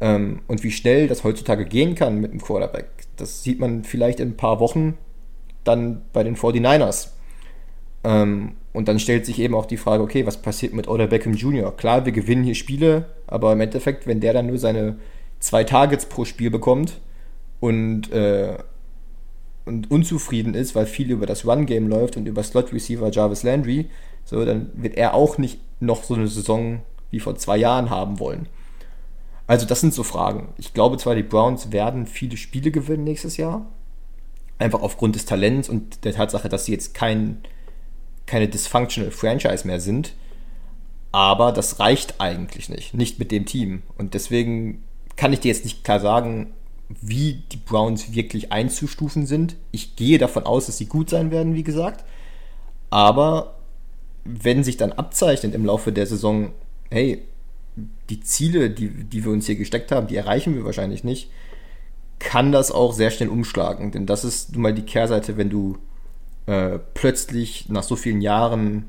Ähm, 0.00 0.40
und 0.48 0.62
wie 0.62 0.70
schnell 0.70 1.08
das 1.08 1.24
heutzutage 1.24 1.64
gehen 1.64 1.94
kann 1.94 2.20
mit 2.20 2.32
dem 2.32 2.40
Quarterback, 2.40 2.86
das 3.16 3.42
sieht 3.42 3.60
man 3.60 3.84
vielleicht 3.84 4.20
in 4.20 4.30
ein 4.30 4.36
paar 4.36 4.60
Wochen 4.60 4.98
dann 5.64 6.02
bei 6.12 6.24
den 6.24 6.36
49ers. 6.36 7.08
Ähm, 8.04 8.52
und 8.72 8.88
dann 8.88 8.98
stellt 8.98 9.26
sich 9.26 9.38
eben 9.38 9.54
auch 9.54 9.66
die 9.66 9.76
Frage, 9.76 10.02
okay, 10.02 10.26
was 10.26 10.40
passiert 10.40 10.72
mit 10.72 10.88
Odell 10.88 11.08
Beckham 11.08 11.34
Jr.? 11.34 11.76
Klar, 11.76 12.04
wir 12.04 12.12
gewinnen 12.12 12.42
hier 12.42 12.54
Spiele, 12.54 13.06
aber 13.26 13.52
im 13.52 13.60
Endeffekt, 13.60 14.06
wenn 14.06 14.20
der 14.20 14.32
dann 14.32 14.46
nur 14.46 14.58
seine 14.58 14.96
zwei 15.40 15.64
Targets 15.64 16.06
pro 16.06 16.24
Spiel 16.24 16.50
bekommt 16.50 17.00
und, 17.60 18.10
äh, 18.12 18.56
und 19.66 19.90
unzufrieden 19.90 20.54
ist, 20.54 20.74
weil 20.74 20.86
viel 20.86 21.10
über 21.10 21.26
das 21.26 21.46
Run-Game 21.46 21.86
läuft 21.86 22.16
und 22.16 22.26
über 22.26 22.42
Slot-Receiver 22.42 23.10
Jarvis 23.10 23.42
Landry, 23.42 23.86
so, 24.32 24.44
dann 24.44 24.70
wird 24.74 24.96
er 24.96 25.14
auch 25.14 25.38
nicht 25.38 25.60
noch 25.80 26.04
so 26.04 26.14
eine 26.14 26.28
Saison 26.28 26.80
wie 27.10 27.20
vor 27.20 27.36
zwei 27.36 27.56
Jahren 27.56 27.90
haben 27.90 28.18
wollen. 28.18 28.48
Also 29.46 29.66
das 29.66 29.80
sind 29.80 29.92
so 29.92 30.02
Fragen. 30.02 30.48
Ich 30.56 30.72
glaube 30.72 30.96
zwar, 30.96 31.14
die 31.14 31.22
Browns 31.22 31.72
werden 31.72 32.06
viele 32.06 32.36
Spiele 32.36 32.70
gewinnen 32.70 33.04
nächstes 33.04 33.36
Jahr, 33.36 33.66
einfach 34.58 34.80
aufgrund 34.80 35.14
des 35.14 35.26
Talents 35.26 35.68
und 35.68 36.04
der 36.04 36.14
Tatsache, 36.14 36.48
dass 36.48 36.64
sie 36.64 36.72
jetzt 36.72 36.94
kein 36.94 37.42
keine 38.26 38.48
dysfunctional 38.48 39.10
Franchise 39.10 39.66
mehr 39.66 39.80
sind. 39.80 40.14
Aber 41.10 41.52
das 41.52 41.78
reicht 41.78 42.20
eigentlich 42.20 42.68
nicht, 42.68 42.94
nicht 42.94 43.18
mit 43.18 43.30
dem 43.30 43.44
Team. 43.44 43.82
Und 43.98 44.14
deswegen 44.14 44.82
kann 45.16 45.32
ich 45.32 45.40
dir 45.40 45.48
jetzt 45.48 45.64
nicht 45.64 45.84
klar 45.84 46.00
sagen, 46.00 46.54
wie 46.88 47.42
die 47.52 47.58
Browns 47.58 48.14
wirklich 48.14 48.52
einzustufen 48.52 49.26
sind. 49.26 49.56
Ich 49.70 49.96
gehe 49.96 50.18
davon 50.18 50.44
aus, 50.44 50.66
dass 50.66 50.78
sie 50.78 50.86
gut 50.86 51.10
sein 51.10 51.30
werden, 51.30 51.54
wie 51.54 51.62
gesagt. 51.62 52.04
Aber 52.90 53.56
wenn 54.24 54.64
sich 54.64 54.76
dann 54.76 54.92
abzeichnet 54.92 55.54
im 55.54 55.64
Laufe 55.64 55.92
der 55.92 56.06
Saison, 56.06 56.52
hey, 56.90 57.22
die 58.10 58.20
Ziele, 58.20 58.70
die, 58.70 58.88
die 58.88 59.24
wir 59.24 59.32
uns 59.32 59.46
hier 59.46 59.56
gesteckt 59.56 59.92
haben, 59.92 60.06
die 60.06 60.16
erreichen 60.16 60.54
wir 60.54 60.64
wahrscheinlich 60.64 61.04
nicht, 61.04 61.30
kann 62.18 62.52
das 62.52 62.70
auch 62.70 62.92
sehr 62.92 63.10
schnell 63.10 63.28
umschlagen. 63.28 63.90
Denn 63.90 64.06
das 64.06 64.24
ist 64.24 64.52
nun 64.52 64.62
mal 64.62 64.74
die 64.74 64.82
Kehrseite, 64.82 65.36
wenn 65.36 65.50
du 65.50 65.78
äh, 66.46 66.78
plötzlich 66.94 67.68
nach 67.68 67.82
so 67.82 67.96
vielen 67.96 68.20
Jahren 68.20 68.86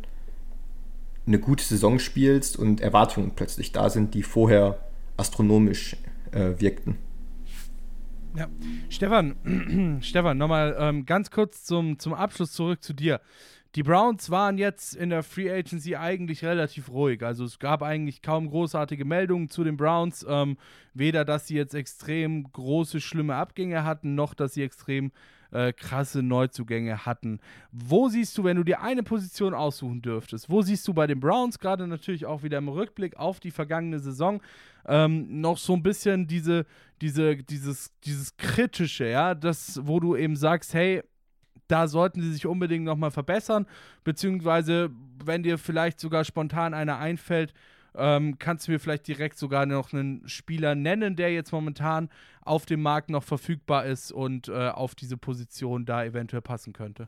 eine 1.25 1.39
gute 1.39 1.63
Saison 1.63 1.99
spielst 1.99 2.57
und 2.57 2.81
Erwartungen 2.81 3.31
plötzlich 3.35 3.71
da 3.71 3.89
sind, 3.89 4.13
die 4.13 4.23
vorher 4.23 4.79
astronomisch 5.17 5.95
äh, 6.31 6.59
wirkten. 6.59 6.97
Ja, 8.35 8.47
Stefan, 8.89 9.99
Stefan, 10.01 10.37
nochmal 10.37 10.75
ähm, 10.79 11.05
ganz 11.05 11.29
kurz 11.29 11.63
zum, 11.63 11.99
zum 11.99 12.13
Abschluss 12.13 12.51
zurück 12.51 12.83
zu 12.83 12.93
dir. 12.93 13.21
Die 13.75 13.81
Browns 13.81 14.29
waren 14.29 14.59
jetzt 14.59 14.95
in 14.95 15.09
der 15.09 15.23
Free 15.23 15.51
Agency 15.51 15.95
eigentlich 15.95 16.45
relativ 16.45 16.89
ruhig. 16.89 17.23
Also 17.23 17.43
es 17.43 17.57
gab 17.57 17.81
eigentlich 17.81 18.21
kaum 18.21 18.49
großartige 18.49 19.03
Meldungen 19.03 19.49
zu 19.49 19.63
den 19.63 19.77
Browns. 19.77 20.23
Ähm, 20.29 20.57
weder, 20.93 21.25
dass 21.25 21.47
sie 21.47 21.55
jetzt 21.55 21.73
extrem 21.73 22.51
große, 22.51 23.01
schlimme 23.01 23.35
Abgänge 23.35 23.83
hatten, 23.83 24.13
noch, 24.13 24.35
dass 24.35 24.53
sie 24.53 24.61
extrem 24.61 25.11
äh, 25.49 25.73
krasse 25.73 26.21
Neuzugänge 26.21 27.05
hatten. 27.05 27.39
Wo 27.71 28.09
siehst 28.09 28.37
du, 28.37 28.43
wenn 28.43 28.57
du 28.57 28.63
dir 28.63 28.81
eine 28.81 29.01
Position 29.01 29.53
aussuchen 29.55 30.01
dürftest, 30.01 30.49
wo 30.49 30.61
siehst 30.61 30.87
du 30.87 30.93
bei 30.93 31.07
den 31.07 31.19
Browns, 31.19 31.57
gerade 31.57 31.87
natürlich 31.87 32.25
auch 32.25 32.43
wieder 32.43 32.59
im 32.59 32.69
Rückblick 32.69 33.17
auf 33.17 33.39
die 33.39 33.51
vergangene 33.51 33.99
Saison, 33.99 34.41
ähm, 34.85 35.41
noch 35.41 35.57
so 35.57 35.73
ein 35.73 35.83
bisschen 35.83 36.27
diese, 36.27 36.65
diese, 37.01 37.37
dieses, 37.37 37.91
dieses 38.03 38.35
Kritische, 38.37 39.07
ja, 39.07 39.33
das, 39.33 39.79
wo 39.83 39.99
du 39.99 40.15
eben 40.15 40.35
sagst, 40.35 40.73
hey, 40.73 41.01
da 41.67 41.87
sollten 41.87 42.21
sie 42.21 42.33
sich 42.33 42.45
unbedingt 42.45 42.85
nochmal 42.85 43.11
verbessern, 43.11 43.65
beziehungsweise 44.03 44.89
wenn 45.23 45.43
dir 45.43 45.57
vielleicht 45.57 45.99
sogar 45.99 46.23
spontan 46.23 46.73
einer 46.73 46.97
einfällt, 46.97 47.53
ähm, 47.95 48.37
kannst 48.39 48.67
du 48.67 48.71
mir 48.71 48.79
vielleicht 48.79 49.07
direkt 49.07 49.37
sogar 49.37 49.65
noch 49.65 49.93
einen 49.93 50.27
Spieler 50.27 50.75
nennen, 50.75 51.15
der 51.15 51.31
jetzt 51.31 51.51
momentan 51.51 52.09
auf 52.41 52.65
dem 52.65 52.81
Markt 52.81 53.09
noch 53.09 53.23
verfügbar 53.23 53.85
ist 53.85 54.11
und 54.11 54.47
äh, 54.47 54.69
auf 54.69 54.95
diese 54.95 55.17
Position 55.17 55.85
da 55.85 56.03
eventuell 56.03 56.41
passen 56.41 56.73
könnte? 56.73 57.07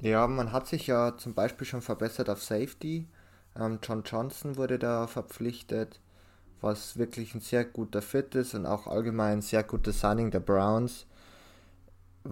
Ja, 0.00 0.26
man 0.26 0.52
hat 0.52 0.66
sich 0.66 0.86
ja 0.86 1.16
zum 1.16 1.34
Beispiel 1.34 1.66
schon 1.66 1.82
verbessert 1.82 2.28
auf 2.28 2.42
Safety. 2.42 3.08
Ähm, 3.58 3.78
John 3.82 4.02
Johnson 4.04 4.56
wurde 4.56 4.78
da 4.78 5.06
verpflichtet, 5.06 6.00
was 6.60 6.98
wirklich 6.98 7.34
ein 7.34 7.40
sehr 7.40 7.64
guter 7.64 8.02
Fit 8.02 8.34
ist 8.34 8.54
und 8.54 8.66
auch 8.66 8.86
allgemein 8.86 9.38
ein 9.38 9.42
sehr 9.42 9.62
gutes 9.62 10.00
Signing 10.00 10.30
der 10.30 10.40
Browns. 10.40 11.06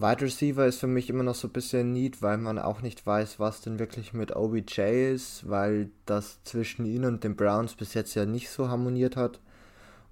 Wide 0.01 0.23
Receiver 0.23 0.67
ist 0.67 0.81
für 0.81 0.87
mich 0.87 1.09
immer 1.09 1.23
noch 1.23 1.35
so 1.35 1.49
ein 1.49 1.53
bisschen 1.53 1.93
neat, 1.93 2.23
weil 2.23 2.39
man 2.39 2.59
auch 2.59 2.83
nicht 2.83 3.07
weiß, 3.07 3.39
was 3.39 3.61
denn 3.61 3.79
wirklich 3.79 4.13
mit 4.13 4.35
OBJ 4.35 5.13
ist, 5.13 5.49
weil 5.49 5.91
das 6.07 6.43
zwischen 6.45 6.85
ihnen 6.85 7.07
und 7.07 7.25
den 7.25 7.37
Browns 7.37 7.75
bis 7.75 7.95
jetzt 7.95 8.15
ja 8.15 8.27
nicht 8.27 8.51
so 8.51 8.69
harmoniert 8.69 9.17
hat. 9.17 9.41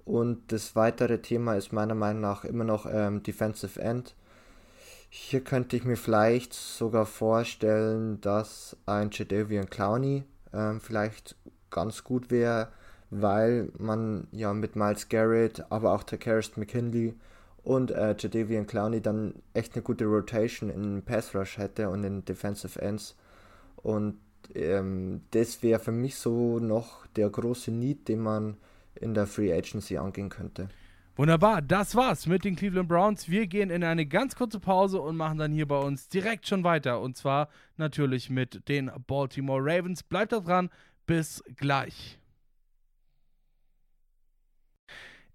Und 0.05 0.51
das 0.51 0.75
weitere 0.75 1.19
Thema 1.21 1.55
ist 1.55 1.71
meiner 1.71 1.95
Meinung 1.95 2.21
nach 2.21 2.43
immer 2.45 2.63
noch 2.63 2.85
ähm, 2.91 3.23
Defensive 3.23 3.79
End. 3.81 4.15
Hier 5.09 5.41
könnte 5.41 5.75
ich 5.77 5.85
mir 5.85 5.97
vielleicht 5.97 6.53
sogar 6.53 7.05
vorstellen, 7.05 8.19
dass 8.21 8.75
ein 8.85 9.09
Jadavian 9.11 9.69
Clowney 9.69 10.23
ähm, 10.53 10.81
vielleicht 10.81 11.35
ganz 11.69 12.03
gut 12.03 12.31
wäre, 12.31 12.69
weil 13.09 13.71
man 13.77 14.27
ja 14.31 14.53
mit 14.53 14.75
Miles 14.75 15.09
Garrett, 15.09 15.65
aber 15.69 15.93
auch 15.93 16.03
Takaris 16.03 16.57
McKinley 16.57 17.15
und 17.63 17.91
äh, 17.91 18.15
Jadavian 18.17 18.67
Clowney 18.67 19.01
dann 19.01 19.35
echt 19.53 19.73
eine 19.73 19.83
gute 19.83 20.05
Rotation 20.05 20.69
in 20.69 21.01
Pass 21.01 21.33
Rush 21.33 21.57
hätte 21.57 21.89
und 21.89 22.03
in 22.03 22.25
Defensive 22.25 22.79
Ends. 22.81 23.15
Und 23.77 24.19
ähm, 24.53 25.21
das 25.31 25.63
wäre 25.63 25.79
für 25.79 25.91
mich 25.91 26.15
so 26.15 26.59
noch 26.59 27.07
der 27.15 27.29
große 27.29 27.71
Need, 27.71 28.07
den 28.09 28.19
man 28.19 28.57
in 28.95 29.13
der 29.13 29.27
Free 29.27 29.53
Agency 29.53 29.97
angehen 29.97 30.29
könnte. 30.29 30.69
Wunderbar, 31.15 31.61
das 31.61 31.95
war's 31.95 32.25
mit 32.25 32.43
den 32.43 32.55
Cleveland 32.55 32.89
Browns. 32.89 33.29
Wir 33.29 33.45
gehen 33.45 33.69
in 33.69 33.83
eine 33.83 34.07
ganz 34.07 34.35
kurze 34.35 34.59
Pause 34.59 34.99
und 34.99 35.15
machen 35.15 35.37
dann 35.37 35.51
hier 35.51 35.67
bei 35.67 35.77
uns 35.77 36.09
direkt 36.09 36.47
schon 36.47 36.63
weiter. 36.63 37.01
Und 37.01 37.15
zwar 37.15 37.49
natürlich 37.77 38.29
mit 38.29 38.67
den 38.67 38.91
Baltimore 39.05 39.61
Ravens. 39.63 40.01
Bleibt 40.01 40.31
da 40.31 40.39
dran, 40.39 40.69
bis 41.05 41.43
gleich. 41.55 42.17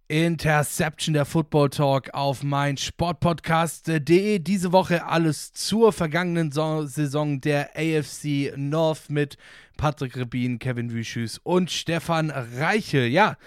Interception 0.09 1.13
der 1.13 1.27
Football 1.27 1.69
Talk 1.69 2.15
auf 2.15 2.43
mein 2.43 2.79
Sportpodcast.de. 2.79 4.39
Diese 4.39 4.73
Woche 4.73 5.05
alles 5.05 5.53
zur 5.53 5.93
vergangenen 5.93 6.51
Saison 6.51 7.43
der 7.43 7.77
AFC 7.77 8.55
North 8.57 9.11
mit 9.11 9.37
Patrick 9.79 10.17
Rebin, 10.17 10.59
Kevin 10.59 10.93
Wüschüs 10.93 11.41
und 11.43 11.71
Stefan 11.71 12.31
Reiche. 12.31 13.07
Ja, 13.07 13.39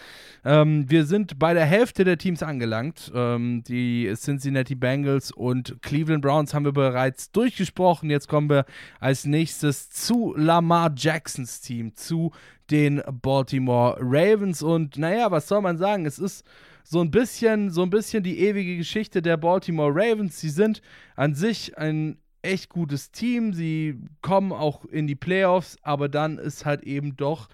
ähm, 0.44 0.90
wir 0.90 1.06
sind 1.06 1.38
bei 1.38 1.54
der 1.54 1.66
Hälfte 1.66 2.04
der 2.04 2.18
Teams 2.18 2.42
angelangt. 2.42 3.12
Ähm, 3.14 3.64
die 3.68 4.12
Cincinnati 4.16 4.74
Bengals 4.74 5.32
und 5.32 5.80
Cleveland 5.84 6.24
Browns 6.24 6.56
haben 6.56 6.66
wir 6.66 6.72
bereits 6.72 7.32
durchgesprochen. 7.32 8.10
Jetzt 8.10 8.28
kommen 8.28 8.50
wir 8.50 8.66
als 9.00 9.26
nächstes 9.26 9.92
zu 9.92 10.34
Lamar 10.36 10.92
Jacksons 10.98 11.62
Team, 11.62 11.96
zu 11.96 12.32
den 12.72 13.04
Baltimore 13.22 13.98
Ravens. 14.00 14.64
Und 14.64 14.98
naja, 14.98 15.30
was 15.30 15.48
soll 15.48 15.62
man 15.62 15.78
sagen? 15.78 16.06
Es 16.06 16.18
ist 16.18 16.46
so 16.84 17.02
ein 17.02 17.12
bisschen, 17.12 17.70
so 17.70 17.84
ein 17.84 17.90
bisschen 17.90 18.24
die 18.24 18.40
ewige 18.40 18.78
Geschichte 18.78 19.22
der 19.22 19.38
Baltimore 19.38 19.92
Ravens. 19.94 20.40
Sie 20.40 20.50
sind 20.50 20.82
an 21.16 21.36
sich 21.36 21.78
ein 21.78 22.20
echt 22.42 22.70
gutes 22.70 23.12
Team. 23.12 23.54
Sie 23.54 24.00
kommen 24.22 24.52
auch 24.52 24.86
in 24.86 25.08
die 25.08 25.16
Playoffs, 25.16 25.78
aber 25.82 26.10
dann 26.10 26.38
ist 26.38 26.66
halt 26.66 26.84
eben 26.84 27.16
doch 27.16 27.50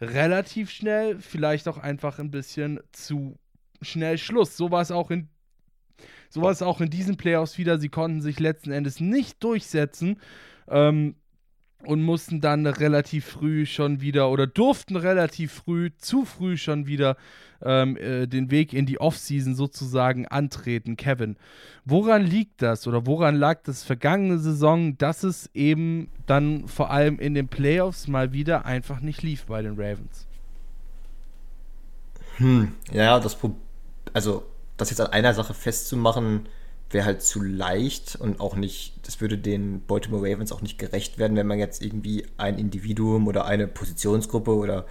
relativ 0.00 0.70
schnell, 0.70 1.20
vielleicht 1.20 1.68
auch 1.68 1.78
einfach 1.78 2.18
ein 2.18 2.30
bisschen 2.30 2.80
zu 2.92 3.38
schnell 3.80 4.18
Schluss. 4.18 4.56
So 4.56 4.70
war 4.70 4.82
es 4.82 4.90
auch 4.90 5.10
in 5.10 5.28
so 6.28 6.40
war 6.40 6.50
es 6.50 6.62
auch 6.62 6.80
in 6.80 6.88
diesen 6.88 7.16
Playoffs 7.18 7.58
wieder. 7.58 7.78
Sie 7.78 7.90
konnten 7.90 8.22
sich 8.22 8.40
letzten 8.40 8.72
Endes 8.72 9.00
nicht 9.00 9.44
durchsetzen. 9.44 10.18
Ähm, 10.66 11.14
und 11.84 12.02
mussten 12.02 12.40
dann 12.40 12.66
relativ 12.66 13.26
früh 13.26 13.66
schon 13.66 14.00
wieder 14.00 14.30
oder 14.30 14.46
durften 14.46 14.96
relativ 14.96 15.52
früh, 15.52 15.90
zu 15.98 16.24
früh 16.24 16.56
schon 16.56 16.86
wieder 16.86 17.16
ähm, 17.62 17.96
äh, 17.96 18.26
den 18.26 18.50
Weg 18.50 18.72
in 18.72 18.86
die 18.86 19.00
Offseason 19.00 19.54
sozusagen 19.54 20.26
antreten. 20.26 20.96
Kevin, 20.96 21.36
woran 21.84 22.22
liegt 22.22 22.62
das 22.62 22.86
oder 22.86 23.06
woran 23.06 23.36
lag 23.36 23.62
das 23.62 23.82
vergangene 23.82 24.38
Saison, 24.38 24.96
dass 24.98 25.22
es 25.22 25.50
eben 25.54 26.08
dann 26.26 26.68
vor 26.68 26.90
allem 26.90 27.18
in 27.18 27.34
den 27.34 27.48
Playoffs 27.48 28.08
mal 28.08 28.32
wieder 28.32 28.66
einfach 28.66 29.00
nicht 29.00 29.22
lief 29.22 29.46
bei 29.46 29.62
den 29.62 29.72
Ravens? 29.72 30.26
Hm, 32.36 32.72
ja, 32.92 33.20
das 33.20 33.36
also 34.12 34.44
das 34.76 34.90
jetzt 34.90 35.00
an 35.00 35.08
einer 35.08 35.34
Sache 35.34 35.54
festzumachen, 35.54 36.48
wäre 36.92 37.06
halt 37.06 37.22
zu 37.22 37.40
leicht 37.40 38.16
und 38.16 38.40
auch 38.40 38.54
nicht, 38.54 39.06
das 39.06 39.20
würde 39.20 39.38
den 39.38 39.80
Baltimore 39.86 40.22
Ravens 40.22 40.52
auch 40.52 40.62
nicht 40.62 40.78
gerecht 40.78 41.18
werden, 41.18 41.36
wenn 41.36 41.46
man 41.46 41.58
jetzt 41.58 41.82
irgendwie 41.82 42.26
ein 42.36 42.58
Individuum 42.58 43.26
oder 43.26 43.46
eine 43.46 43.66
Positionsgruppe 43.66 44.54
oder 44.54 44.86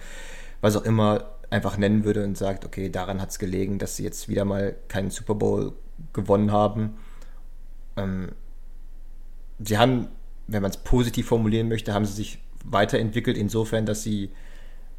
was 0.60 0.76
auch 0.76 0.84
immer 0.84 1.30
einfach 1.50 1.76
nennen 1.76 2.04
würde 2.04 2.24
und 2.24 2.36
sagt, 2.36 2.64
okay, 2.64 2.88
daran 2.88 3.20
hat 3.20 3.30
es 3.30 3.38
gelegen, 3.38 3.78
dass 3.78 3.96
sie 3.96 4.04
jetzt 4.04 4.28
wieder 4.28 4.44
mal 4.44 4.74
keinen 4.88 5.10
Super 5.10 5.34
Bowl 5.34 5.74
gewonnen 6.12 6.50
haben. 6.50 6.96
Ähm, 7.96 8.30
sie 9.58 9.78
haben, 9.78 10.08
wenn 10.46 10.62
man 10.62 10.70
es 10.70 10.78
positiv 10.78 11.26
formulieren 11.26 11.68
möchte, 11.68 11.92
haben 11.92 12.06
sie 12.06 12.14
sich 12.14 12.38
weiterentwickelt, 12.64 13.36
insofern, 13.36 13.86
dass 13.86 14.02
sie 14.02 14.30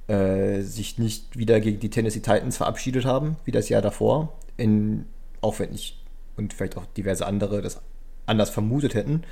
äh, 0.08 0.62
sich 0.62 1.00
nicht 1.00 1.38
wieder 1.38 1.60
gegen 1.60 1.80
die 1.80 1.90
Tennessee 1.90 2.20
Titans 2.20 2.58
verabschiedet 2.58 3.06
haben, 3.06 3.38
wie 3.46 3.52
das 3.52 3.70
Jahr 3.70 3.82
davor. 3.82 4.38
In, 4.58 5.06
auch 5.42 5.60
wenn 5.60 5.74
ich 5.74 6.03
und 6.38 6.54
vielleicht 6.54 6.78
auch 6.78 6.86
diverse 6.86 7.26
andere 7.26 7.62
das 7.62 7.82
anders 8.26 8.50
vermutet 8.50 8.94
hätten. 8.94 9.24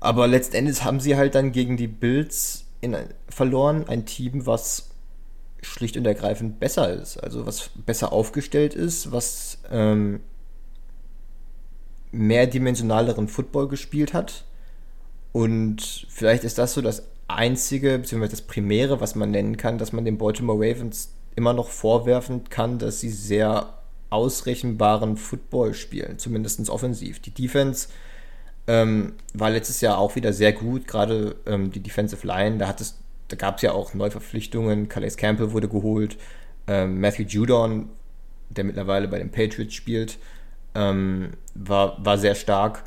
Aber 0.00 0.26
letztendlich 0.26 0.84
haben 0.84 1.00
sie 1.00 1.16
halt 1.16 1.34
dann 1.34 1.52
gegen 1.52 1.76
die 1.76 1.88
Bills 1.88 2.64
in, 2.80 2.96
verloren, 3.28 3.88
ein 3.88 4.06
Team, 4.06 4.46
was 4.46 4.90
schlicht 5.60 5.96
und 5.96 6.06
ergreifend 6.06 6.60
besser 6.60 6.92
ist, 6.92 7.16
also 7.18 7.46
was 7.46 7.70
besser 7.74 8.12
aufgestellt 8.12 8.74
ist, 8.74 9.10
was 9.10 9.58
ähm, 9.70 10.20
mehrdimensionaleren 12.12 13.28
Football 13.28 13.68
gespielt 13.68 14.14
hat. 14.14 14.44
Und 15.32 16.06
vielleicht 16.08 16.44
ist 16.44 16.58
das 16.58 16.74
so 16.74 16.80
das 16.80 17.02
einzige, 17.26 17.98
beziehungsweise 17.98 18.32
das 18.32 18.42
Primäre, 18.42 19.00
was 19.00 19.14
man 19.14 19.30
nennen 19.30 19.56
kann, 19.56 19.78
dass 19.78 19.92
man 19.92 20.04
den 20.04 20.16
Baltimore 20.16 20.58
Ravens 20.58 21.12
immer 21.36 21.52
noch 21.52 21.68
vorwerfen 21.68 22.48
kann, 22.48 22.78
dass 22.78 23.00
sie 23.00 23.10
sehr 23.10 23.77
ausrechenbaren 24.10 25.16
Football 25.16 25.74
spielen, 25.74 26.18
zumindest 26.18 26.68
offensiv. 26.70 27.20
Die 27.20 27.30
Defense 27.30 27.88
ähm, 28.66 29.14
war 29.34 29.50
letztes 29.50 29.80
Jahr 29.80 29.98
auch 29.98 30.16
wieder 30.16 30.32
sehr 30.32 30.52
gut, 30.52 30.86
gerade 30.86 31.36
ähm, 31.46 31.70
die 31.70 31.80
Defensive 31.80 32.26
Line, 32.26 32.58
da, 32.58 32.74
da 33.28 33.36
gab 33.36 33.56
es 33.56 33.62
ja 33.62 33.72
auch 33.72 33.94
Neuverpflichtungen, 33.94 34.88
Calais 34.88 35.16
Campbell 35.16 35.52
wurde 35.52 35.68
geholt, 35.68 36.16
ähm, 36.66 37.00
Matthew 37.00 37.24
Judon, 37.24 37.88
der 38.50 38.64
mittlerweile 38.64 39.08
bei 39.08 39.18
den 39.18 39.30
Patriots 39.30 39.74
spielt, 39.74 40.18
ähm, 40.74 41.30
war, 41.54 42.04
war 42.04 42.18
sehr 42.18 42.34
stark. 42.34 42.84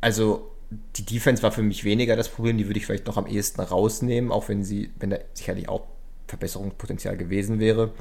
Also 0.00 0.50
die 0.96 1.04
Defense 1.04 1.42
war 1.42 1.52
für 1.52 1.62
mich 1.62 1.84
weniger 1.84 2.16
das 2.16 2.28
Problem, 2.28 2.58
die 2.58 2.66
würde 2.66 2.78
ich 2.78 2.86
vielleicht 2.86 3.06
noch 3.06 3.16
am 3.16 3.26
ehesten 3.26 3.60
rausnehmen, 3.60 4.32
auch 4.32 4.48
wenn 4.48 4.64
sie, 4.64 4.90
wenn 4.98 5.10
da 5.10 5.18
sicherlich 5.34 5.68
auch 5.68 5.86
Verbesserungspotenzial 6.26 7.16
gewesen 7.16 7.60
wäre. 7.60 7.92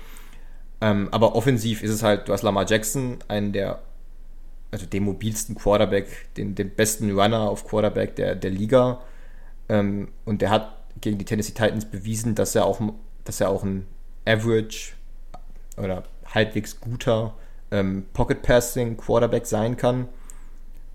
Ähm, 0.83 1.07
aber 1.11 1.33
offensiv 1.33 1.81
ist 1.81 1.91
es 1.91 2.03
halt, 2.03 2.27
du 2.27 2.33
hast 2.33 2.41
Lamar 2.41 2.65
Jackson, 2.67 3.19
einen 3.29 3.53
der, 3.53 3.81
also 4.69 4.85
den 4.85 5.03
mobilsten 5.03 5.55
Quarterback, 5.55 6.33
den, 6.35 6.55
den 6.55 6.71
besten 6.71 7.17
Runner 7.17 7.39
auf 7.49 7.65
Quarterback 7.65 8.17
der, 8.17 8.35
der 8.35 8.51
Liga. 8.51 9.01
Ähm, 9.69 10.09
und 10.25 10.41
der 10.41 10.49
hat 10.49 10.75
gegen 10.99 11.17
die 11.17 11.23
Tennessee 11.23 11.53
Titans 11.53 11.85
bewiesen, 11.85 12.35
dass 12.35 12.53
er 12.53 12.65
auch, 12.65 12.81
dass 13.23 13.39
er 13.39 13.47
auch 13.47 13.63
ein 13.63 13.87
Average 14.25 14.91
oder 15.77 16.03
halbwegs 16.25 16.81
guter 16.81 17.33
ähm, 17.71 18.05
Pocket 18.11 18.41
Passing 18.41 18.97
Quarterback 18.97 19.45
sein 19.45 19.77
kann. 19.77 20.09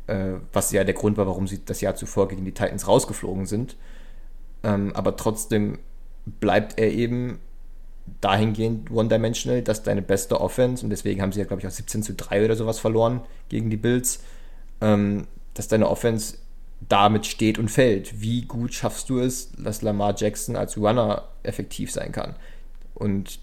Äh, 0.07 0.35
was 0.53 0.71
ja 0.71 0.85
der 0.85 0.95
Grund 0.95 1.17
war, 1.17 1.27
warum 1.27 1.47
sie 1.47 1.65
das 1.65 1.81
Jahr 1.81 1.95
zuvor 1.95 2.29
gegen 2.29 2.45
die 2.45 2.53
Titans 2.53 2.87
rausgeflogen 2.87 3.47
sind. 3.47 3.77
Ähm, 4.65 4.93
aber 4.95 5.17
trotzdem 5.17 5.79
bleibt 6.27 6.79
er 6.79 6.93
eben 6.93 7.41
dahingehend 8.21 8.91
one-dimensional, 8.91 9.63
dass 9.63 9.83
deine 9.83 10.03
beste 10.03 10.41
Offense, 10.41 10.85
und 10.85 10.91
deswegen 10.91 11.23
haben 11.23 11.33
sie 11.33 11.41
ja, 11.41 11.47
glaube 11.47 11.61
ich, 11.61 11.67
auch 11.67 11.73
17 11.73 12.03
zu 12.03 12.15
3 12.15 12.45
oder 12.45 12.57
sowas 12.57 12.79
verloren 12.79 13.23
gegen 13.49 13.71
die 13.71 13.77
Bills, 13.77 14.23
ähm, 14.81 15.27
dass 15.55 15.69
deine 15.69 15.89
Offense 15.89 16.39
damit 16.89 17.27
steht 17.27 17.59
und 17.59 17.71
fällt. 17.71 18.21
Wie 18.21 18.43
gut 18.43 18.75
schaffst 18.75 19.11
du 19.11 19.19
es, 19.19 19.51
dass 19.59 19.83
Lamar 19.83 20.15
Jackson 20.17 20.57
als 20.57 20.77
Runner 20.77 21.25
effektiv 21.43 21.91
sein 21.91 22.13
kann? 22.13 22.37
Und 22.95 23.41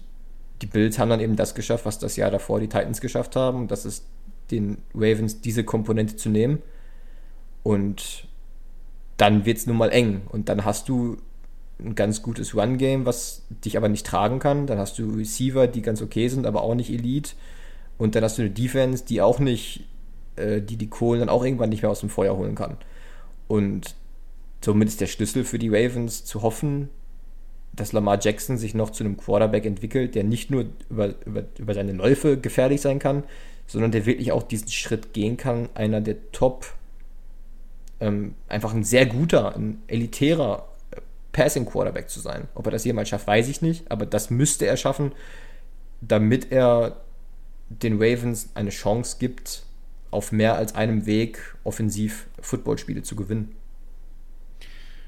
die 0.62 0.66
Bills 0.66 0.98
haben 0.98 1.10
dann 1.10 1.20
eben 1.20 1.36
das 1.36 1.54
geschafft, 1.54 1.84
was 1.84 1.98
das 1.98 2.16
Jahr 2.16 2.30
davor 2.30 2.60
die 2.60 2.68
Titans 2.68 3.00
geschafft 3.00 3.36
haben, 3.36 3.58
und 3.58 3.70
das 3.70 3.84
ist 3.84 4.06
den 4.50 4.78
Ravens 4.94 5.40
diese 5.40 5.64
Komponente 5.64 6.16
zu 6.16 6.28
nehmen. 6.28 6.62
Und 7.62 8.28
dann 9.16 9.44
wird 9.44 9.58
es 9.58 9.66
nun 9.66 9.76
mal 9.76 9.90
eng. 9.90 10.22
Und 10.28 10.48
dann 10.48 10.64
hast 10.64 10.88
du 10.88 11.16
ein 11.78 11.94
ganz 11.94 12.22
gutes 12.22 12.54
Run-Game, 12.54 13.04
was 13.04 13.42
dich 13.64 13.76
aber 13.76 13.88
nicht 13.88 14.06
tragen 14.06 14.38
kann. 14.38 14.66
Dann 14.66 14.78
hast 14.78 14.98
du 14.98 15.10
Receiver, 15.10 15.66
die 15.66 15.82
ganz 15.82 16.00
okay 16.00 16.28
sind, 16.28 16.46
aber 16.46 16.62
auch 16.62 16.74
nicht 16.74 16.90
Elite. 16.90 17.32
Und 17.98 18.14
dann 18.14 18.24
hast 18.24 18.38
du 18.38 18.42
eine 18.42 18.50
Defense, 18.50 19.04
die 19.04 19.20
auch 19.20 19.38
nicht, 19.38 19.84
äh, 20.36 20.60
die 20.60 20.76
die 20.76 20.88
Kohlen 20.88 21.20
dann 21.20 21.28
auch 21.28 21.44
irgendwann 21.44 21.70
nicht 21.70 21.82
mehr 21.82 21.90
aus 21.90 22.00
dem 22.00 22.10
Feuer 22.10 22.36
holen 22.36 22.54
kann. 22.54 22.76
Und 23.48 23.94
somit 24.64 24.88
ist 24.88 25.00
der 25.00 25.06
Schlüssel 25.06 25.44
für 25.44 25.58
die 25.58 25.68
Ravens 25.68 26.24
zu 26.24 26.42
hoffen, 26.42 26.88
dass 27.72 27.92
Lamar 27.92 28.18
Jackson 28.20 28.56
sich 28.56 28.74
noch 28.74 28.90
zu 28.90 29.04
einem 29.04 29.18
Quarterback 29.18 29.66
entwickelt, 29.66 30.14
der 30.14 30.24
nicht 30.24 30.50
nur 30.50 30.66
über, 30.88 31.14
über, 31.26 31.44
über 31.58 31.74
seine 31.74 31.92
Läufe 31.92 32.38
gefährlich 32.38 32.80
sein 32.80 32.98
kann, 32.98 33.22
sondern 33.66 33.92
der 33.92 34.06
wirklich 34.06 34.32
auch 34.32 34.42
diesen 34.42 34.68
Schritt 34.68 35.12
gehen 35.12 35.36
kann, 35.36 35.68
einer 35.74 36.00
der 36.00 36.16
Top, 36.32 36.72
ähm, 38.00 38.34
einfach 38.48 38.72
ein 38.74 38.84
sehr 38.84 39.06
guter, 39.06 39.54
ein 39.54 39.82
elitärer 39.88 40.66
Passing 41.36 41.66
Quarterback 41.66 42.08
zu 42.08 42.18
sein. 42.18 42.48
Ob 42.54 42.64
er 42.66 42.72
das 42.72 42.84
jemals 42.86 43.10
schafft, 43.10 43.26
weiß 43.26 43.48
ich 43.48 43.60
nicht, 43.60 43.90
aber 43.90 44.06
das 44.06 44.30
müsste 44.30 44.66
er 44.66 44.78
schaffen. 44.78 45.12
damit 46.00 46.52
er 46.52 47.00
den 47.68 47.94
Ravens 47.94 48.50
eine 48.54 48.70
Chance 48.70 49.16
gibt, 49.18 49.64
auf 50.10 50.30
mehr 50.30 50.54
als 50.54 50.74
einem 50.74 51.04
Weg 51.06 51.56
offensiv 51.64 52.26
Footballspiele 52.40 53.02
zu 53.02 53.16
gewinnen. 53.16 53.54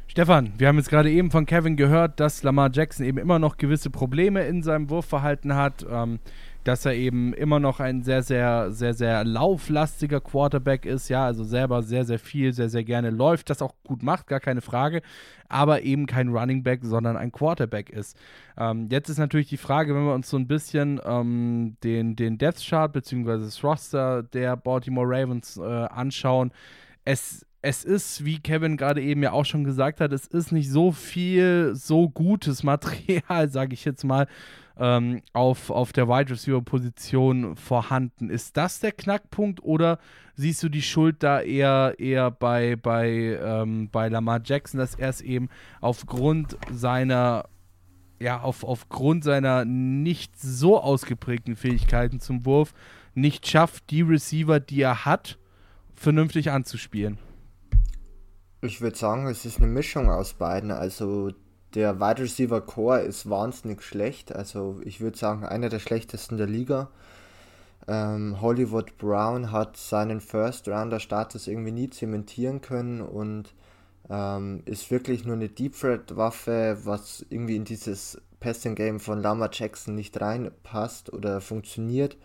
Stefan, 0.07 0.53
wir 0.59 0.69
haben 0.69 0.79
jetzt 0.79 0.89
gerade 0.89 1.11
eben 1.11 1.31
von 1.31 1.47
Kevin 1.47 1.77
gehört, 1.77 2.19
dass 2.19 2.43
Lamar 2.43 2.71
Jackson 2.73 3.05
eben 3.05 3.19
immer 3.19 3.39
noch 3.39 3.59
gewisse 3.59 3.91
Probleme 3.91 4.47
in 4.47 4.63
seinem 4.63 4.91
Wurfverhalten 4.91 5.55
hat. 5.55 5.87
Ähm, 5.89 6.19
dass 6.69 6.85
er 6.85 6.95
eben 6.95 7.33
immer 7.33 7.61
noch 7.61 7.81
ein 7.81 8.03
sehr, 8.03 8.23
sehr, 8.23 8.71
sehr, 8.73 8.93
sehr 8.93 9.25
lauflastiger 9.25 10.21
Quarterback 10.21 10.85
ist, 10.85 11.09
ja, 11.09 11.25
also 11.25 11.43
selber 11.43 11.83
sehr, 11.83 12.05
sehr 12.05 12.19
viel, 12.19 12.53
sehr, 12.53 12.69
sehr 12.69 12.85
gerne 12.85 13.09
läuft, 13.09 13.49
das 13.49 13.63
auch 13.63 13.75
gut 13.85 14.03
macht, 14.03 14.27
gar 14.27 14.39
keine 14.39 14.61
Frage, 14.61 15.01
aber 15.49 15.81
eben 15.81 16.05
kein 16.05 16.29
Running 16.29 16.63
Back, 16.63 16.81
sondern 16.83 17.17
ein 17.17 17.33
Quarterback 17.33 17.89
ist. 17.89 18.19
Ähm, 18.59 18.89
jetzt 18.91 19.09
ist 19.09 19.17
natürlich 19.17 19.49
die 19.49 19.57
Frage, 19.57 19.95
wenn 19.95 20.05
wir 20.05 20.13
uns 20.13 20.29
so 20.29 20.37
ein 20.37 20.47
bisschen 20.47 21.01
ähm, 21.07 21.79
den, 21.83 22.17
den 22.17 22.37
Death 22.37 22.61
Chart 22.63 22.93
bzw. 22.93 23.39
das 23.39 23.65
Roster 23.65 24.23
der 24.23 24.55
Baltimore 24.59 25.07
Ravens 25.09 25.57
äh, 25.57 25.63
anschauen, 25.63 26.53
es 27.07 27.47
es 27.61 27.83
ist, 27.85 28.25
wie 28.25 28.39
Kevin 28.39 28.77
gerade 28.77 29.03
eben 29.03 29.23
ja 29.23 29.33
auch 29.33 29.45
schon 29.45 29.65
gesagt 29.65 30.01
hat, 30.01 30.13
es 30.13 30.27
ist 30.29 30.53
nicht 30.53 30.71
so 30.71 30.93
viel, 30.93 31.73
so 31.75 32.09
gutes 32.09 32.63
Material, 32.63 33.49
sage 33.49 33.75
ich 33.75 33.85
jetzt 33.85 34.05
mal, 34.05 34.29
ähm, 34.79 35.23
auf, 35.33 35.71
auf 35.71 35.93
der 35.93 36.09
Wide 36.09 36.31
Receiver 36.31 36.63
Position 36.63 37.57
vorhanden. 37.57 38.31
Ist 38.31 38.57
das 38.57 38.81
der 38.81 38.93
Knackpunkt 38.93 39.63
oder 39.63 39.99
siehst 40.35 40.63
du 40.63 40.69
die 40.69 40.83
Schuld 40.83 41.23
da 41.23 41.41
eher, 41.41 41.97
eher 41.99 42.31
bei, 42.31 42.77
bei, 42.77 43.39
ähm, 43.43 43.89
bei 43.91 44.09
Lamar 44.09 44.41
Jackson, 44.45 44.79
dass 44.79 44.95
er 44.95 45.09
es 45.09 45.21
eben 45.21 45.49
aufgrund 45.81 46.57
seiner 46.71 47.49
ja, 48.21 48.41
auf, 48.41 48.65
aufgrund 48.65 49.25
seiner 49.25 49.65
nicht 49.65 50.39
so 50.41 50.81
ausgeprägten 50.81 51.57
Fähigkeiten 51.57 52.21
zum 52.21 52.45
Wurf 52.45 52.75
nicht 53.15 53.47
schafft, 53.47 53.91
die 53.91 54.03
Receiver, 54.03 54.61
die 54.61 54.83
er 54.83 55.05
hat, 55.05 55.39
vernünftig 55.95 56.51
anzuspielen? 56.51 57.19
Ich 58.61 58.81
würde 58.81 58.97
sagen, 58.97 59.27
es 59.27 59.45
ist 59.45 59.59
eine 59.59 59.69
Mischung 59.69 60.11
aus 60.11 60.35
beiden. 60.35 60.71
Also 60.71 61.31
der 61.75 62.01
Wide 62.01 62.23
Receiver 62.23 62.61
Core 62.61 63.01
ist 63.01 63.29
wahnsinnig 63.29 63.83
schlecht. 63.83 64.35
Also 64.35 64.81
ich 64.85 65.01
würde 65.01 65.19
sagen, 65.19 65.45
einer 65.45 65.69
der 65.69 65.79
schlechtesten 65.79 66.37
der 66.37 66.47
Liga. 66.47 66.89
Ähm, 67.87 68.41
Hollywood 68.41 68.99
Brown 68.99 69.51
hat 69.53 69.77
seinen 69.77 70.21
First 70.21 70.69
Rounder 70.69 71.01
Status 71.01 71.47
irgendwie 71.47 71.73
nie 71.73 71.91
zementieren 71.91 72.61
können 72.61 73.01
und 73.01 73.55
ähm, 74.11 74.63
ist 74.65 74.91
wirklich 74.91 75.25
nur 75.25 75.37
eine 75.37 75.49
Deep 75.49 75.79
Threat 75.79 76.17
Waffe, 76.17 76.79
was 76.85 77.25
irgendwie 77.31 77.57
in 77.57 77.65
dieses 77.65 78.21
Passing 78.41 78.75
Game 78.75 79.01
von 79.01 79.21
Lama 79.23 79.49
Jackson 79.53 79.95
nicht 79.95 80.21
reinpasst 80.21 81.13
oder 81.13 81.41
funktioniert. 81.41 82.17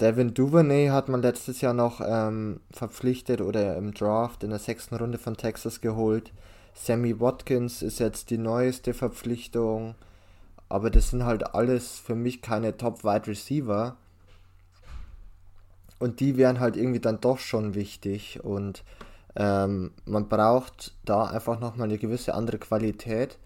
Devin 0.00 0.34
Duvernay 0.34 0.88
hat 0.88 1.08
man 1.08 1.22
letztes 1.22 1.60
Jahr 1.60 1.74
noch 1.74 2.00
ähm, 2.04 2.60
verpflichtet 2.72 3.40
oder 3.40 3.76
im 3.76 3.94
Draft 3.94 4.42
in 4.42 4.50
der 4.50 4.58
sechsten 4.58 4.96
Runde 4.96 5.18
von 5.18 5.36
Texas 5.36 5.80
geholt. 5.80 6.32
Sammy 6.74 7.20
Watkins 7.20 7.82
ist 7.82 8.00
jetzt 8.00 8.30
die 8.30 8.38
neueste 8.38 8.94
Verpflichtung. 8.94 9.94
Aber 10.68 10.90
das 10.90 11.10
sind 11.10 11.24
halt 11.24 11.54
alles 11.54 11.98
für 11.98 12.16
mich 12.16 12.42
keine 12.42 12.76
Top-Wide 12.76 13.28
Receiver. 13.28 13.96
Und 16.00 16.20
die 16.20 16.36
wären 16.36 16.58
halt 16.58 16.76
irgendwie 16.76 17.00
dann 17.00 17.20
doch 17.20 17.38
schon 17.38 17.74
wichtig. 17.74 18.40
Und 18.42 18.82
ähm, 19.36 19.92
man 20.04 20.28
braucht 20.28 20.94
da 21.04 21.24
einfach 21.24 21.60
nochmal 21.60 21.88
eine 21.88 21.98
gewisse 21.98 22.34
andere 22.34 22.58
Qualität, 22.58 23.38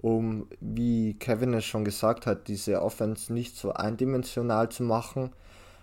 um, 0.00 0.48
wie 0.60 1.14
Kevin 1.18 1.52
es 1.54 1.66
schon 1.66 1.84
gesagt 1.84 2.26
hat, 2.26 2.48
diese 2.48 2.80
Offense 2.80 3.32
nicht 3.32 3.56
so 3.56 3.72
eindimensional 3.74 4.70
zu 4.70 4.82
machen. 4.82 5.30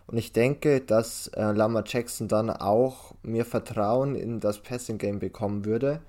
Und 0.08 0.18
ich 0.18 0.34
denke, 0.34 0.82
dass 0.82 1.28
äh, 1.28 1.52
Lama 1.52 1.84
Jackson 1.86 2.28
dann 2.28 2.50
auch 2.50 3.14
mehr 3.22 3.45
Vertrauen 3.45 4.16
in 4.16 4.39
das 4.39 4.60
Passing 4.60 4.98
Game 4.98 5.20
bekommen 5.20 5.66
würde 5.66 6.02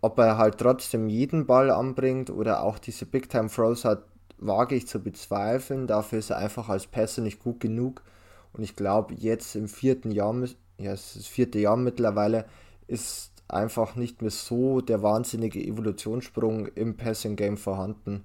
ob 0.00 0.18
er 0.18 0.38
halt 0.38 0.58
trotzdem 0.58 1.08
jeden 1.08 1.46
Ball 1.46 1.70
anbringt 1.70 2.30
oder 2.30 2.62
auch 2.62 2.78
diese 2.78 3.06
Big 3.06 3.28
Time 3.28 3.48
Throws 3.48 3.84
hat, 3.84 4.02
wage 4.38 4.74
ich 4.74 4.86
zu 4.86 5.02
bezweifeln. 5.02 5.86
Dafür 5.86 6.18
ist 6.18 6.30
er 6.30 6.38
einfach 6.38 6.68
als 6.68 6.86
Passer 6.86 7.22
nicht 7.22 7.42
gut 7.42 7.60
genug. 7.60 8.02
Und 8.52 8.62
ich 8.62 8.76
glaube, 8.76 9.14
jetzt 9.14 9.54
im 9.56 9.68
vierten 9.68 10.10
Jahr, 10.10 10.34
ja, 10.78 10.92
es 10.92 11.08
ist 11.08 11.16
das 11.16 11.26
vierte 11.26 11.58
Jahr 11.58 11.76
mittlerweile, 11.76 12.46
ist 12.86 13.32
einfach 13.48 13.96
nicht 13.96 14.22
mehr 14.22 14.30
so 14.30 14.80
der 14.80 15.02
wahnsinnige 15.02 15.60
Evolutionssprung 15.60 16.66
im 16.68 16.96
Passing 16.96 17.36
Game 17.36 17.56
vorhanden. 17.56 18.24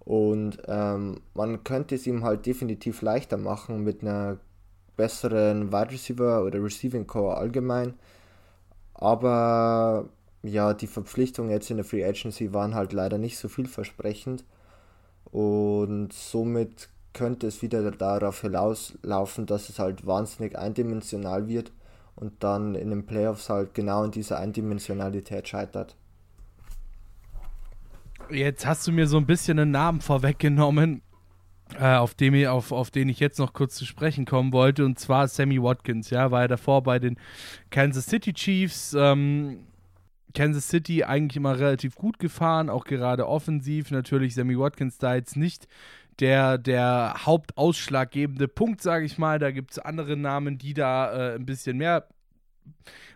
Und 0.00 0.58
ähm, 0.66 1.20
man 1.34 1.64
könnte 1.64 1.94
es 1.94 2.06
ihm 2.06 2.24
halt 2.24 2.46
definitiv 2.46 3.02
leichter 3.02 3.36
machen 3.36 3.84
mit 3.84 4.02
einer 4.02 4.38
besseren 4.96 5.72
Wide 5.72 5.92
Receiver 5.92 6.44
oder 6.44 6.62
Receiving 6.62 7.06
Core 7.06 7.36
allgemein. 7.36 7.94
Aber 8.94 10.08
ja, 10.42 10.74
die 10.74 10.86
Verpflichtungen 10.86 11.50
jetzt 11.50 11.70
in 11.70 11.76
der 11.76 11.84
Free 11.84 12.04
Agency 12.04 12.52
waren 12.52 12.74
halt 12.74 12.92
leider 12.92 13.18
nicht 13.18 13.38
so 13.38 13.48
vielversprechend. 13.48 14.44
Und 15.24 16.12
somit 16.12 16.88
könnte 17.12 17.46
es 17.46 17.62
wieder 17.62 17.90
darauf 17.90 18.40
hinauslaufen, 18.40 19.46
dass 19.46 19.68
es 19.68 19.78
halt 19.78 20.06
wahnsinnig 20.06 20.58
eindimensional 20.58 21.46
wird 21.48 21.72
und 22.16 22.42
dann 22.42 22.74
in 22.74 22.90
den 22.90 23.06
Playoffs 23.06 23.48
halt 23.48 23.74
genau 23.74 24.04
in 24.04 24.10
dieser 24.10 24.38
Eindimensionalität 24.38 25.48
scheitert. 25.48 25.96
Jetzt 28.30 28.66
hast 28.66 28.86
du 28.86 28.92
mir 28.92 29.06
so 29.06 29.18
ein 29.18 29.26
bisschen 29.26 29.58
einen 29.58 29.72
Namen 29.72 30.00
vorweggenommen, 30.00 31.02
äh, 31.78 31.96
auf, 31.96 32.14
dem 32.14 32.34
ich, 32.34 32.48
auf, 32.48 32.72
auf 32.72 32.90
den 32.90 33.08
ich 33.08 33.20
jetzt 33.20 33.38
noch 33.38 33.52
kurz 33.52 33.74
zu 33.74 33.84
sprechen 33.84 34.24
kommen 34.24 34.52
wollte, 34.52 34.84
und 34.84 34.98
zwar 34.98 35.28
Sammy 35.28 35.62
Watkins. 35.62 36.10
Ja, 36.10 36.30
war 36.30 36.42
er 36.42 36.48
davor 36.48 36.82
bei 36.82 36.98
den 36.98 37.18
Kansas 37.70 38.06
City 38.06 38.32
Chiefs. 38.32 38.94
Ähm, 38.98 39.66
Kansas 40.34 40.68
City 40.68 41.04
eigentlich 41.04 41.36
immer 41.36 41.58
relativ 41.58 41.94
gut 41.94 42.18
gefahren, 42.18 42.70
auch 42.70 42.84
gerade 42.84 43.26
offensiv. 43.26 43.90
Natürlich 43.90 44.34
Sammy 44.34 44.58
Watkins 44.58 44.98
da 44.98 45.14
jetzt 45.14 45.36
nicht 45.36 45.68
der, 46.20 46.58
der 46.58 47.14
hauptausschlaggebende 47.24 48.48
Punkt, 48.48 48.82
sage 48.82 49.04
ich 49.04 49.18
mal. 49.18 49.38
Da 49.38 49.50
gibt 49.50 49.72
es 49.72 49.78
andere 49.78 50.16
Namen, 50.16 50.58
die 50.58 50.74
da 50.74 51.12
äh, 51.12 51.34
ein 51.34 51.46
bisschen 51.46 51.76
mehr 51.76 52.06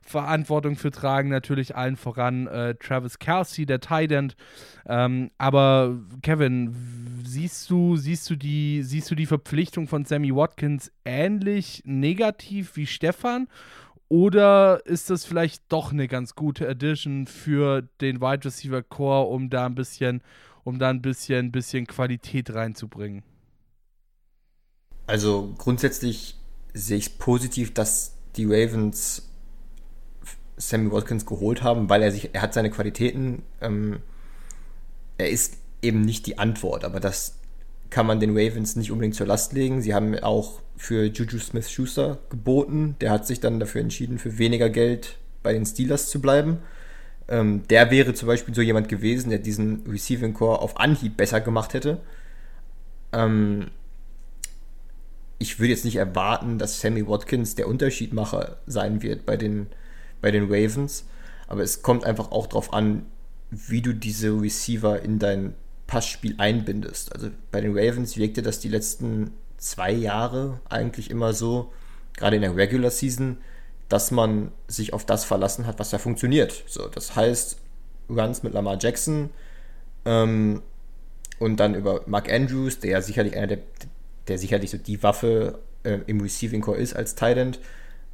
Verantwortung 0.03 0.77
für 0.77 0.91
tragen. 0.91 1.29
Natürlich 1.29 1.77
allen 1.77 1.97
voran 1.97 2.47
äh, 2.47 2.75
Travis 2.77 3.19
Kelsey, 3.19 3.67
der 3.67 3.81
Tight 3.81 4.13
End. 4.13 4.37
Ähm, 4.87 5.31
aber 5.39 5.99
Kevin, 6.23 6.75
siehst 7.25 7.71
du, 7.71 7.97
siehst, 7.97 8.31
du 8.31 8.37
die, 8.37 8.83
siehst 8.83 9.11
du 9.11 9.15
die 9.15 9.27
Verpflichtung 9.27 9.89
von 9.89 10.05
Sammy 10.05 10.35
Watkins 10.35 10.93
ähnlich 11.05 11.83
negativ 11.85 12.77
wie 12.77 12.87
Stefan? 12.87 13.49
Oder 14.09 14.87
ist 14.87 15.11
das 15.11 15.25
vielleicht 15.25 15.65
doch 15.69 15.93
eine 15.93 16.07
ganz 16.07 16.35
gute 16.35 16.69
Addition 16.69 17.27
für 17.27 17.83
den 18.01 18.21
Wide 18.21 18.45
Receiver 18.45 18.83
Core, 18.83 19.29
um 19.29 19.51
da 19.51 19.67
ein 19.67 19.75
bisschen, 19.75 20.23
um 20.65 20.79
da 20.79 20.91
ein 20.91 21.03
bisschen, 21.03 21.51
bisschen 21.51 21.87
Qualität 21.87 22.55
reinzubringen? 22.55 23.25
Also 25.07 25.55
grundsätzlich 25.59 26.37
sehe 26.73 26.99
ich 26.99 27.07
es 27.07 27.11
positiv, 27.11 27.75
dass 27.75 28.17
die 28.37 28.45
Ravens 28.45 29.29
Sammy 30.57 30.91
Watkins 30.91 31.27
geholt 31.27 31.63
haben, 31.63 31.89
weil 31.89 32.03
er 32.03 32.13
sich, 32.13 32.35
er 32.35 32.43
hat 32.43 32.55
seine 32.55 32.71
Qualitäten. 32.71 33.43
Ähm, 33.61 34.01
er 35.19 35.31
ist 35.31 35.59
eben 35.83 36.01
nicht 36.03 36.27
die 36.27 36.39
Antwort, 36.39 36.85
aber 36.85 37.01
das 37.01 37.39
kann 37.91 38.07
man 38.07 38.21
den 38.21 38.37
Ravens 38.37 38.77
nicht 38.77 38.91
unbedingt 38.91 39.15
zur 39.15 39.27
Last 39.27 39.53
legen. 39.53 39.83
Sie 39.83 39.95
haben 39.95 40.19
auch 40.19 40.61
für 40.77 41.05
Juju 41.05 41.39
Smith-Schuster 41.39 42.19
geboten. 42.31 42.97
Der 43.01 43.11
hat 43.11 43.27
sich 43.27 43.41
dann 43.41 43.61
dafür 43.61 43.81
entschieden, 43.81 44.19
für 44.19 44.39
weniger 44.39 44.69
Geld 44.71 45.19
bei 45.43 45.53
den 45.53 45.65
Steelers 45.67 46.09
zu 46.09 46.21
bleiben. 46.21 46.59
Ähm, 47.29 47.63
der 47.69 47.91
wäre 47.91 48.15
zum 48.15 48.29
Beispiel 48.29 48.55
so 48.55 48.63
jemand 48.63 48.89
gewesen, 48.89 49.31
der 49.31 49.39
diesen 49.39 49.85
Receiving 49.89 50.35
Core 50.35 50.61
auf 50.61 50.79
Anhieb 50.79 51.17
besser 51.17 51.41
gemacht 51.41 51.75
hätte. 51.75 52.01
Ähm, 53.13 53.69
ich 55.39 55.59
würde 55.59 55.71
jetzt 55.71 55.85
nicht 55.85 55.97
erwarten, 55.97 56.59
dass 56.59 56.81
Sammy 56.81 57.07
Watkins 57.07 57.55
der 57.55 57.69
Unterschiedmacher 57.69 58.59
sein 58.67 59.03
wird 59.03 59.27
bei 59.27 59.37
den, 59.37 59.67
bei 60.21 60.31
den 60.31 60.45
Ravens. 60.45 61.07
Aber 61.49 61.63
es 61.63 61.83
kommt 61.83 62.05
einfach 62.05 62.33
auch 62.33 62.47
darauf 62.47 62.73
an, 62.73 63.07
wie 63.51 63.83
du 63.83 63.93
diese 63.93 64.31
Receiver 64.31 65.03
in 65.03 65.19
dein 65.19 65.55
Passspiel 65.87 66.35
einbindest. 66.39 67.13
Also 67.15 67.31
bei 67.51 67.61
den 67.61 67.77
Ravens 67.77 68.17
wirkte 68.17 68.43
das 68.43 68.59
die 68.61 68.69
letzten 68.69 69.33
zwei 69.57 69.93
Jahre 69.93 70.61
eigentlich 70.69 71.11
immer 71.11 71.33
so, 71.33 71.73
gerade 72.17 72.37
in 72.37 72.43
der 72.43 72.57
Regular 72.57 72.91
Season, 72.91 73.39
dass 73.89 74.11
man 74.11 74.53
sich 74.67 74.93
auf 74.93 75.05
das 75.07 75.25
verlassen 75.25 75.67
hat, 75.67 75.79
was 75.79 75.91
da 75.91 75.99
funktioniert. 75.99 76.65
So, 76.67 76.89
das 76.89 77.15
heißt, 77.15 77.59
Runs 78.09 78.43
mit 78.43 78.53
Lamar 78.53 78.79
Jackson 78.81 79.31
ähm, 80.05 80.63
und 81.39 81.59
dann 81.59 81.75
über 81.75 82.03
Mark 82.07 82.33
Andrews, 82.33 82.81
der 82.81 82.91
ja 82.91 83.01
sicherlich 83.01 83.37
einer 83.37 83.47
der, 83.47 83.59
der 84.29 84.39
sicherlich 84.39 84.71
so 84.71 84.79
die 84.79 85.03
Waffe 85.03 85.61
äh, 85.85 85.99
im 86.07 86.21
Receiving 86.21 86.61
Core 86.61 86.79
ist 86.79 86.95
als 86.95 87.15
Tight 87.15 87.59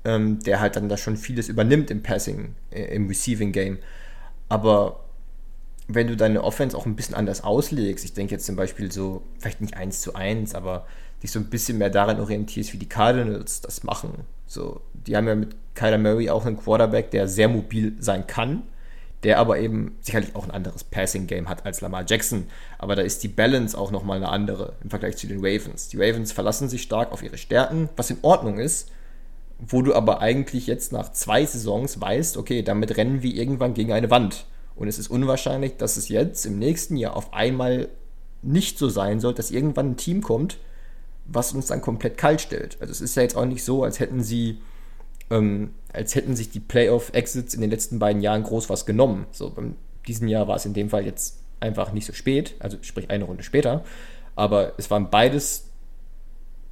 ähm, 0.05 0.41
der 0.41 0.61
halt 0.61 0.77
dann 0.77 0.89
da 0.89 0.97
schon 0.97 1.16
vieles 1.16 1.49
übernimmt 1.49 1.91
im 1.91 2.03
Passing, 2.03 2.55
äh, 2.70 2.95
im 2.95 3.07
Receiving 3.09 3.53
Game. 3.53 3.79
Aber 4.49 5.05
wenn 5.95 6.09
du 6.09 6.16
deine 6.16 6.43
Offense 6.43 6.76
auch 6.76 6.86
ein 6.86 6.97
bisschen 6.97 7.14
anders 7.14 7.45
auslegst, 7.45 8.05
ich 8.05 8.14
denke 8.14 8.34
jetzt 8.34 8.47
zum 8.47 8.57
Beispiel 8.57 8.93
so, 8.93 9.22
vielleicht 9.38 9.61
nicht 9.61 9.76
eins 9.76 10.01
zu 10.01 10.14
eins, 10.14 10.55
aber 10.55 10.86
dich 11.22 11.30
so 11.30 11.38
ein 11.38 11.51
bisschen 11.51 11.78
mehr 11.78 11.90
daran 11.90 12.20
orientierst, 12.20 12.72
wie 12.72 12.78
die 12.78 12.88
Cardinals 12.88 13.61
das 13.61 13.84
machen. 13.84 14.24
So, 14.47 14.80
die 14.93 15.16
haben 15.16 15.26
ja 15.26 15.34
mit 15.34 15.57
Kyler 15.74 15.99
Murray 15.99 16.30
auch 16.30 16.45
einen 16.45 16.59
Quarterback, 16.59 17.11
der 17.11 17.28
sehr 17.28 17.49
mobil 17.49 17.95
sein 17.99 18.26
kann, 18.26 18.64
der 19.22 19.38
aber 19.38 19.59
eben 19.59 19.97
sicherlich 20.01 20.34
auch 20.34 20.45
ein 20.45 20.51
anderes 20.51 20.84
Passing-Game 20.84 21.49
hat 21.49 21.64
als 21.64 21.80
Lamar 21.80 22.05
Jackson. 22.07 22.49
Aber 22.78 22.97
da 22.97 23.03
ist 23.03 23.22
die 23.22 23.28
Balance 23.28 23.78
auch 23.78 23.90
nochmal 23.90 24.16
eine 24.16 24.28
andere 24.28 24.74
im 24.82 24.90
Vergleich 24.90 25.16
zu 25.16 25.26
den 25.26 25.38
Ravens. 25.38 25.88
Die 25.88 25.97
Ravens 25.97 26.32
verlassen 26.32 26.68
sich 26.68 26.82
stark 26.82 27.12
auf 27.12 27.22
ihre 27.22 27.38
Stärken, 27.38 27.88
was 27.97 28.11
in 28.11 28.18
Ordnung 28.22 28.59
ist, 28.59 28.90
wo 29.59 29.80
du 29.82 29.95
aber 29.95 30.20
eigentlich 30.20 30.66
jetzt 30.66 30.93
nach 30.93 31.12
zwei 31.12 31.47
Saisons 31.47 32.01
weißt, 32.01 32.36
okay, 32.36 32.62
damit 32.62 32.97
rennen 32.97 33.22
wir 33.22 33.32
irgendwann 33.32 33.74
gegen 33.74 33.93
eine 33.93 34.11
Wand. 34.11 34.45
Und 34.75 34.89
es 34.89 34.99
ist 34.99 35.09
unwahrscheinlich, 35.09 35.77
dass 35.77 35.97
es 35.97 36.09
jetzt 36.09 36.45
im 36.47 36.59
nächsten 36.59 36.97
Jahr 36.97 37.16
auf 37.16 37.33
einmal 37.33 37.89
nicht 38.43 38.79
so 38.79 38.89
sein 38.89 39.20
soll, 39.20 39.35
dass 39.35 39.51
irgendwann 39.51 39.93
ein 39.93 39.97
Team 39.97 40.23
kommt, 40.23 40.59
was 41.27 41.53
uns 41.53 41.66
dann 41.66 41.81
komplett 41.81 42.18
kalt 42.18 42.41
stellt. 42.41 42.77
Also 42.81 42.91
es 42.91 43.01
ist 43.01 43.14
ja 43.14 43.23
jetzt 43.23 43.37
auch 43.37 43.45
nicht 43.45 43.64
so, 43.64 43.85
als 43.85 44.01
hätten 44.01 44.23
sie, 44.23 44.61
ähm, 45.31 45.70
als 45.93 46.14
hätten 46.14 46.35
sich 46.35 46.51
die 46.51 46.61
Playoff-Exits 46.61 47.55
in 47.55 47.61
den 47.61 47.70
letzten 47.70 47.99
beiden 47.99 48.23
Jahren 48.23 48.43
groß 48.43 48.68
was 48.68 48.87
genommen. 48.87 49.27
So, 49.31 49.51
beim 49.51 49.77
diesem 50.07 50.27
Jahr 50.27 50.49
war 50.49 50.57
es 50.57 50.66
in 50.66 50.75
dem 50.75 50.91
Fall 50.91 51.07
jetzt 51.07 51.39
einfach 51.61 51.93
nicht 51.93 52.07
so 52.07 52.12
spät, 52.12 52.57
also 52.59 52.77
sprich 52.83 53.11
eine 53.11 53.25
Runde 53.25 53.45
später. 53.45 53.85
Aber 54.35 54.73
es 54.79 54.91
waren 54.91 55.11
beides 55.11 55.68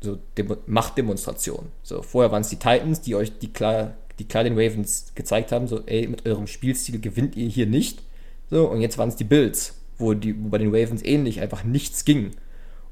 so 0.01 0.19
Demo 0.37 0.57
Machtdemonstrationen. 0.67 1.71
So, 1.83 2.03
vorher 2.03 2.33
waren 2.33 2.41
es 2.41 2.49
die 2.49 2.57
Titans, 2.57 3.01
die 3.03 3.15
euch 3.15 3.39
die 3.39 3.53
klar, 3.53 3.97
die 4.21 4.29
klar 4.29 4.45
den 4.45 4.59
Ravens 4.59 5.13
gezeigt 5.15 5.51
haben, 5.51 5.67
so, 5.67 5.81
ey, 5.87 6.07
mit 6.07 6.27
eurem 6.27 6.47
Spielstil 6.47 7.01
gewinnt 7.01 7.37
ihr 7.37 7.49
hier 7.49 7.67
nicht. 7.67 8.03
So, 8.51 8.69
und 8.69 8.81
jetzt 8.81 8.99
waren 8.99 9.09
es 9.09 9.17
die 9.17 9.25
Bills, 9.25 9.81
wo, 9.99 10.13
die, 10.13 10.37
wo 10.39 10.49
bei 10.49 10.59
den 10.59 10.75
Ravens 10.75 11.03
ähnlich 11.03 11.41
einfach 11.41 11.65
nichts 11.65 12.05
ging. 12.05 12.33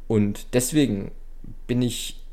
Und 0.06 0.46
deswegen 0.54 1.10
bin 1.66 1.82
ich, 1.82 2.24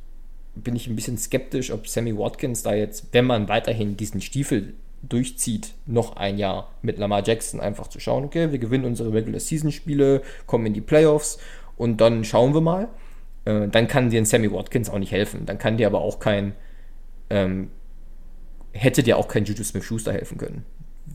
bin 0.56 0.76
ich 0.76 0.88
ein 0.88 0.96
bisschen 0.96 1.18
skeptisch, 1.18 1.72
ob 1.72 1.88
Sammy 1.88 2.18
Watkins 2.18 2.64
da 2.64 2.74
jetzt, 2.74 3.08
wenn 3.12 3.26
man 3.26 3.50
weiterhin 3.50 3.98
diesen 3.98 4.22
Stiefel 4.22 4.74
durchzieht, 5.02 5.74
noch 5.86 6.16
ein 6.16 6.38
Jahr 6.38 6.72
mit 6.82 6.98
Lamar 6.98 7.22
Jackson 7.26 7.60
einfach 7.60 7.88
zu 7.88 8.00
schauen, 8.00 8.24
okay, 8.24 8.52
wir 8.52 8.60
gewinnen 8.60 8.86
unsere 8.86 9.14
Regular 9.14 9.40
Season 9.40 9.72
Spiele, 9.72 10.22
kommen 10.46 10.66
in 10.68 10.74
die 10.74 10.82
Playoffs 10.82 11.38
und 11.76 12.00
dann 12.00 12.24
schauen 12.24 12.54
wir 12.54 12.62
mal. 12.62 12.88
Äh, 13.44 13.68
dann 13.68 13.88
kann 13.88 14.10
dir 14.10 14.22
ein 14.22 14.26
Sammy 14.26 14.52
Watkins 14.52 14.90
auch 14.90 15.00
nicht 15.00 15.12
helfen. 15.12 15.46
Dann 15.46 15.58
kann 15.58 15.78
dir 15.78 15.88
aber 15.88 16.00
auch 16.02 16.20
kein, 16.20 16.54
ähm, 17.30 17.70
hätte 18.76 19.04
dir 19.04 19.18
auch 19.18 19.28
kein 19.28 19.46
Juju 19.46 19.64
Smith-Schuster 19.64 20.14
helfen 20.14 20.38
können. 20.38 20.66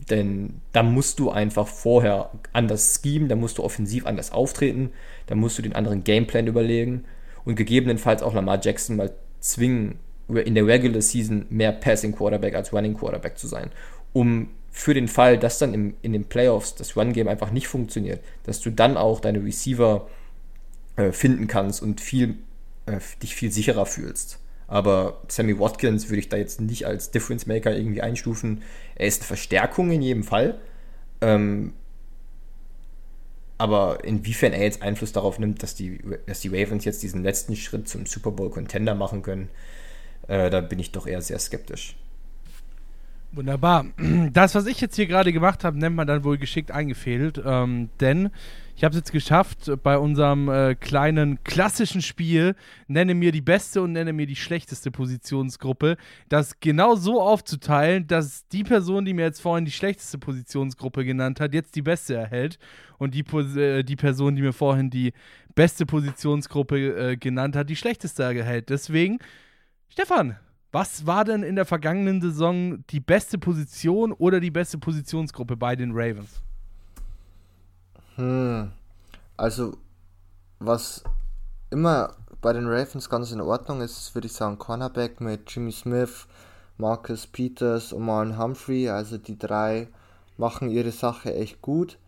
Denn 0.09 0.61
da 0.73 0.83
musst 0.83 1.19
du 1.19 1.31
einfach 1.31 1.69
vorher 1.69 2.31
anders 2.53 3.01
schemen, 3.01 3.29
da 3.29 3.37
musst 3.37 3.59
du 3.59 3.65
offensiv 3.65 4.07
anders 4.07 4.33
auftreten, 4.33 4.91
da 5.27 5.35
musst 5.35 5.59
du 5.59 5.63
den 5.63 5.75
anderen 5.75 6.03
Gameplan 6.05 6.47
überlegen 6.47 7.05
und 7.45 7.57
gegebenenfalls 7.57 8.23
auch 8.23 8.35
Lamar 8.35 8.61
Jackson 8.63 8.97
mal 8.97 9.13
zwingen, 9.41 9.99
in 10.29 10.55
der 10.55 10.67
Regular 10.67 11.03
Season 11.03 11.47
mehr 11.51 11.73
Passing 11.73 12.15
Quarterback 12.15 12.55
als 12.55 12.73
Running 12.73 12.97
Quarterback 12.97 13.37
zu 13.37 13.47
sein, 13.47 13.71
um 14.13 14.49
für 14.71 14.95
den 14.95 15.09
Fall, 15.09 15.37
dass 15.37 15.59
dann 15.59 15.75
im, 15.75 15.95
in 16.03 16.13
den 16.13 16.25
Playoffs 16.25 16.77
das 16.77 16.97
Run-Game 16.97 17.27
einfach 17.27 17.51
nicht 17.51 17.67
funktioniert, 17.67 18.21
dass 18.45 18.61
du 18.61 18.71
dann 18.71 18.97
auch 18.97 19.21
deine 19.21 19.43
Receiver 19.43 20.09
äh, 20.97 21.11
finden 21.11 21.49
kannst 21.49 21.83
und 21.83 22.01
viel, 22.01 22.37
äh, 22.87 23.01
dich 23.23 23.35
viel 23.35 23.51
sicherer 23.51 23.87
fühlst. 23.87 24.39
Aber 24.71 25.21
Sammy 25.27 25.59
Watkins 25.59 26.09
würde 26.09 26.21
ich 26.21 26.29
da 26.29 26.37
jetzt 26.37 26.61
nicht 26.61 26.87
als 26.87 27.11
Difference 27.11 27.47
Maker 27.47 27.77
irgendwie 27.77 28.03
einstufen. 28.03 28.63
Er 28.95 29.09
ist 29.09 29.21
eine 29.21 29.27
Verstärkung 29.27 29.91
in 29.91 30.01
jedem 30.01 30.23
Fall. 30.23 30.59
Ähm, 31.21 31.73
aber 33.59 34.05
inwiefern 34.05 34.53
er 34.53 34.63
jetzt 34.63 34.81
Einfluss 34.81 35.13
darauf 35.13 35.41
nimmt, 35.41 35.65
dass 35.65 35.75
die, 35.75 36.01
dass 36.27 36.41
die 36.41 36.49
Ravens 36.49 36.85
jetzt 36.85 37.03
diesen 37.03 37.25
letzten 37.25 37.57
Schritt 37.57 37.89
zum 37.89 38.07
Super 38.07 38.31
Bowl 38.31 38.49
Contender 38.49 38.95
machen 38.95 39.23
können, 39.23 39.49
äh, 40.29 40.49
da 40.51 40.61
bin 40.61 40.79
ich 40.79 40.93
doch 40.93 41.07
eher 41.07 41.21
sehr 41.21 41.41
skeptisch. 41.41 41.97
Wunderbar. 43.33 43.87
Das, 44.33 44.55
was 44.55 44.67
ich 44.67 44.81
jetzt 44.81 44.97
hier 44.97 45.07
gerade 45.07 45.33
gemacht 45.33 45.65
habe, 45.65 45.79
nennt 45.79 45.97
man 45.97 46.07
dann 46.07 46.25
wohl 46.25 46.39
geschickt 46.39 46.71
eingefädelt, 46.71 47.43
ähm, 47.45 47.91
denn 48.01 48.31
ich 48.81 48.85
habe 48.85 48.95
es 48.95 49.01
jetzt 49.01 49.13
geschafft, 49.13 49.71
bei 49.83 49.99
unserem 49.99 50.49
äh, 50.49 50.75
kleinen 50.75 51.45
klassischen 51.45 52.01
Spiel, 52.01 52.55
nenne 52.89 53.15
mir 53.15 53.31
die 53.31 53.43
beste 53.43 53.83
und 53.83 53.93
nenne 53.93 54.15
mir 54.15 54.27
die 54.27 54.37
schlechteste 54.37 54.91
Positionsgruppe, 54.91 55.99
das 56.31 56.61
genau 56.61 56.95
so 56.95 57.21
aufzuteilen, 57.21 58.07
dass 58.07 58.49
die 58.49 58.65
Person, 58.65 59.05
die 59.05 59.13
mir 59.13 59.27
jetzt 59.27 59.43
vorhin 59.43 59.67
die 59.67 59.71
schlechteste 59.71 60.17
Positionsgruppe 60.17 61.05
genannt 61.05 61.41
hat, 61.41 61.53
jetzt 61.53 61.77
die 61.77 61.83
beste 61.83 62.15
erhält 62.15 62.59
und 62.97 63.15
die, 63.15 63.21
äh, 63.61 63.83
die 63.83 63.97
Person, 63.97 64.35
die 64.35 64.41
mir 64.41 64.55
vorhin 64.55 64.89
die 64.89 65.13
beste 65.55 65.85
Positionsgruppe 65.85 67.11
äh, 67.11 67.17
genannt 67.19 67.57
hat, 67.57 67.69
die 67.69 67.77
schlechteste 67.77 68.23
erhält. 68.23 68.71
Deswegen, 68.71 69.19
Stefan, 69.91 70.39
was 70.73 71.05
war 71.05 71.27
denn 71.27 71.43
in 71.43 71.57
der 71.57 71.67
vergangenen 71.67 72.23
Saison 72.23 72.83
die 72.89 73.01
beste 73.01 73.37
Position 73.37 74.13
oder 74.13 74.41
die 74.41 74.51
beste 74.51 74.79
Positionsgruppe 74.79 75.59
bei 75.59 75.77
den 75.77 75.91
Ravens? 75.93 76.43
Hm. 78.21 78.73
Also, 79.39 79.79
was 80.59 81.03
immer 81.71 82.17
bei 82.43 82.53
den 82.53 82.67
Ravens 82.67 83.09
ganz 83.09 83.33
in 83.33 83.41
Ordnung 83.41 83.81
ist, 83.81 84.15
würde 84.15 84.27
ich 84.27 84.35
sagen, 84.35 84.59
Cornerback 84.59 85.23
mit 85.23 85.51
Jimmy 85.51 85.73
Smith, 85.73 86.27
Marcus 86.77 87.27
Peters 87.27 87.95
und 87.95 88.05
Marlon 88.05 88.39
Humphrey. 88.39 88.91
Also 88.91 89.17
die 89.17 89.39
drei 89.39 89.89
machen 90.37 90.69
ihre 90.69 90.93
Sache 90.93 91.35
echt 91.35 91.63
gut. 91.63 91.99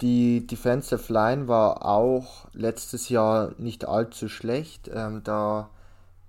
Die 0.00 0.46
Defensive 0.46 1.12
Line 1.12 1.48
war 1.48 1.84
auch 1.84 2.46
letztes 2.52 3.08
Jahr 3.08 3.52
nicht 3.58 3.86
allzu 3.88 4.28
schlecht. 4.28 4.88
Ähm, 4.92 5.22
da 5.24 5.68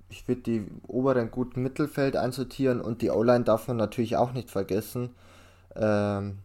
ich 0.09 0.27
würde 0.27 0.41
die 0.41 0.67
oberen 0.87 1.29
guten 1.29 1.61
Mittelfeld 1.61 2.15
einsortieren 2.15 2.81
und 2.81 3.03
die 3.03 3.11
O-Line 3.11 3.43
darf 3.43 3.67
man 3.67 3.77
natürlich 3.77 4.17
auch 4.17 4.33
nicht 4.33 4.49
vergessen. 4.49 5.13
Ähm, 5.75 6.39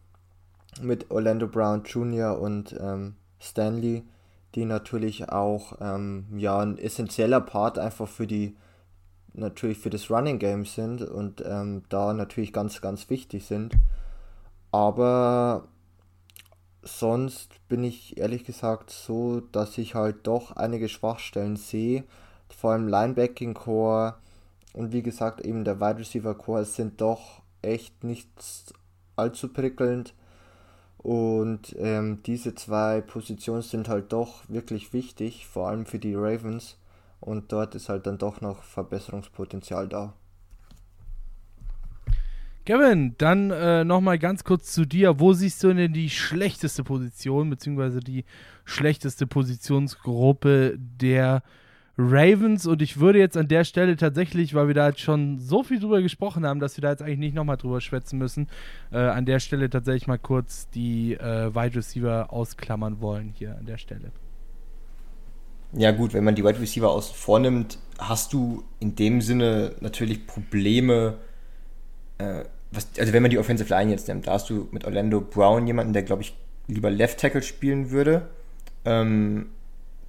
mit 0.80 1.10
Orlando 1.10 1.46
Brown 1.46 1.82
Jr. 1.84 2.38
und 2.40 2.76
ähm, 2.80 3.16
Stanley, 3.40 4.04
die 4.54 4.64
natürlich 4.64 5.28
auch 5.28 5.78
ähm, 5.80 6.26
ja, 6.36 6.58
ein 6.58 6.78
essentieller 6.78 7.40
Part 7.40 7.78
einfach 7.78 8.08
für 8.08 8.26
die 8.26 8.56
natürlich 9.32 9.78
für 9.78 9.90
das 9.90 10.10
Running 10.10 10.38
Game 10.38 10.64
sind 10.64 11.02
und 11.02 11.42
ähm, 11.46 11.82
da 11.88 12.12
natürlich 12.12 12.52
ganz, 12.52 12.80
ganz 12.80 13.08
wichtig 13.10 13.46
sind. 13.46 13.74
Aber 14.72 15.68
sonst 16.82 17.66
bin 17.68 17.84
ich 17.84 18.16
ehrlich 18.16 18.44
gesagt 18.44 18.90
so, 18.90 19.40
dass 19.40 19.78
ich 19.78 19.94
halt 19.94 20.26
doch 20.26 20.52
einige 20.56 20.88
Schwachstellen 20.88 21.56
sehe. 21.56 22.04
Vor 22.48 22.72
allem 22.72 22.88
Linebacking 22.88 23.54
Core 23.54 24.16
und 24.72 24.92
wie 24.92 25.02
gesagt 25.02 25.40
eben 25.40 25.64
der 25.64 25.80
Wide 25.80 25.98
Receiver 25.98 26.34
Core 26.34 26.64
sind 26.64 27.00
doch 27.00 27.42
echt 27.62 28.04
nicht 28.04 28.28
allzu 29.16 29.52
prickelnd. 29.52 30.14
Und 31.02 31.74
ähm, 31.78 32.22
diese 32.26 32.54
zwei 32.54 33.00
Positionen 33.00 33.62
sind 33.62 33.88
halt 33.88 34.12
doch 34.12 34.42
wirklich 34.48 34.92
wichtig, 34.92 35.46
vor 35.46 35.68
allem 35.68 35.86
für 35.86 35.98
die 35.98 36.14
Ravens. 36.14 36.76
Und 37.20 37.52
dort 37.52 37.74
ist 37.74 37.88
halt 37.88 38.06
dann 38.06 38.18
doch 38.18 38.42
noch 38.42 38.62
Verbesserungspotenzial 38.62 39.88
da. 39.88 40.12
Kevin, 42.66 43.14
dann 43.16 43.50
äh, 43.50 43.82
nochmal 43.82 44.18
ganz 44.18 44.44
kurz 44.44 44.72
zu 44.72 44.84
dir. 44.84 45.18
Wo 45.18 45.32
siehst 45.32 45.64
du 45.64 45.72
denn 45.72 45.94
die 45.94 46.10
schlechteste 46.10 46.84
Position, 46.84 47.48
beziehungsweise 47.48 48.00
die 48.00 48.26
schlechteste 48.66 49.26
Positionsgruppe 49.26 50.76
der 50.78 51.42
Ravens 52.08 52.66
und 52.66 52.80
ich 52.82 52.98
würde 52.98 53.18
jetzt 53.18 53.36
an 53.36 53.48
der 53.48 53.64
Stelle 53.64 53.96
tatsächlich, 53.96 54.54
weil 54.54 54.68
wir 54.68 54.74
da 54.74 54.88
jetzt 54.88 55.00
schon 55.00 55.38
so 55.38 55.62
viel 55.62 55.80
drüber 55.80 56.00
gesprochen 56.00 56.46
haben, 56.46 56.60
dass 56.60 56.76
wir 56.76 56.82
da 56.82 56.90
jetzt 56.90 57.02
eigentlich 57.02 57.18
nicht 57.18 57.34
nochmal 57.34 57.56
drüber 57.56 57.80
schwätzen 57.80 58.18
müssen, 58.18 58.48
äh, 58.92 58.98
an 58.98 59.26
der 59.26 59.40
Stelle 59.40 59.68
tatsächlich 59.68 60.06
mal 60.06 60.18
kurz 60.18 60.68
die 60.70 61.14
äh, 61.14 61.54
Wide 61.54 61.76
Receiver 61.76 62.32
ausklammern 62.32 63.00
wollen 63.00 63.32
hier 63.36 63.56
an 63.58 63.66
der 63.66 63.78
Stelle. 63.78 64.12
Ja 65.72 65.92
gut, 65.92 66.14
wenn 66.14 66.24
man 66.24 66.34
die 66.34 66.44
Wide 66.44 66.60
Receiver 66.60 66.90
außen 66.90 67.14
vornimmt, 67.14 67.78
hast 67.98 68.32
du 68.32 68.64
in 68.80 68.96
dem 68.96 69.20
Sinne 69.20 69.72
natürlich 69.80 70.26
Probleme, 70.26 71.18
äh, 72.18 72.44
was, 72.72 72.88
also 72.98 73.12
wenn 73.12 73.22
man 73.22 73.30
die 73.30 73.38
Offensive 73.38 73.68
Line 73.68 73.90
jetzt 73.90 74.08
nimmt, 74.08 74.26
da 74.26 74.32
hast 74.32 74.50
du 74.50 74.68
mit 74.72 74.84
Orlando 74.84 75.20
Brown 75.20 75.66
jemanden, 75.66 75.92
der 75.92 76.02
glaube 76.02 76.22
ich 76.22 76.34
lieber 76.66 76.90
Left 76.90 77.20
Tackle 77.20 77.42
spielen 77.42 77.90
würde. 77.90 78.28
Ähm, 78.84 79.46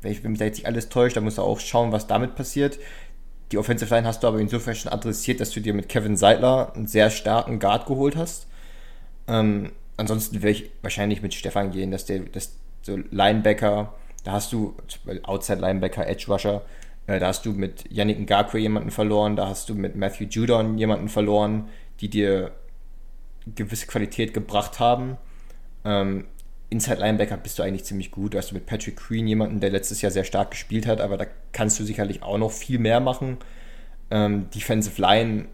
wenn, 0.01 0.11
ich, 0.11 0.23
wenn 0.23 0.31
mich 0.31 0.39
da 0.39 0.45
jetzt 0.45 0.57
nicht 0.57 0.67
alles 0.67 0.89
täuscht, 0.89 1.15
dann 1.15 1.23
musst 1.23 1.37
du 1.37 1.41
auch 1.41 1.59
schauen, 1.59 1.91
was 1.91 2.07
damit 2.07 2.35
passiert. 2.35 2.79
Die 3.51 3.57
Offensive 3.57 3.93
Line 3.93 4.07
hast 4.07 4.23
du 4.23 4.27
aber 4.27 4.39
insofern 4.39 4.75
schon 4.75 4.91
adressiert, 4.91 5.39
dass 5.39 5.51
du 5.51 5.59
dir 5.59 5.73
mit 5.73 5.89
Kevin 5.89 6.15
Seidler 6.15 6.73
einen 6.75 6.87
sehr 6.87 7.09
starken 7.09 7.59
Guard 7.59 7.85
geholt 7.85 8.15
hast. 8.15 8.47
Ähm, 9.27 9.71
ansonsten 9.97 10.37
würde 10.37 10.51
ich 10.51 10.71
wahrscheinlich 10.81 11.21
mit 11.21 11.33
Stefan 11.33 11.71
gehen, 11.71 11.91
dass 11.91 12.05
der, 12.05 12.19
dass 12.19 12.55
so 12.81 12.97
Linebacker, 13.11 13.93
da 14.23 14.31
hast 14.31 14.53
du 14.53 14.75
Outside 15.23 15.59
Linebacker, 15.59 16.07
Edge 16.07 16.25
Rusher, 16.27 16.61
äh, 17.07 17.19
da 17.19 17.27
hast 17.27 17.45
du 17.45 17.51
mit 17.51 17.91
Yannick 17.91 18.19
Ngakwe 18.19 18.59
jemanden 18.59 18.91
verloren, 18.91 19.35
da 19.35 19.47
hast 19.47 19.69
du 19.69 19.75
mit 19.75 19.95
Matthew 19.95 20.25
Judon 20.25 20.77
jemanden 20.77 21.09
verloren, 21.09 21.69
die 21.99 22.09
dir 22.09 22.51
gewisse 23.55 23.87
Qualität 23.87 24.33
gebracht 24.33 24.79
haben. 24.79 25.17
Ähm, 25.83 26.25
Inside 26.71 27.01
Linebacker 27.01 27.35
bist 27.35 27.59
du 27.59 27.63
eigentlich 27.63 27.83
ziemlich 27.83 28.11
gut. 28.11 28.33
Du 28.33 28.37
hast 28.37 28.53
mit 28.53 28.65
Patrick 28.65 28.95
Queen 28.95 29.27
jemanden, 29.27 29.59
der 29.59 29.69
letztes 29.69 30.01
Jahr 30.01 30.11
sehr 30.11 30.23
stark 30.23 30.51
gespielt 30.51 30.87
hat, 30.87 31.01
aber 31.01 31.17
da 31.17 31.25
kannst 31.51 31.77
du 31.79 31.83
sicherlich 31.83 32.23
auch 32.23 32.37
noch 32.37 32.51
viel 32.51 32.79
mehr 32.79 33.01
machen. 33.01 33.37
Ähm, 34.09 34.49
Defensive 34.55 34.99
Line, 34.99 35.47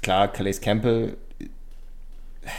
klar, 0.00 0.28
Calais 0.28 0.60
Campbell 0.62 1.18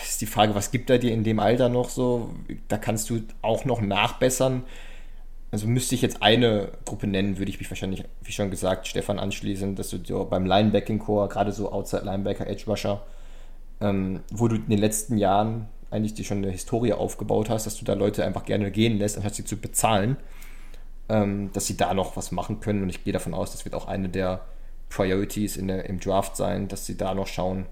ist 0.04 0.22
die 0.22 0.28
Frage, 0.28 0.54
was 0.54 0.70
gibt 0.70 0.91
er 0.91 1.00
dir 1.00 1.12
in 1.12 1.24
dem 1.24 1.39
Alter 1.39 1.70
noch 1.70 1.89
so? 1.89 2.36
Da 2.68 2.78
kannst 2.78 3.10
du 3.10 3.24
auch 3.41 3.66
noch 3.66 3.82
nachbessern. 3.82 4.64
Also 5.50 5.66
müsste 5.66 5.95
ich 5.95 6.04
jetzt 6.04 6.22
eine 6.22 6.70
Gruppe 6.86 7.08
nennen, 7.08 7.39
würde 7.39 7.50
ich 7.50 7.58
mich 7.58 7.72
wahrscheinlich, 7.72 8.04
wie 8.22 8.32
schon 8.32 8.52
gesagt, 8.52 8.86
Stefan 8.86 9.18
anschließen, 9.18 9.76
dass 9.76 9.89
du 9.89 9.97
so 10.06 10.26
beim 10.26 10.45
Linebacking-Core, 10.45 11.30
gerade 11.30 11.52
so 11.52 11.72
Outside 11.72 12.06
Linebacker, 12.06 12.45
Edge 12.45 12.66
Rusher, 12.68 13.02
ähm, 13.82 14.20
wo 14.32 14.47
du 14.47 14.58
in 14.58 14.70
den 14.70 14.78
letzten 14.78 15.18
Jahren 15.18 15.68
eigentlich 15.92 16.14
dir 16.14 16.26
schon 16.26 16.40
eine 16.40 16.52
Historie 16.52 16.94
aufgebaut 16.94 17.50
hast, 17.50 17.66
dass 17.66 17.78
du 17.78 17.86
da 17.86 17.94
Leute 17.94 18.26
einfach 18.26 18.46
gerne 18.46 18.72
gehen 18.72 18.98
lässt, 18.98 19.18
anstatt 19.18 19.36
sie 19.36 19.46
zu 19.46 19.58
bezahlen, 19.58 20.18
ähm, 21.10 21.52
dass 21.54 21.68
sie 21.68 21.78
da 21.78 21.94
noch 21.94 22.16
was 22.16 22.32
machen 22.32 22.60
können. 22.60 22.84
Und 22.84 22.90
ich 22.90 23.04
gehe 23.04 23.14
davon 23.14 23.34
aus, 23.34 23.52
das 23.52 23.66
wird 23.66 23.76
auch 23.76 23.88
eine 23.88 24.10
der 24.10 24.46
Priorities 24.90 25.58
in 25.58 25.68
der, 25.68 25.86
im 25.86 26.00
Draft 26.00 26.36
sein, 26.36 26.68
dass 26.68 26.86
sie 26.86 26.98
da 26.98 27.14
noch 27.14 27.28
schauen, 27.28 27.66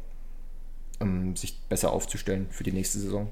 um 1.00 1.36
sich 1.36 1.60
besser 1.70 1.92
aufzustellen 1.92 2.48
für 2.50 2.64
die 2.64 2.72
nächste 2.72 3.00
Saison. 3.00 3.30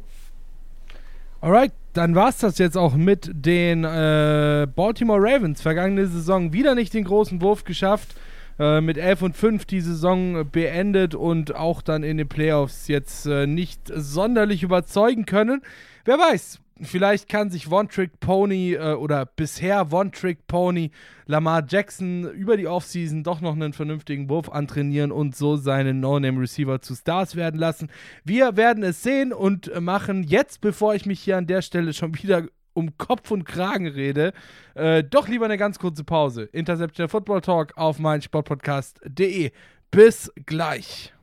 Alright, 1.42 1.74
dann 1.94 2.16
war 2.16 2.30
es 2.30 2.38
das 2.38 2.58
jetzt 2.58 2.78
auch 2.78 2.96
mit 2.96 3.30
den 3.34 3.84
äh, 3.84 4.68
Baltimore 4.76 5.22
Ravens. 5.22 5.62
Vergangene 5.62 6.08
Saison 6.08 6.54
wieder 6.54 6.74
nicht 6.76 6.94
den 6.94 7.04
großen 7.04 7.42
Wurf 7.42 7.64
geschafft. 7.64 8.16
Äh, 8.58 8.80
mit 8.80 8.98
11 8.98 9.22
und 9.22 9.36
5 9.36 9.66
die 9.66 9.82
Saison 9.82 10.50
beendet 10.50 11.14
und 11.14 11.56
auch 11.56 11.82
dann 11.82 12.04
in 12.04 12.18
den 12.18 12.30
Playoffs 12.30 12.88
jetzt 12.88 13.26
äh, 13.26 13.48
nicht 13.48 13.92
sonderlich 13.94 14.64
überzeugen 14.64 15.26
können. 15.26 15.62
Wer 16.06 16.18
weiß, 16.18 16.62
vielleicht 16.82 17.28
kann 17.28 17.50
sich 17.50 17.70
One-Trick-Pony 17.70 18.76
äh, 18.76 18.94
oder 18.94 19.26
bisher 19.26 19.92
One-Trick-Pony 19.92 20.92
Lamar 21.26 21.66
Jackson 21.68 22.32
über 22.32 22.56
die 22.56 22.68
Offseason 22.68 23.24
doch 23.24 23.42
noch 23.42 23.54
einen 23.54 23.74
vernünftigen 23.74 24.30
Wurf 24.30 24.50
antrainieren 24.50 25.12
und 25.12 25.36
so 25.36 25.58
seinen 25.58 26.00
No-Name-Receiver 26.00 26.80
zu 26.80 26.96
Stars 26.96 27.36
werden 27.36 27.60
lassen. 27.60 27.90
Wir 28.24 28.56
werden 28.56 28.84
es 28.84 29.04
sehen 29.04 29.34
und 29.34 29.70
machen 29.82 30.24
jetzt, 30.24 30.62
bevor 30.62 30.96
ich 30.96 31.06
mich 31.06 31.20
hier 31.20 31.36
an 31.38 31.48
der 31.48 31.62
Stelle 31.62 31.92
schon 31.92 32.16
wieder 32.16 32.46
um 32.76 32.98
Kopf 32.98 33.32
und 33.32 33.46
Kragen 33.46 33.88
rede, 33.88 34.34
äh, 34.76 35.04
doch 35.04 35.28
lieber 35.28 35.46
eine 35.46 35.58
ganz 35.58 35.80
kurze 35.80 36.04
Pause. 36.04 36.44
Interception 36.52 37.10
Football 37.10 37.42
Talk 37.42 37.74
auf 37.78 37.98
meinsportpodcast.de. 37.98 39.52
Bis 39.90 40.32
gleich. 40.46 41.15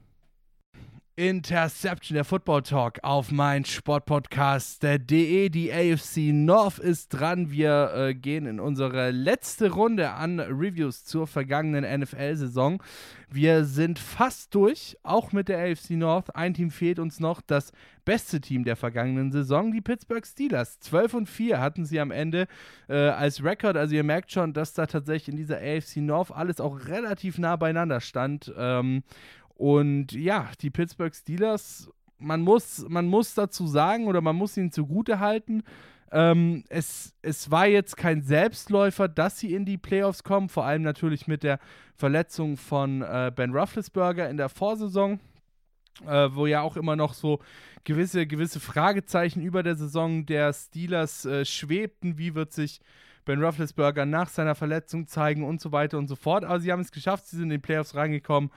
Interception, 1.14 2.14
der 2.14 2.24
Football 2.24 2.62
Talk 2.62 2.98
auf 3.02 3.30
mein 3.30 3.66
Sportpodcast.de. 3.66 5.50
Die 5.50 5.70
AFC 5.70 6.32
North 6.32 6.78
ist 6.78 7.10
dran. 7.10 7.50
Wir 7.50 7.92
äh, 7.94 8.14
gehen 8.14 8.46
in 8.46 8.58
unsere 8.58 9.10
letzte 9.10 9.72
Runde 9.72 10.12
an 10.12 10.40
Reviews 10.40 11.04
zur 11.04 11.26
vergangenen 11.26 12.00
NFL-Saison. 12.00 12.82
Wir 13.28 13.64
sind 13.64 13.98
fast 13.98 14.54
durch, 14.54 14.96
auch 15.02 15.32
mit 15.32 15.48
der 15.48 15.58
AFC 15.58 15.90
North. 15.90 16.34
Ein 16.34 16.54
Team 16.54 16.70
fehlt 16.70 16.98
uns 16.98 17.20
noch, 17.20 17.42
das 17.42 17.72
beste 18.04 18.40
Team 18.40 18.64
der 18.64 18.76
vergangenen 18.76 19.32
Saison, 19.32 19.72
die 19.72 19.80
Pittsburgh 19.80 20.26
Steelers. 20.26 20.80
12 20.80 21.14
und 21.14 21.28
4 21.28 21.60
hatten 21.60 21.84
sie 21.84 22.00
am 22.00 22.10
Ende 22.10 22.46
äh, 22.88 22.94
als 22.94 23.44
Rekord. 23.44 23.76
Also 23.76 23.94
ihr 23.94 24.04
merkt 24.04 24.32
schon, 24.32 24.52
dass 24.52 24.72
da 24.72 24.86
tatsächlich 24.86 25.28
in 25.28 25.36
dieser 25.36 25.58
AFC 25.58 25.98
North 25.98 26.30
alles 26.30 26.60
auch 26.60 26.86
relativ 26.86 27.38
nah 27.38 27.56
beieinander 27.56 28.00
stand. 28.00 28.52
Ähm, 28.56 29.02
und 29.55 30.12
ja, 30.12 30.50
die 30.61 30.70
Pittsburgh 30.70 31.14
Steelers, 31.14 31.90
man 32.18 32.42
muss, 32.42 32.86
man 32.88 33.07
muss 33.07 33.34
dazu 33.34 33.66
sagen 33.66 34.07
oder 34.07 34.20
man 34.20 34.36
muss 34.36 34.57
ihnen 34.57 34.72
zugute 34.72 35.20
halten, 35.20 35.62
ähm, 36.12 36.64
es, 36.68 37.14
es 37.22 37.50
war 37.50 37.66
jetzt 37.66 37.96
kein 37.96 38.22
Selbstläufer, 38.22 39.09
dass 39.09 39.38
sie 39.38 39.55
in 39.55 39.64
die 39.64 39.78
Playoffs 39.78 40.22
kommen, 40.22 40.50
vor 40.50 40.66
allem 40.66 40.82
natürlich 40.82 41.26
mit 41.26 41.42
der 41.42 41.59
Verletzung 41.96 42.59
von 42.59 43.00
äh, 43.03 43.32
Ben 43.34 43.53
Roethlisberger 43.53 44.28
in 44.28 44.36
der 44.36 44.50
Vorsaison, 44.50 45.20
äh, 46.07 46.28
wo 46.32 46.46
ja 46.46 46.61
auch 46.61 46.76
immer 46.76 46.96
noch 46.96 47.14
so 47.14 47.40
gewisse, 47.84 48.26
gewisse 48.26 48.61
Fragezeichen 48.61 49.40
über 49.40 49.62
der 49.62 49.74
Saison 49.74 50.26
der 50.26 50.53
Steelers 50.53 51.24
äh, 51.24 51.46
schwebten. 51.46 52.18
Wie 52.18 52.34
wird 52.34 52.53
sich 52.53 52.80
Ben 53.24 53.42
Roethlisberger 53.42 54.05
nach 54.05 54.28
seiner 54.28 54.55
Verletzung 54.55 55.07
zeigen 55.07 55.44
und 55.44 55.61
so 55.61 55.72
weiter 55.72 55.96
und 55.96 56.09
so 56.09 56.16
fort. 56.16 56.44
Aber 56.44 56.61
sie 56.61 56.72
haben 56.72 56.80
es 56.80 56.92
geschafft, 56.92 57.26
sie 57.26 57.36
sind 57.36 57.44
in 57.44 57.50
die 57.50 57.59
Playoffs 57.59 57.94
reingekommen 57.94 58.50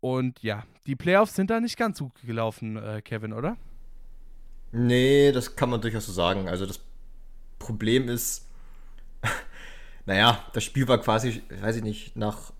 und 0.00 0.42
ja, 0.42 0.64
die 0.86 0.96
Playoffs 0.96 1.34
sind 1.34 1.50
da 1.50 1.60
nicht 1.60 1.76
ganz 1.76 1.98
gut 1.98 2.12
gelaufen, 2.24 2.76
äh, 2.76 3.02
Kevin, 3.02 3.32
oder? 3.32 3.56
Nee, 4.72 5.32
das 5.32 5.56
kann 5.56 5.70
man 5.70 5.80
durchaus 5.80 6.06
so 6.06 6.12
sagen. 6.12 6.48
Also 6.48 6.66
das 6.66 6.80
Problem 7.58 8.08
ist, 8.08 8.46
naja, 10.06 10.44
das 10.52 10.64
Spiel 10.64 10.88
war 10.88 10.98
quasi, 11.00 11.42
weiß 11.60 11.76
ich 11.76 11.82
nicht, 11.82 12.16
nach, 12.16 12.52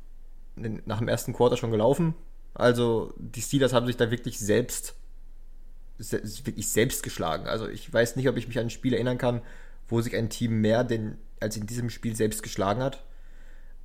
nach 0.56 0.98
dem 0.98 1.08
ersten 1.08 1.32
Quarter 1.32 1.56
schon 1.56 1.70
gelaufen. 1.70 2.14
Also 2.54 3.14
die 3.16 3.42
Steelers 3.42 3.72
haben 3.72 3.86
sich 3.86 3.96
da 3.96 4.10
wirklich 4.10 4.38
selbst, 4.38 4.96
wirklich 5.98 6.68
selbst 6.68 7.02
geschlagen. 7.02 7.46
Also 7.46 7.68
ich 7.68 7.92
weiß 7.92 8.16
nicht, 8.16 8.28
ob 8.28 8.36
ich 8.36 8.48
mich 8.48 8.58
an 8.58 8.66
ein 8.66 8.70
Spiel 8.70 8.92
erinnern 8.92 9.18
kann, 9.18 9.40
wo 9.88 10.00
sich 10.00 10.16
ein 10.16 10.30
Team 10.30 10.60
mehr 10.60 10.84
denn, 10.84 11.16
als 11.40 11.56
in 11.56 11.66
diesem 11.66 11.90
Spiel 11.90 12.16
selbst 12.16 12.42
geschlagen 12.42 12.82
hat. 12.82 13.04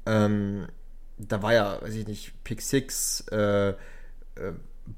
Ähm, 0.06 0.68
da 1.18 1.42
war 1.42 1.54
ja, 1.54 1.82
weiß 1.82 1.94
ich 1.94 2.08
nicht, 2.08 2.44
Pick 2.44 2.62
Six, 2.62 3.26
äh, 3.32 3.70
äh, 3.70 3.76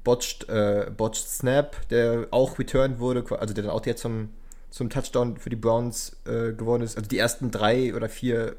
botched, 0.04 0.48
äh, 0.48 0.90
botched 0.94 1.28
Snap, 1.28 1.88
der 1.88 2.28
auch 2.30 2.58
returned 2.58 2.98
wurde, 2.98 3.24
also 3.38 3.54
der 3.54 3.64
dann 3.64 3.72
auch 3.72 3.84
jetzt 3.86 4.02
zum, 4.02 4.30
zum 4.70 4.90
Touchdown 4.90 5.36
für 5.38 5.50
die 5.50 5.56
Browns 5.56 6.16
äh, 6.26 6.52
geworden 6.52 6.82
ist. 6.82 6.96
Also 6.96 7.08
die 7.08 7.18
ersten 7.18 7.50
drei 7.50 7.94
oder 7.94 8.08
vier, 8.08 8.56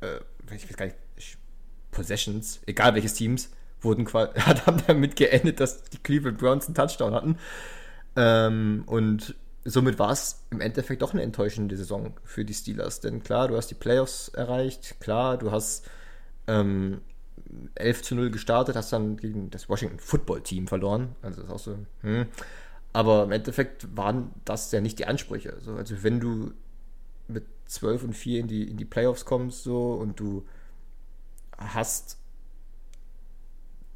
äh, 0.00 0.18
ich 0.54 0.68
weiß 0.68 0.76
gar 0.76 0.86
nicht, 0.86 0.96
Possessions, 1.90 2.60
egal 2.66 2.94
welches 2.94 3.14
Teams, 3.14 3.50
wurden 3.80 4.04
quasi, 4.04 4.32
haben 4.40 4.82
damit 4.86 5.16
geendet, 5.16 5.60
dass 5.60 5.84
die 5.84 5.98
Cleveland 5.98 6.38
Browns 6.38 6.66
einen 6.66 6.74
Touchdown 6.74 7.14
hatten. 7.14 7.38
Ähm, 8.16 8.84
und 8.86 9.34
somit 9.64 9.98
war 9.98 10.10
es 10.10 10.44
im 10.50 10.60
Endeffekt 10.60 11.02
doch 11.02 11.12
eine 11.12 11.22
enttäuschende 11.22 11.76
Saison 11.76 12.14
für 12.24 12.44
die 12.44 12.54
Steelers. 12.54 13.00
Denn 13.00 13.22
klar, 13.22 13.48
du 13.48 13.56
hast 13.56 13.68
die 13.68 13.74
Playoffs 13.74 14.28
erreicht, 14.28 15.00
klar, 15.00 15.36
du 15.36 15.50
hast 15.50 15.88
ähm, 16.60 17.00
11 17.74 18.02
zu 18.02 18.14
0 18.14 18.30
gestartet, 18.30 18.76
hast 18.76 18.92
dann 18.92 19.16
gegen 19.16 19.50
das 19.50 19.68
Washington 19.68 19.98
Football 19.98 20.42
Team 20.42 20.66
verloren. 20.66 21.14
Also 21.22 21.42
das 21.42 21.48
ist 21.48 21.54
auch 21.54 21.58
so. 21.58 21.78
Hm. 22.02 22.26
Aber 22.92 23.24
im 23.24 23.32
Endeffekt 23.32 23.96
waren 23.96 24.30
das 24.44 24.70
ja 24.72 24.80
nicht 24.80 24.98
die 24.98 25.06
Ansprüche. 25.06 25.54
Also, 25.54 25.74
also 25.74 26.02
wenn 26.02 26.20
du 26.20 26.52
mit 27.28 27.44
12 27.66 28.04
und 28.04 28.12
4 28.14 28.40
in 28.40 28.48
die, 28.48 28.68
in 28.68 28.76
die 28.76 28.84
Playoffs 28.84 29.24
kommst 29.24 29.62
so 29.62 29.94
und 29.94 30.20
du 30.20 30.46
hast 31.56 32.18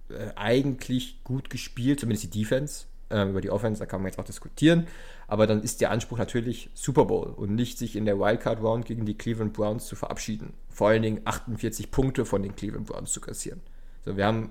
äh, 0.08 0.32
eigentlich 0.34 1.22
gut 1.24 1.50
gespielt, 1.50 2.00
zumindest 2.00 2.34
die 2.34 2.40
Defense. 2.40 2.86
Äh, 3.08 3.28
über 3.28 3.40
die 3.40 3.50
Offense, 3.50 3.78
da 3.78 3.86
kann 3.86 4.00
man 4.00 4.10
jetzt 4.10 4.18
auch 4.18 4.24
diskutieren. 4.24 4.88
Aber 5.28 5.46
dann 5.46 5.62
ist 5.62 5.80
der 5.80 5.92
Anspruch 5.92 6.18
natürlich 6.18 6.70
Super 6.74 7.04
Bowl 7.04 7.28
und 7.28 7.54
nicht 7.54 7.78
sich 7.78 7.94
in 7.94 8.04
der 8.04 8.18
Wildcard 8.18 8.60
Round 8.60 8.84
gegen 8.84 9.06
die 9.06 9.16
Cleveland 9.16 9.52
Browns 9.52 9.86
zu 9.86 9.94
verabschieden. 9.94 10.54
Vor 10.68 10.88
allen 10.88 11.02
Dingen 11.02 11.20
48 11.24 11.92
Punkte 11.92 12.24
von 12.24 12.42
den 12.42 12.56
Cleveland 12.56 12.86
Browns 12.86 13.12
zu 13.12 13.20
kassieren. 13.20 13.60
So, 14.04 14.16
wir 14.16 14.26
haben 14.26 14.50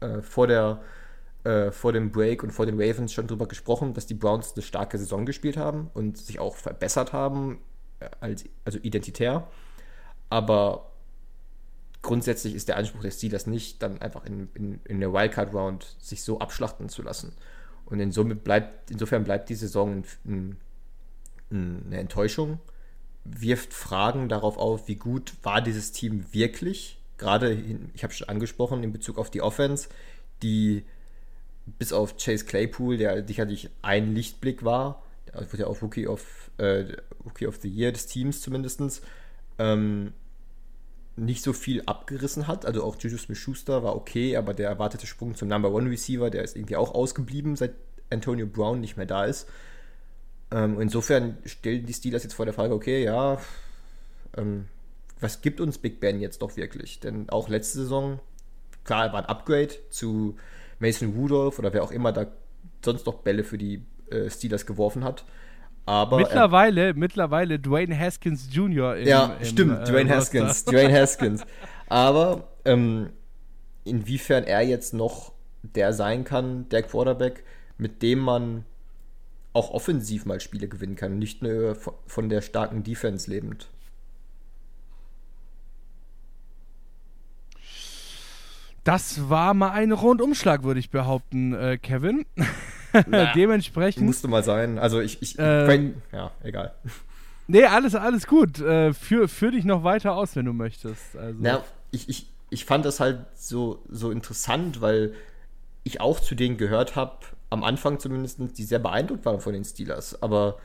äh, 0.00 0.20
vor, 0.20 0.46
der, 0.46 0.82
äh, 1.44 1.70
vor 1.70 1.94
dem 1.94 2.12
Break 2.12 2.42
und 2.42 2.50
vor 2.50 2.66
den 2.66 2.78
Ravens 2.78 3.14
schon 3.14 3.28
darüber 3.28 3.46
gesprochen, 3.46 3.94
dass 3.94 4.04
die 4.04 4.14
Browns 4.14 4.52
eine 4.54 4.62
starke 4.62 4.98
Saison 4.98 5.24
gespielt 5.24 5.56
haben 5.56 5.90
und 5.94 6.18
sich 6.18 6.38
auch 6.38 6.56
verbessert 6.56 7.14
haben, 7.14 7.60
äh, 8.00 8.10
als, 8.20 8.44
also 8.66 8.78
identitär. 8.82 9.48
Aber 10.28 10.90
grundsätzlich 12.02 12.54
ist 12.54 12.68
der 12.68 12.76
Anspruch 12.76 13.00
des 13.00 13.16
Steelers 13.16 13.46
nicht, 13.46 13.82
dann 13.82 14.02
einfach 14.02 14.26
in, 14.26 14.50
in, 14.52 14.80
in 14.84 15.00
der 15.00 15.14
Wildcard 15.14 15.54
Round 15.54 15.96
sich 15.98 16.22
so 16.22 16.40
abschlachten 16.40 16.90
zu 16.90 17.00
lassen. 17.00 17.32
Und 17.86 18.00
insofern 18.00 18.38
bleibt, 18.38 18.90
insofern 18.90 19.24
bleibt 19.24 19.48
die 19.48 19.54
Saison 19.54 20.04
ein, 20.24 20.56
ein, 21.50 21.82
eine 21.86 21.98
Enttäuschung, 21.98 22.58
wirft 23.24 23.72
Fragen 23.72 24.28
darauf 24.28 24.58
auf, 24.58 24.88
wie 24.88 24.96
gut 24.96 25.34
war 25.42 25.60
dieses 25.60 25.92
Team 25.92 26.24
wirklich. 26.32 26.98
Gerade, 27.18 27.52
ich 27.94 28.02
habe 28.02 28.12
schon 28.12 28.28
angesprochen, 28.28 28.82
in 28.82 28.92
Bezug 28.92 29.18
auf 29.18 29.30
die 29.30 29.40
Offense, 29.40 29.88
die 30.42 30.84
bis 31.78 31.92
auf 31.92 32.16
Chase 32.16 32.44
Claypool, 32.44 32.96
der 32.96 33.26
sicherlich 33.26 33.70
ein 33.82 34.14
Lichtblick 34.14 34.64
war, 34.64 35.02
wurde 35.32 35.62
ja 35.62 35.66
auch 35.66 35.82
Rookie 35.82 36.06
of, 36.06 36.50
äh, 36.58 36.84
Rookie 37.24 37.46
of 37.46 37.56
the 37.56 37.68
Year 37.68 37.92
des 37.92 38.06
Teams 38.06 38.40
zumindest, 38.40 39.02
ähm, 39.58 40.12
nicht 41.16 41.42
so 41.42 41.52
viel 41.52 41.82
abgerissen 41.86 42.46
hat. 42.46 42.66
Also 42.66 42.84
auch 42.84 42.96
Juju 42.98 43.16
Smith-Schuster 43.16 43.82
war 43.82 43.96
okay, 43.96 44.36
aber 44.36 44.54
der 44.54 44.68
erwartete 44.68 45.06
Sprung 45.06 45.34
zum 45.34 45.48
Number 45.48 45.72
One 45.72 45.90
Receiver, 45.90 46.30
der 46.30 46.44
ist 46.44 46.56
irgendwie 46.56 46.76
auch 46.76 46.94
ausgeblieben, 46.94 47.56
seit 47.56 47.74
Antonio 48.10 48.46
Brown 48.46 48.80
nicht 48.80 48.96
mehr 48.96 49.06
da 49.06 49.24
ist. 49.24 49.48
Ähm, 50.50 50.80
insofern 50.80 51.38
stellen 51.44 51.86
die 51.86 51.94
Steelers 51.94 52.22
jetzt 52.22 52.34
vor 52.34 52.44
der 52.44 52.54
Frage, 52.54 52.74
okay, 52.74 53.02
ja, 53.02 53.40
ähm, 54.36 54.66
was 55.18 55.40
gibt 55.40 55.60
uns 55.60 55.78
Big 55.78 56.00
Ben 56.00 56.20
jetzt 56.20 56.42
doch 56.42 56.56
wirklich? 56.56 57.00
Denn 57.00 57.28
auch 57.30 57.48
letzte 57.48 57.78
Saison, 57.78 58.20
klar, 58.84 59.12
war 59.12 59.22
ein 59.22 59.28
Upgrade 59.28 59.74
zu 59.90 60.36
Mason 60.78 61.14
Rudolph 61.14 61.58
oder 61.58 61.72
wer 61.72 61.82
auch 61.82 61.90
immer 61.90 62.12
da 62.12 62.26
sonst 62.84 63.06
noch 63.06 63.16
Bälle 63.22 63.42
für 63.42 63.58
die 63.58 63.82
äh, 64.10 64.28
Steelers 64.30 64.66
geworfen 64.66 65.02
hat. 65.02 65.24
Aber 65.86 66.16
mittlerweile, 66.16 66.94
mittlerweile 66.94 67.60
Dwayne 67.60 67.96
Haskins 67.96 68.48
Jr. 68.52 68.96
Im, 68.96 69.06
ja, 69.06 69.36
im, 69.38 69.44
stimmt, 69.44 69.80
äh, 69.80 69.84
Dwayne 69.84 70.10
Haskins, 70.10 70.64
Dwayne 70.64 70.92
Haskins. 70.92 71.44
Aber 71.88 72.48
ähm, 72.64 73.10
inwiefern 73.84 74.42
er 74.44 74.62
jetzt 74.62 74.92
noch 74.92 75.32
der 75.62 75.92
sein 75.92 76.24
kann, 76.24 76.68
der 76.70 76.82
Quarterback, 76.82 77.44
mit 77.78 78.02
dem 78.02 78.18
man 78.18 78.64
auch 79.52 79.70
offensiv 79.70 80.26
mal 80.26 80.40
Spiele 80.40 80.68
gewinnen 80.68 80.96
kann, 80.96 81.18
nicht 81.18 81.42
nur 81.42 81.76
von 82.06 82.28
der 82.28 82.42
starken 82.42 82.82
Defense 82.82 83.30
lebend. 83.30 83.68
Das 88.82 89.28
war 89.28 89.54
mal 89.54 89.70
ein 89.70 89.92
Rundumschlag, 89.92 90.62
würde 90.62 90.78
ich 90.78 90.90
behaupten, 90.90 91.54
äh, 91.54 91.78
Kevin. 91.78 92.26
Naja, 93.06 93.32
Dementsprechend. 93.34 94.04
Musste 94.04 94.28
mal 94.28 94.42
sein. 94.42 94.78
Also 94.78 95.00
ich, 95.00 95.20
ich 95.22 95.38
äh, 95.38 95.92
ja, 96.12 96.30
egal. 96.42 96.74
Nee, 97.48 97.64
alles, 97.64 97.94
alles 97.94 98.26
gut. 98.26 98.60
Äh, 98.60 98.92
führ, 98.92 99.28
führ 99.28 99.52
dich 99.52 99.64
noch 99.64 99.84
weiter 99.84 100.14
aus, 100.14 100.34
wenn 100.36 100.46
du 100.46 100.52
möchtest. 100.52 101.16
Also. 101.16 101.38
Na, 101.40 101.64
ich, 101.90 102.08
ich, 102.08 102.26
ich 102.50 102.64
fand 102.64 102.84
das 102.84 103.00
halt 103.00 103.20
so, 103.34 103.82
so 103.88 104.10
interessant, 104.10 104.80
weil 104.80 105.14
ich 105.84 106.00
auch 106.00 106.18
zu 106.18 106.34
denen 106.34 106.56
gehört 106.56 106.96
habe, 106.96 107.18
am 107.50 107.62
Anfang 107.62 108.00
zumindest, 108.00 108.40
die 108.58 108.64
sehr 108.64 108.80
beeindruckt 108.80 109.24
waren 109.24 109.40
von 109.40 109.52
den 109.52 109.64
Steelers. 109.64 110.20
Aber 110.22 110.58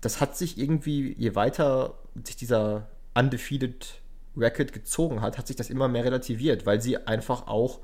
das 0.00 0.20
hat 0.20 0.36
sich 0.36 0.58
irgendwie, 0.58 1.14
je 1.14 1.34
weiter 1.34 1.94
sich 2.22 2.36
dieser 2.36 2.88
undefeated 3.14 4.00
Record 4.36 4.72
gezogen 4.72 5.22
hat, 5.22 5.38
hat 5.38 5.46
sich 5.46 5.56
das 5.56 5.70
immer 5.70 5.88
mehr 5.88 6.04
relativiert, 6.04 6.66
weil 6.66 6.80
sie 6.80 6.98
einfach 7.06 7.46
auch, 7.46 7.80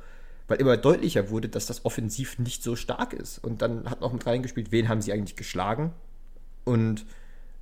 weil 0.49 0.61
immer 0.61 0.77
deutlicher 0.77 1.31
wurde, 1.31 1.49
dass 1.49 1.67
das 1.67 1.85
offensiv 1.85 2.39
nicht 2.39 2.63
so 2.63 2.77
stark 2.77 3.13
ist. 3.13 3.39
Und 3.39 3.63
dann 3.63 3.89
hat 3.89 4.01
noch 4.01 4.13
mit 4.13 4.27
reingespielt, 4.27 4.73
wen 4.73 4.89
haben 4.89 5.03
sie 5.03 5.13
eigentlich 5.13 5.37
geschlagen 5.37 5.93
und 6.65 7.07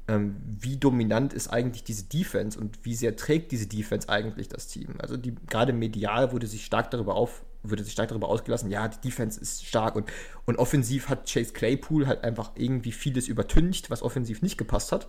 ähm, 0.08 0.36
wie 0.44 0.76
dominant 0.76 1.32
ist 1.32 1.48
eigentlich 1.48 1.84
diese 1.84 2.04
Defense 2.04 2.58
und 2.58 2.84
wie 2.84 2.94
sehr 2.94 3.16
trägt 3.16 3.52
diese 3.52 3.66
Defense 3.66 4.08
eigentlich 4.08 4.48
das 4.48 4.66
Team. 4.66 4.94
Also 4.98 5.16
die, 5.16 5.34
gerade 5.48 5.72
medial 5.72 6.32
wurde 6.32 6.46
sich 6.48 6.64
stark 6.64 6.90
darüber 6.90 7.14
auf, 7.14 7.44
würde 7.62 7.84
sich 7.84 7.92
stark 7.92 8.08
darüber 8.08 8.28
ausgelassen, 8.28 8.70
ja, 8.70 8.88
die 8.88 9.00
Defense 9.00 9.40
ist 9.40 9.64
stark 9.64 9.94
und, 9.94 10.10
und 10.46 10.58
offensiv 10.58 11.08
hat 11.08 11.30
Chase 11.30 11.52
Claypool 11.52 12.06
halt 12.06 12.24
einfach 12.24 12.52
irgendwie 12.56 12.92
vieles 12.92 13.28
übertüncht, 13.28 13.90
was 13.90 14.02
offensiv 14.02 14.42
nicht 14.42 14.58
gepasst 14.58 14.90
hat. 14.90 15.06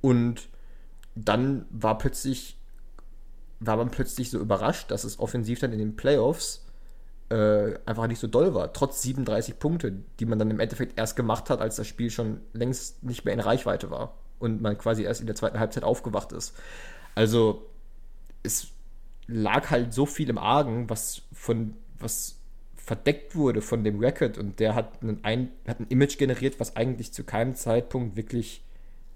Und 0.00 0.48
dann 1.14 1.66
war 1.70 1.96
plötzlich, 1.98 2.58
war 3.60 3.76
man 3.76 3.90
plötzlich 3.90 4.30
so 4.30 4.40
überrascht, 4.40 4.90
dass 4.90 5.04
es 5.04 5.18
offensiv 5.20 5.60
dann 5.60 5.72
in 5.72 5.78
den 5.78 5.94
Playoffs 5.94 6.65
äh, 7.28 7.74
einfach 7.86 8.06
nicht 8.06 8.20
so 8.20 8.26
doll 8.26 8.54
war, 8.54 8.72
trotz 8.72 9.02
37 9.02 9.58
Punkte, 9.58 9.92
die 10.20 10.26
man 10.26 10.38
dann 10.38 10.50
im 10.50 10.60
Endeffekt 10.60 10.98
erst 10.98 11.16
gemacht 11.16 11.50
hat, 11.50 11.60
als 11.60 11.76
das 11.76 11.86
Spiel 11.86 12.10
schon 12.10 12.40
längst 12.52 13.02
nicht 13.02 13.24
mehr 13.24 13.34
in 13.34 13.40
Reichweite 13.40 13.90
war 13.90 14.14
und 14.38 14.62
man 14.62 14.78
quasi 14.78 15.02
erst 15.02 15.20
in 15.20 15.26
der 15.26 15.36
zweiten 15.36 15.58
Halbzeit 15.58 15.84
aufgewacht 15.84 16.32
ist. 16.32 16.54
Also 17.14 17.66
es 18.42 18.68
lag 19.26 19.70
halt 19.70 19.92
so 19.92 20.06
viel 20.06 20.30
im 20.30 20.38
Argen, 20.38 20.88
was 20.88 21.22
von 21.32 21.74
was 21.98 22.36
verdeckt 22.76 23.34
wurde 23.34 23.62
von 23.62 23.82
dem 23.82 23.98
Record 23.98 24.38
und 24.38 24.60
der 24.60 24.76
hat 24.76 25.02
ein, 25.02 25.50
hat 25.66 25.80
ein 25.80 25.88
Image 25.88 26.18
generiert, 26.18 26.60
was 26.60 26.76
eigentlich 26.76 27.12
zu 27.12 27.24
keinem 27.24 27.56
Zeitpunkt 27.56 28.14
wirklich, 28.14 28.62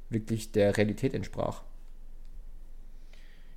wirklich 0.09 0.51
der 0.51 0.77
Realität 0.77 1.15
entsprach. 1.15 1.63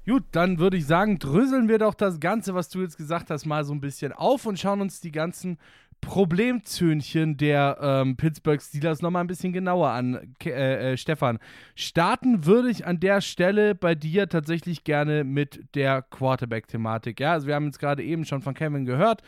Gut, 0.06 0.24
dann 0.32 0.60
würde 0.60 0.76
ich 0.76 0.86
sagen, 0.86 1.18
dröseln 1.18 1.70
wir 1.70 1.78
doch 1.78 1.93
das 1.93 2.20
Ganze, 2.20 2.54
was 2.54 2.68
du 2.68 2.82
jetzt 2.82 2.97
gesagt 2.97 3.30
hast, 3.30 3.45
mal 3.45 3.64
so 3.64 3.74
ein 3.74 3.80
bisschen 3.80 4.12
auf 4.12 4.45
und 4.45 4.60
schauen 4.60 4.82
uns 4.82 4.99
die 4.99 5.14
ganzen 5.14 5.58
Problemzöhnchen 6.01 7.38
der 7.38 7.78
ähm, 7.82 8.18
Pittsburgh 8.18 8.62
Steelers 8.62 9.01
nochmal 9.01 9.24
ein 9.24 9.28
bisschen 9.28 9.54
genauer 9.54 9.91
an. 9.91 10.36
Äh, 10.43 10.91
äh, 10.91 10.97
Stefan, 10.97 11.39
starten 11.76 12.45
würde 12.45 12.70
ich 12.70 12.86
an 12.86 12.99
der 12.99 13.22
Stelle 13.22 13.76
bei 13.76 13.95
dir 13.95 14.28
tatsächlich 14.28 14.84
gerne 14.84 15.24
mit 15.24 15.74
der 15.76 16.01
Quarterback-Thematik. 16.01 17.22
Ja, 17.22 17.32
also 17.32 17.47
wir 17.47 17.56
haben 17.56 17.68
jetzt 17.68 17.80
gerade 17.80 18.04
eben 18.04 18.26
schon 18.26 18.41
von 18.41 18.54
Kevin 18.54 18.84
gehört. 18.84 19.22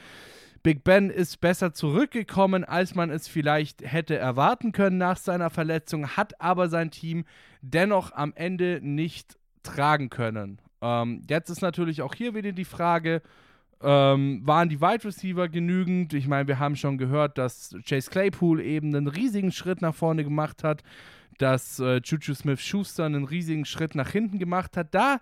Big 0.62 0.84
Ben 0.84 1.10
ist 1.10 1.40
besser 1.40 1.74
zurückgekommen, 1.74 2.66
als 2.66 2.96
man 2.96 3.10
es 3.10 3.30
vielleicht 3.30 3.82
hätte 3.90 4.18
erwarten 4.18 4.74
können 4.74 4.98
nach 4.98 5.18
seiner 5.18 5.50
Verletzung, 5.50 6.18
hat 6.18 6.42
aber 6.42 6.68
sein 6.68 6.92
Team 6.92 7.24
dennoch 7.62 8.12
am 8.12 8.34
Ende 8.36 8.80
nicht 8.82 9.38
tragen 9.64 10.10
können. 10.10 10.60
Ähm, 10.86 11.24
jetzt 11.28 11.50
ist 11.50 11.62
natürlich 11.62 12.04
auch 12.04 12.14
hier 12.14 12.36
wieder 12.36 12.52
die 12.52 12.66
Frage, 12.66 13.24
ähm, 13.82 14.42
waren 14.46 14.70
die 14.70 14.80
Wide 14.80 15.04
Receiver 15.04 15.50
genügend? 15.50 16.14
Ich 16.14 16.28
meine, 16.28 16.48
wir 16.48 16.60
haben 16.60 16.76
schon 16.76 17.00
gehört, 17.00 17.40
dass 17.40 17.76
Chase 17.88 18.12
Claypool 18.12 18.62
eben 18.62 18.96
einen 18.96 19.08
riesigen 19.08 19.52
Schritt 19.52 19.82
nach 19.82 19.96
vorne 19.96 20.24
gemacht 20.24 20.64
hat, 20.64 20.84
dass 21.40 21.80
äh, 21.80 22.00
Juju 22.04 22.36
Smith-Schuster 22.36 23.06
einen 23.06 23.26
riesigen 23.26 23.66
Schritt 23.66 23.96
nach 23.96 24.12
hinten 24.12 24.38
gemacht 24.38 24.78
hat. 24.78 24.94
Da 24.94 25.20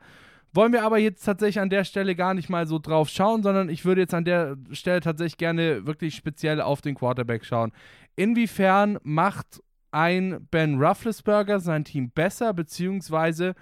wollen 0.54 0.74
wir 0.74 0.84
aber 0.84 0.98
jetzt 0.98 1.24
tatsächlich 1.24 1.62
an 1.62 1.70
der 1.70 1.86
Stelle 1.86 2.14
gar 2.14 2.34
nicht 2.34 2.50
mal 2.50 2.68
so 2.68 2.78
drauf 2.78 3.08
schauen, 3.10 3.42
sondern 3.42 3.70
ich 3.70 3.86
würde 3.86 4.02
jetzt 4.02 4.14
an 4.14 4.26
der 4.26 4.58
Stelle 4.72 5.00
tatsächlich 5.00 5.38
gerne 5.38 5.88
wirklich 5.88 6.16
speziell 6.16 6.60
auf 6.62 6.82
den 6.82 6.96
Quarterback 6.96 7.46
schauen. 7.46 7.72
Inwiefern 8.18 9.00
macht 9.02 9.64
ein 9.92 10.46
Ben 10.52 10.84
Rufflesberger 10.84 11.60
sein 11.60 11.86
Team 11.86 12.12
besser, 12.12 12.54
beziehungsweise 12.54 13.56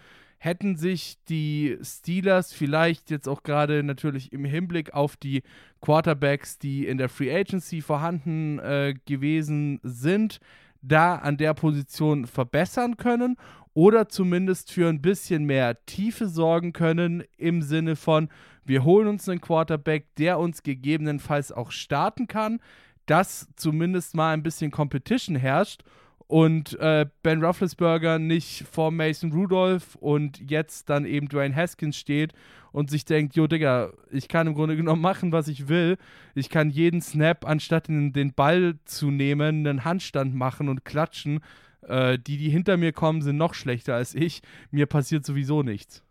hätten 0.44 0.76
sich 0.76 1.20
die 1.30 1.78
Steelers 1.84 2.52
vielleicht 2.52 3.12
jetzt 3.12 3.30
auch 3.30 3.44
gerade 3.44 3.84
natürlich 3.84 4.34
im 4.34 4.44
Hinblick 4.44 4.92
auf 4.92 5.16
die 5.16 5.44
Quarterbacks, 5.82 6.58
die 6.58 6.88
in 6.88 6.98
der 6.98 7.10
Free 7.10 7.32
Agency 7.32 7.80
vorhanden 7.82 8.58
äh, 8.58 8.96
gewesen 9.06 9.80
sind, 9.84 10.40
da 10.82 11.18
an 11.18 11.38
der 11.38 11.54
Position 11.54 12.26
verbessern 12.26 12.98
können 12.98 13.38
oder 13.76 14.10
zumindest 14.10 14.72
für 14.72 14.90
ein 14.90 15.04
bisschen 15.04 15.44
mehr 15.44 15.86
Tiefe 15.86 16.28
sorgen 16.28 16.74
können 16.74 17.24
im 17.38 17.62
Sinne 17.62 17.96
von, 17.96 18.28
wir 18.66 18.84
holen 18.84 19.10
uns 19.10 19.30
einen 19.30 19.42
Quarterback, 19.42 20.08
der 20.16 20.40
uns 20.40 20.64
gegebenenfalls 20.64 21.52
auch 21.52 21.70
starten 21.70 22.26
kann, 22.26 22.60
dass 23.06 23.48
zumindest 23.58 24.16
mal 24.16 24.34
ein 24.34 24.42
bisschen 24.42 24.72
Competition 24.72 25.36
herrscht 25.36 25.84
und 26.32 26.80
äh, 26.80 27.08
Ben 27.24 27.44
Rufflesberger 27.44 28.18
nicht 28.18 28.66
vor 28.72 28.90
Mason 28.90 29.34
Rudolph 29.34 29.96
und 29.96 30.40
jetzt 30.50 30.90
dann 30.90 31.04
eben 31.04 31.28
Dwayne 31.28 31.54
Haskins 31.54 31.98
steht 31.98 32.32
und 32.72 32.90
sich 32.90 33.04
denkt, 33.04 33.36
jo 33.36 33.48
Digga, 33.48 33.92
ich 34.12 34.30
kann 34.30 34.48
im 34.48 34.54
Grunde 34.54 34.78
genommen 34.78 35.02
machen, 35.02 35.34
was 35.34 35.50
ich 35.50 35.68
will. 35.68 35.98
Ich 36.34 36.50
kann 36.50 36.70
jeden 36.70 37.02
Snap, 37.02 37.46
anstatt 37.46 37.90
in 37.90 38.14
den 38.14 38.34
Ball 38.34 38.80
zu 38.86 39.12
nehmen, 39.12 39.68
einen 39.68 39.84
Handstand 39.84 40.34
machen 40.34 40.70
und 40.70 40.86
klatschen. 40.86 41.42
Äh, 41.82 42.18
die, 42.18 42.38
die 42.38 42.50
hinter 42.50 42.78
mir 42.78 42.94
kommen, 42.94 43.22
sind 43.22 43.36
noch 43.36 43.54
schlechter 43.54 43.96
als 43.96 44.16
ich. 44.16 44.42
Mir 44.72 44.86
passiert 44.86 45.26
sowieso 45.26 45.64
nichts. 45.64 46.02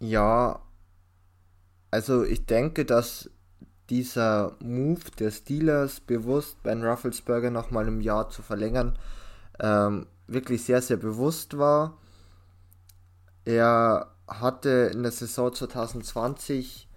Ja, 0.00 0.60
also 1.92 2.24
ich 2.24 2.46
denke, 2.46 2.84
dass 2.84 3.30
dieser 3.90 4.56
Move 4.60 5.10
der 5.18 5.30
Steelers 5.30 6.00
bewusst 6.00 6.62
Ben 6.62 6.84
Rufflesberger 6.84 7.50
nochmal 7.50 7.88
im 7.88 8.00
Jahr 8.00 8.28
zu 8.28 8.42
verlängern, 8.42 8.98
ähm, 9.60 10.06
wirklich 10.26 10.64
sehr, 10.64 10.82
sehr 10.82 10.96
bewusst 10.96 11.56
war. 11.58 11.96
Er 13.44 14.10
hatte 14.26 14.90
in 14.92 15.02
der 15.02 15.12
Saison 15.12 15.54
2020 15.54 16.88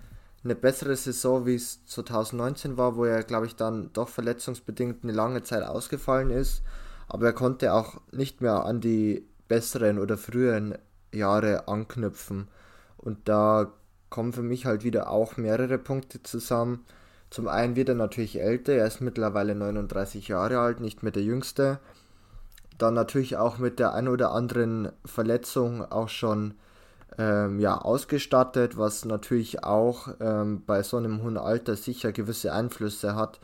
eine 0.43 0.55
bessere 0.55 0.95
Saison, 0.95 1.45
wie 1.45 1.55
es 1.55 1.85
2019 1.85 2.77
war, 2.77 2.95
wo 2.95 3.05
er, 3.05 3.23
glaube 3.23 3.45
ich, 3.45 3.55
dann 3.55 3.91
doch 3.93 4.07
verletzungsbedingt 4.07 5.03
eine 5.03 5.11
lange 5.11 5.43
Zeit 5.43 5.63
ausgefallen 5.63 6.31
ist. 6.31 6.63
Aber 7.07 7.27
er 7.27 7.33
konnte 7.33 7.73
auch 7.73 7.99
nicht 8.11 8.41
mehr 8.41 8.65
an 8.65 8.81
die 8.81 9.27
besseren 9.47 9.99
oder 9.99 10.17
früheren 10.17 10.77
Jahre 11.13 11.67
anknüpfen. 11.67 12.47
Und 12.97 13.27
da 13.27 13.73
kommen 14.10 14.34
für 14.34 14.41
mich 14.41 14.66
halt 14.66 14.84
wieder 14.84 15.10
auch 15.10 15.38
mehrere 15.38 15.78
Punkte 15.78 16.22
zusammen. 16.24 16.86
Zum 17.30 17.47
einen 17.47 17.76
wird 17.76 17.89
er 17.89 17.95
natürlich 17.95 18.39
älter, 18.39 18.74
er 18.74 18.88
ist 18.88 19.01
mittlerweile 19.01 19.53
39 19.53 20.28
Jahre 20.28 20.60
alt, 20.60 20.80
nicht 20.80 21.03
mehr 21.03 21.12
der 21.12 21.24
jüngste. 21.24 21.80
Dann 22.78 22.93
natürlich 22.93 23.38
auch 23.38 23.57
mit 23.57 23.78
der 23.78 23.93
ein 23.93 24.07
oder 24.07 24.32
anderen 24.32 24.91
Verletzung 25.05 25.84
auch 25.91 26.10
schon 26.10 26.55
ähm, 27.18 27.60
ja, 27.60 27.78
ausgestattet, 27.78 28.78
was 28.78 29.05
natürlich 29.05 29.64
auch 29.64 30.07
ähm, 30.20 30.64
bei 30.66 30.82
so 30.82 30.97
einem 30.97 31.22
hohen 31.22 31.38
Alter 31.38 31.76
sicher 31.76 32.12
gewisse 32.12 32.53
Einflüsse 32.53 33.16
hat. 33.16 33.39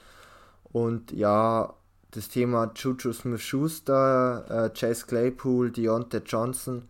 Und 0.72 1.12
ja, 1.12 1.74
das 2.12 2.30
Thema 2.30 2.72
Juju 2.74 3.12
Smith-Schuster, 3.12 4.46
äh, 4.66 4.70
Chase 4.78 5.06
Claypool, 5.06 5.72
Deontay 5.72 6.22
Johnson, 6.26 6.88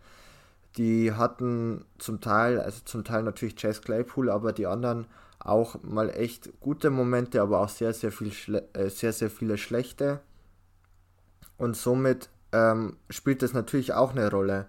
die 0.76 1.12
hatten 1.12 1.84
zum 1.98 2.20
Teil, 2.20 2.60
also 2.60 2.80
zum 2.84 3.04
Teil 3.04 3.22
natürlich 3.22 3.56
Chase 3.56 3.80
Claypool, 3.80 4.30
aber 4.30 4.52
die 4.52 4.66
anderen 4.66 5.06
auch 5.38 5.82
mal 5.82 6.10
echt 6.10 6.60
gute 6.60 6.90
Momente, 6.90 7.40
aber 7.40 7.60
auch 7.60 7.68
sehr, 7.68 7.92
sehr, 7.92 8.12
viel 8.12 8.32
äh, 8.72 8.88
sehr, 8.90 9.12
sehr 9.12 9.30
viele 9.30 9.58
schlechte. 9.58 10.20
Und 11.56 11.76
somit 11.76 12.28
ähm, 12.52 12.96
spielt 13.10 13.42
das 13.42 13.52
natürlich 13.52 13.92
auch 13.92 14.10
eine 14.10 14.30
Rolle. 14.30 14.66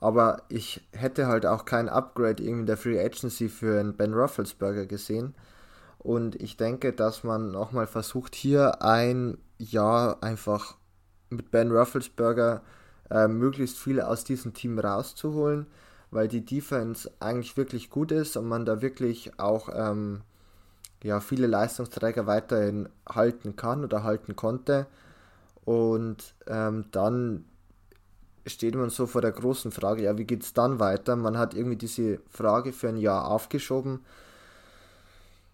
Aber 0.00 0.42
ich 0.48 0.86
hätte 0.92 1.26
halt 1.26 1.46
auch 1.46 1.64
kein 1.64 1.88
Upgrade 1.88 2.42
irgendwie 2.42 2.60
in 2.60 2.66
der 2.66 2.76
Free 2.76 3.00
Agency 3.00 3.48
für 3.48 3.78
einen 3.78 3.96
Ben 3.96 4.14
Rufflesberger 4.14 4.86
gesehen. 4.86 5.34
Und 5.98 6.40
ich 6.42 6.56
denke, 6.56 6.92
dass 6.92 7.24
man 7.24 7.50
nochmal 7.50 7.86
versucht, 7.86 8.34
hier 8.34 8.82
ein 8.82 9.38
Jahr 9.58 10.22
einfach 10.22 10.76
mit 11.30 11.50
Ben 11.50 11.70
Rufflesberger 11.70 12.62
äh, 13.10 13.28
möglichst 13.28 13.78
viel 13.78 14.00
aus 14.00 14.24
diesem 14.24 14.54
Team 14.54 14.78
rauszuholen, 14.78 15.66
weil 16.10 16.28
die 16.28 16.44
Defense 16.44 17.10
eigentlich 17.20 17.56
wirklich 17.56 17.90
gut 17.90 18.12
ist 18.12 18.36
und 18.36 18.46
man 18.46 18.64
da 18.64 18.82
wirklich 18.82 19.38
auch 19.38 19.68
ähm, 19.74 20.22
ja, 21.02 21.20
viele 21.20 21.46
Leistungsträger 21.46 22.26
weiterhin 22.26 22.88
halten 23.08 23.56
kann 23.56 23.84
oder 23.84 24.02
halten 24.04 24.36
konnte. 24.36 24.86
Und 25.64 26.34
ähm, 26.46 26.86
dann 26.92 27.44
steht 28.46 28.74
man 28.74 28.90
so 28.90 29.06
vor 29.06 29.22
der 29.22 29.32
großen 29.32 29.70
Frage, 29.70 30.02
ja, 30.02 30.18
wie 30.18 30.24
geht 30.24 30.42
es 30.42 30.52
dann 30.52 30.78
weiter? 30.78 31.16
Man 31.16 31.38
hat 31.38 31.54
irgendwie 31.54 31.76
diese 31.76 32.20
Frage 32.30 32.72
für 32.72 32.88
ein 32.88 32.96
Jahr 32.96 33.30
aufgeschoben. 33.30 34.00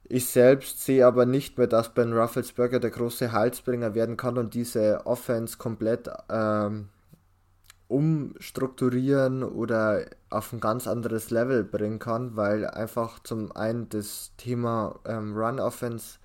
Ich 0.04 0.26
selbst 0.26 0.84
sehe 0.84 1.06
aber 1.06 1.24
nicht 1.24 1.56
mehr, 1.56 1.68
dass 1.68 1.94
Ben 1.94 2.12
Rufflesberger 2.12 2.80
der 2.80 2.90
große 2.90 3.30
Halsbringer 3.30 3.94
werden 3.94 4.16
kann 4.16 4.38
und 4.38 4.54
diese 4.54 5.06
Offense 5.06 5.56
komplett 5.56 6.10
ähm, 6.28 6.88
umstrukturieren 7.90 9.42
oder 9.42 10.06
auf 10.30 10.52
ein 10.52 10.60
ganz 10.60 10.86
anderes 10.86 11.30
Level 11.30 11.64
bringen 11.64 11.98
kann, 11.98 12.36
weil 12.36 12.64
einfach 12.64 13.18
zum 13.18 13.50
einen 13.50 13.88
das 13.88 14.30
Thema 14.36 15.00
ähm, 15.04 15.36
Run 15.36 15.58
Offense 15.58 16.18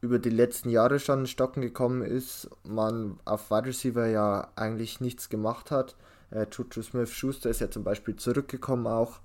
über 0.00 0.20
die 0.20 0.30
letzten 0.30 0.70
Jahre 0.70 1.00
schon 1.00 1.20
in 1.20 1.26
Stocken 1.26 1.60
gekommen 1.60 2.02
ist, 2.02 2.48
man 2.62 3.18
auf 3.24 3.50
Wide 3.50 3.66
Receiver 3.66 4.06
ja 4.06 4.48
eigentlich 4.54 5.00
nichts 5.00 5.28
gemacht 5.28 5.72
hat. 5.72 5.96
Äh, 6.30 6.46
Juju 6.52 6.82
Smith 6.82 7.10
Schuster 7.10 7.50
ist 7.50 7.60
ja 7.60 7.68
zum 7.68 7.82
Beispiel 7.82 8.14
zurückgekommen 8.14 8.86
auch 8.86 9.18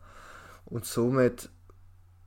und 0.66 0.86
somit 0.86 1.50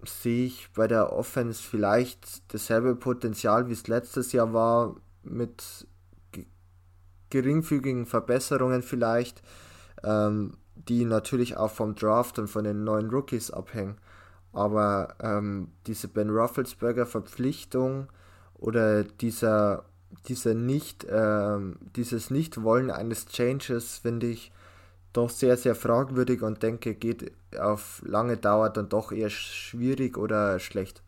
sehe 0.07 0.47
ich 0.47 0.71
bei 0.77 0.87
der 0.87 1.13
Offense 1.13 1.61
vielleicht 1.61 2.55
dasselbe 2.55 2.95
Potenzial 2.95 3.69
wie 3.69 3.73
es 3.73 3.89
letztes 3.89 4.31
Jahr 4.31 4.53
war 4.53 4.95
mit 5.25 5.89
geringfügigen 7.31 8.07
Verbesserungen 8.07 8.83
vielleicht, 8.83 9.43
ähm, 10.05 10.55
die 10.75 11.05
natürlich 11.05 11.57
auch 11.57 11.71
vom 11.71 11.95
Draft 11.95 12.39
und 12.39 12.49
von 12.49 12.65
den 12.65 12.85
neuen 12.85 13.11
Rookies 13.11 13.51
abhängen. 13.51 13.97
Aber 14.53 15.15
ähm, 15.21 15.69
diese 15.87 16.09
Ben 16.09 16.31
Rufflesberger 16.31 17.07
Verpflichtung 17.07 18.09
oder 18.55 19.05
dieser, 19.05 19.85
dieser 20.27 20.55
nicht, 20.55 21.07
ähm, 21.11 21.77
dieses 21.97 22.31
Nichtwollen 22.31 22.91
eines 22.91 23.27
Changes 23.27 23.99
finde 23.99 24.29
ich 24.29 24.53
doch 25.13 25.31
sehr, 25.31 25.57
sehr 25.57 25.75
fragwürdig 25.75 26.43
und 26.43 26.63
denke, 26.63 26.95
geht 26.95 27.33
auf 27.59 28.03
lange 28.05 28.37
Dauer 28.37 28.71
dann 28.71 28.89
doch 28.89 29.13
eher 29.13 29.31
schwierig 29.31 30.17
oder 30.17 30.59
schlecht. 30.59 31.03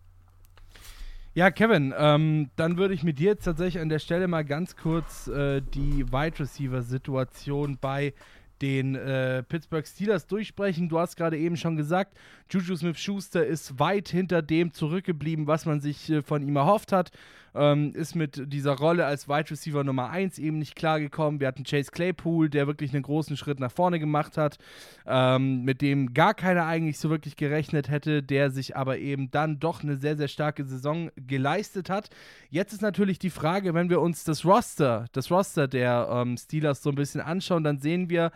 Ja, 1.33 1.53
Kevin, 1.53 1.95
ähm, 1.97 2.51
dann 2.57 2.77
würde 2.77 2.93
ich 2.93 3.05
mit 3.05 3.21
dir 3.21 3.27
jetzt 3.27 3.45
tatsächlich 3.45 3.81
an 3.81 3.89
der 3.89 4.01
Stelle 4.01 4.27
mal 4.27 4.45
ganz 4.45 4.75
kurz 4.75 5.29
äh, 5.29 5.63
die 5.63 6.11
Wide 6.11 6.41
Receiver-Situation 6.41 7.79
bei 7.81 8.15
den 8.61 8.97
äh, 8.97 9.45
Pittsburgh 9.45 9.87
Steelers 9.87 10.27
durchsprechen. 10.27 10.89
Du 10.89 10.99
hast 10.99 11.17
gerade 11.17 11.39
eben 11.39 11.57
schon 11.57 11.77
gesagt, 11.77 12.19
Juju 12.51 12.75
Smith-Schuster 12.75 13.47
ist 13.47 13.79
weit 13.79 14.09
hinter 14.09 14.43
dem 14.43 14.73
zurückgeblieben, 14.73 15.47
was 15.47 15.67
man 15.67 15.81
sich 15.81 16.11
äh, 16.11 16.21
von 16.21 16.43
ihm 16.43 16.57
erhofft 16.57 16.91
hat. 16.91 17.13
Ähm, 17.55 17.93
ist 17.95 18.15
mit 18.15 18.53
dieser 18.53 18.73
Rolle 18.73 19.07
als 19.07 19.29
Wide 19.29 19.51
Receiver 19.51 19.83
Nummer 19.85 20.11
1 20.11 20.39
eben 20.39 20.59
nicht 20.59 20.77
klargekommen. 20.77 21.41
Wir 21.41 21.49
hatten 21.49 21.65
Chase 21.65 21.91
Claypool, 21.91 22.49
der 22.49 22.67
wirklich 22.67 22.93
einen 22.93 23.03
großen 23.03 23.37
Schritt 23.37 23.61
nach 23.61 23.73
vorne 23.73 23.99
gemacht 23.99 24.37
hat, 24.37 24.59
ähm, 25.07 25.63
mit 25.65 25.83
dem 25.83 26.15
gar 26.15 26.35
keiner 26.35 26.67
eigentlich 26.67 26.99
so 26.99 27.11
wirklich 27.11 27.37
gerechnet 27.37 27.89
hätte, 27.89 28.23
der 28.23 28.51
sich 28.51 28.77
aber 28.77 28.99
eben 28.99 29.31
dann 29.31 29.59
doch 29.59 29.83
eine 29.83 29.97
sehr, 29.97 30.17
sehr 30.17 30.29
starke 30.29 30.65
Saison 30.65 31.11
geleistet 31.17 31.91
hat. 31.91 32.11
Jetzt 32.51 32.73
ist 32.73 32.83
natürlich 32.83 33.19
die 33.19 33.31
Frage, 33.31 33.75
wenn 33.75 33.91
wir 33.91 34.01
uns 34.01 34.25
das 34.25 34.45
Roster, 34.45 35.07
das 35.13 35.31
Roster 35.31 35.69
der 35.69 36.09
ähm, 36.11 36.37
Steelers 36.37 36.83
so 36.83 36.91
ein 36.91 36.97
bisschen 36.97 37.21
anschauen, 37.21 37.65
dann 37.65 37.79
sehen 37.79 38.11
wir, 38.11 38.31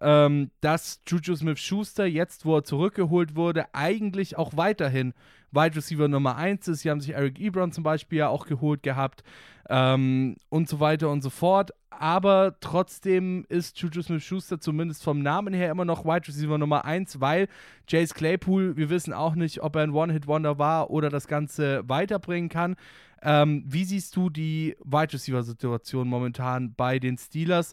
ähm, 0.00 0.50
dass 0.60 1.00
Juju 1.06 1.36
Smith 1.36 1.58
Schuster 1.58 2.06
jetzt, 2.06 2.44
wo 2.44 2.56
er 2.56 2.64
zurückgeholt 2.64 3.34
wurde, 3.34 3.74
eigentlich 3.74 4.36
auch 4.36 4.56
weiterhin 4.56 5.14
Wide 5.52 5.76
Receiver 5.76 6.08
Nummer 6.08 6.36
1 6.36 6.68
ist. 6.68 6.80
Sie 6.80 6.90
haben 6.90 7.00
sich 7.00 7.14
Eric 7.14 7.40
Ebron 7.40 7.72
zum 7.72 7.84
Beispiel 7.84 8.18
ja 8.18 8.28
auch 8.28 8.46
geholt 8.46 8.82
gehabt 8.82 9.22
ähm, 9.68 10.36
und 10.48 10.68
so 10.68 10.80
weiter 10.80 11.10
und 11.10 11.22
so 11.22 11.30
fort. 11.30 11.72
Aber 11.90 12.56
trotzdem 12.60 13.46
ist 13.48 13.78
Juju 13.80 14.02
Smith 14.02 14.22
Schuster 14.22 14.60
zumindest 14.60 15.02
vom 15.02 15.20
Namen 15.20 15.54
her 15.54 15.70
immer 15.70 15.84
noch 15.86 16.04
Wide 16.04 16.28
Receiver 16.28 16.58
Nummer 16.58 16.84
1, 16.84 17.20
weil 17.20 17.48
Jace 17.88 18.12
Claypool, 18.12 18.76
wir 18.76 18.90
wissen 18.90 19.12
auch 19.14 19.34
nicht, 19.34 19.62
ob 19.62 19.76
er 19.76 19.82
ein 19.82 19.92
One-Hit-Wonder 19.92 20.58
war 20.58 20.90
oder 20.90 21.08
das 21.08 21.26
Ganze 21.26 21.88
weiterbringen 21.88 22.50
kann. 22.50 22.76
Ähm, 23.22 23.64
wie 23.66 23.84
siehst 23.84 24.14
du 24.14 24.28
die 24.28 24.76
Wide 24.84 25.14
Receiver-Situation 25.14 26.06
momentan 26.06 26.74
bei 26.74 26.98
den 26.98 27.16
Steelers? 27.16 27.72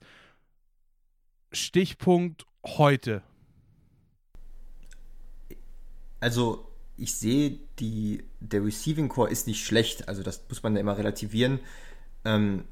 Stichpunkt 1.52 2.46
heute. 2.66 3.22
Also, 6.22 6.73
ich 6.98 7.16
sehe, 7.16 7.60
die, 7.80 8.24
der 8.40 8.64
Receiving 8.64 9.10
Core 9.10 9.30
ist 9.30 9.48
nicht 9.48 9.66
schlecht, 9.66 10.08
also 10.08 10.24
das 10.24 10.42
muss 10.48 10.64
man 10.64 10.76
ja 10.76 10.82
immer 10.82 10.98
relativieren. 10.98 11.60
Ähm, 12.26 12.66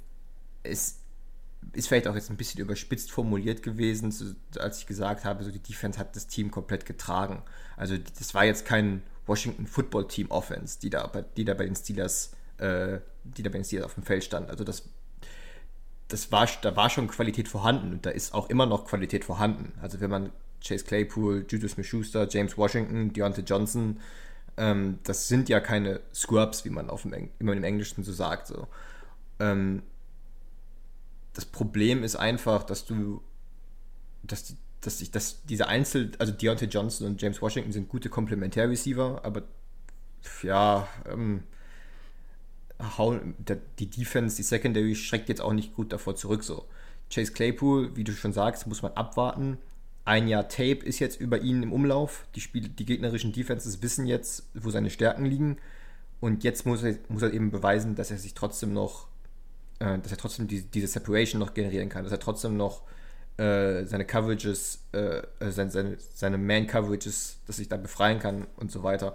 es 0.64 1.00
ist 1.74 1.88
vielleicht 1.88 2.08
auch 2.08 2.16
jetzt 2.16 2.30
ein 2.30 2.38
bisschen 2.38 2.62
überspitzt 2.62 3.12
formuliert 3.12 3.64
gewesen, 3.64 4.12
so, 4.12 4.26
als 4.60 4.80
ich 4.80 4.88
gesagt 4.88 5.26
habe, 5.26 5.44
so 5.44 5.52
die 5.52 5.60
Defense 5.60 6.00
hat 6.00 6.16
das 6.16 6.28
Team 6.28 6.52
komplett 6.52 6.86
getragen. 6.86 7.44
Also 7.78 7.98
das 7.98 8.34
war 8.34 8.46
jetzt 8.46 8.66
kein 8.66 9.04
Washington 9.26 9.68
Football 9.68 10.08
Team 10.08 10.30
Offense, 10.30 10.80
die 10.80 10.90
da, 10.90 11.08
die 11.38 11.46
da 11.46 11.54
bei 11.54 11.66
den 11.66 11.76
Steelers, 11.76 12.32
äh, 12.58 13.00
die 13.24 13.44
da 13.44 13.50
bei 13.50 13.58
den 13.58 13.64
Steelers 13.64 13.86
auf 13.86 13.94
dem 13.96 14.04
Feld 14.04 14.24
stand. 14.24 14.50
Also 14.50 14.64
das 14.64 14.90
das 16.12 16.32
war, 16.32 16.48
da 16.62 16.76
war 16.76 16.90
schon 16.90 17.08
Qualität 17.08 17.48
vorhanden 17.48 17.94
und 17.94 18.06
da 18.06 18.10
ist 18.10 18.34
auch 18.34 18.50
immer 18.50 18.66
noch 18.66 18.86
Qualität 18.86 19.24
vorhanden. 19.24 19.74
Also 19.82 20.02
wenn 20.02 20.10
man 20.10 20.32
Chase 20.62 20.86
Claypool, 20.86 21.46
Juju 21.48 21.68
Smith-Schuster, 21.68 22.28
James 22.30 22.58
Washington, 22.58 23.14
Deontay 23.14 23.42
Johnson, 23.42 24.00
ähm, 24.58 25.00
das 25.04 25.28
sind 25.28 25.50
ja 25.50 25.60
keine 25.60 26.02
Scrubs, 26.14 26.66
wie 26.66 26.70
man 26.70 26.90
auf 26.90 27.04
dem, 27.04 27.30
immer 27.40 27.54
im 27.54 27.64
Englischen 27.64 28.04
so 28.04 28.12
sagt. 28.12 28.48
So. 28.48 28.68
Ähm, 29.40 29.84
das 31.34 31.46
Problem 31.46 32.04
ist 32.04 32.16
einfach, 32.16 32.64
dass 32.64 32.86
du, 32.86 33.22
dass 34.24 34.44
die, 34.44 34.58
dass 34.82 35.02
ich, 35.02 35.12
dass 35.12 35.44
diese 35.46 35.68
Einzel, 35.68 36.12
also 36.20 36.32
Deontay 36.34 36.66
Johnson 36.66 37.08
und 37.08 37.22
James 37.22 37.42
Washington 37.42 37.72
sind 37.72 37.90
gute 37.90 38.10
Komplementärreceiver, 38.10 39.22
aber 39.24 39.44
ja, 40.44 40.88
ähm, 41.10 41.44
die 43.80 43.90
Defense, 43.90 44.36
die 44.36 44.44
Secondary 44.44 44.96
schreckt 44.96 45.30
jetzt 45.30 45.42
auch 45.42 45.54
nicht 45.54 45.76
gut 45.76 45.94
davor 45.94 46.16
zurück. 46.16 46.44
So. 46.44 46.66
Chase 47.12 47.32
Claypool, 47.32 47.96
wie 47.96 48.04
du 48.04 48.12
schon 48.12 48.34
sagst, 48.34 48.66
muss 48.68 48.82
man 48.82 48.94
abwarten. 48.94 49.58
Ein 50.04 50.28
Jahr 50.28 50.50
Tape 50.50 50.84
ist 50.84 51.00
jetzt 51.00 51.20
über 51.20 51.40
ihn 51.40 51.64
im 51.64 51.74
Umlauf. 51.74 52.26
Die, 52.36 52.42
Spiel, 52.42 52.68
die 52.70 52.86
gegnerischen 52.86 53.34
Defenses 53.34 53.82
wissen 53.82 54.08
jetzt, 54.08 54.50
wo 54.54 54.70
seine 54.72 54.90
Stärken 54.90 55.26
liegen. 55.26 55.58
Und 56.20 56.44
jetzt 56.44 56.66
muss 56.66 56.84
er, 56.84 56.98
muss 57.08 57.22
er 57.22 57.34
eben 57.34 57.52
beweisen, 57.52 57.96
dass 57.96 58.12
er 58.12 58.18
sich 58.18 58.34
trotzdem 58.34 58.74
noch, 58.74 59.08
äh, 59.80 60.00
dass 60.00 60.12
er 60.12 60.18
trotzdem 60.18 60.48
die, 60.48 60.62
diese 60.64 60.88
Separation 60.88 61.40
noch 61.40 61.54
generieren 61.54 61.90
kann, 61.90 62.04
dass 62.04 62.12
er 62.12 62.20
trotzdem 62.20 62.58
noch 62.58 62.84
äh, 63.38 63.86
seine 63.86 64.06
Coverages, 64.06 64.84
äh, 64.94 65.22
äh 65.40 65.52
seine, 65.52 65.72
seine, 65.72 65.98
seine 66.14 66.38
Man-Coverages, 66.38 67.40
dass 67.48 67.58
sich 67.58 67.70
da 67.70 67.78
befreien 67.78 68.20
kann 68.20 68.48
und 68.58 68.72
so 68.72 68.84
weiter 68.84 69.14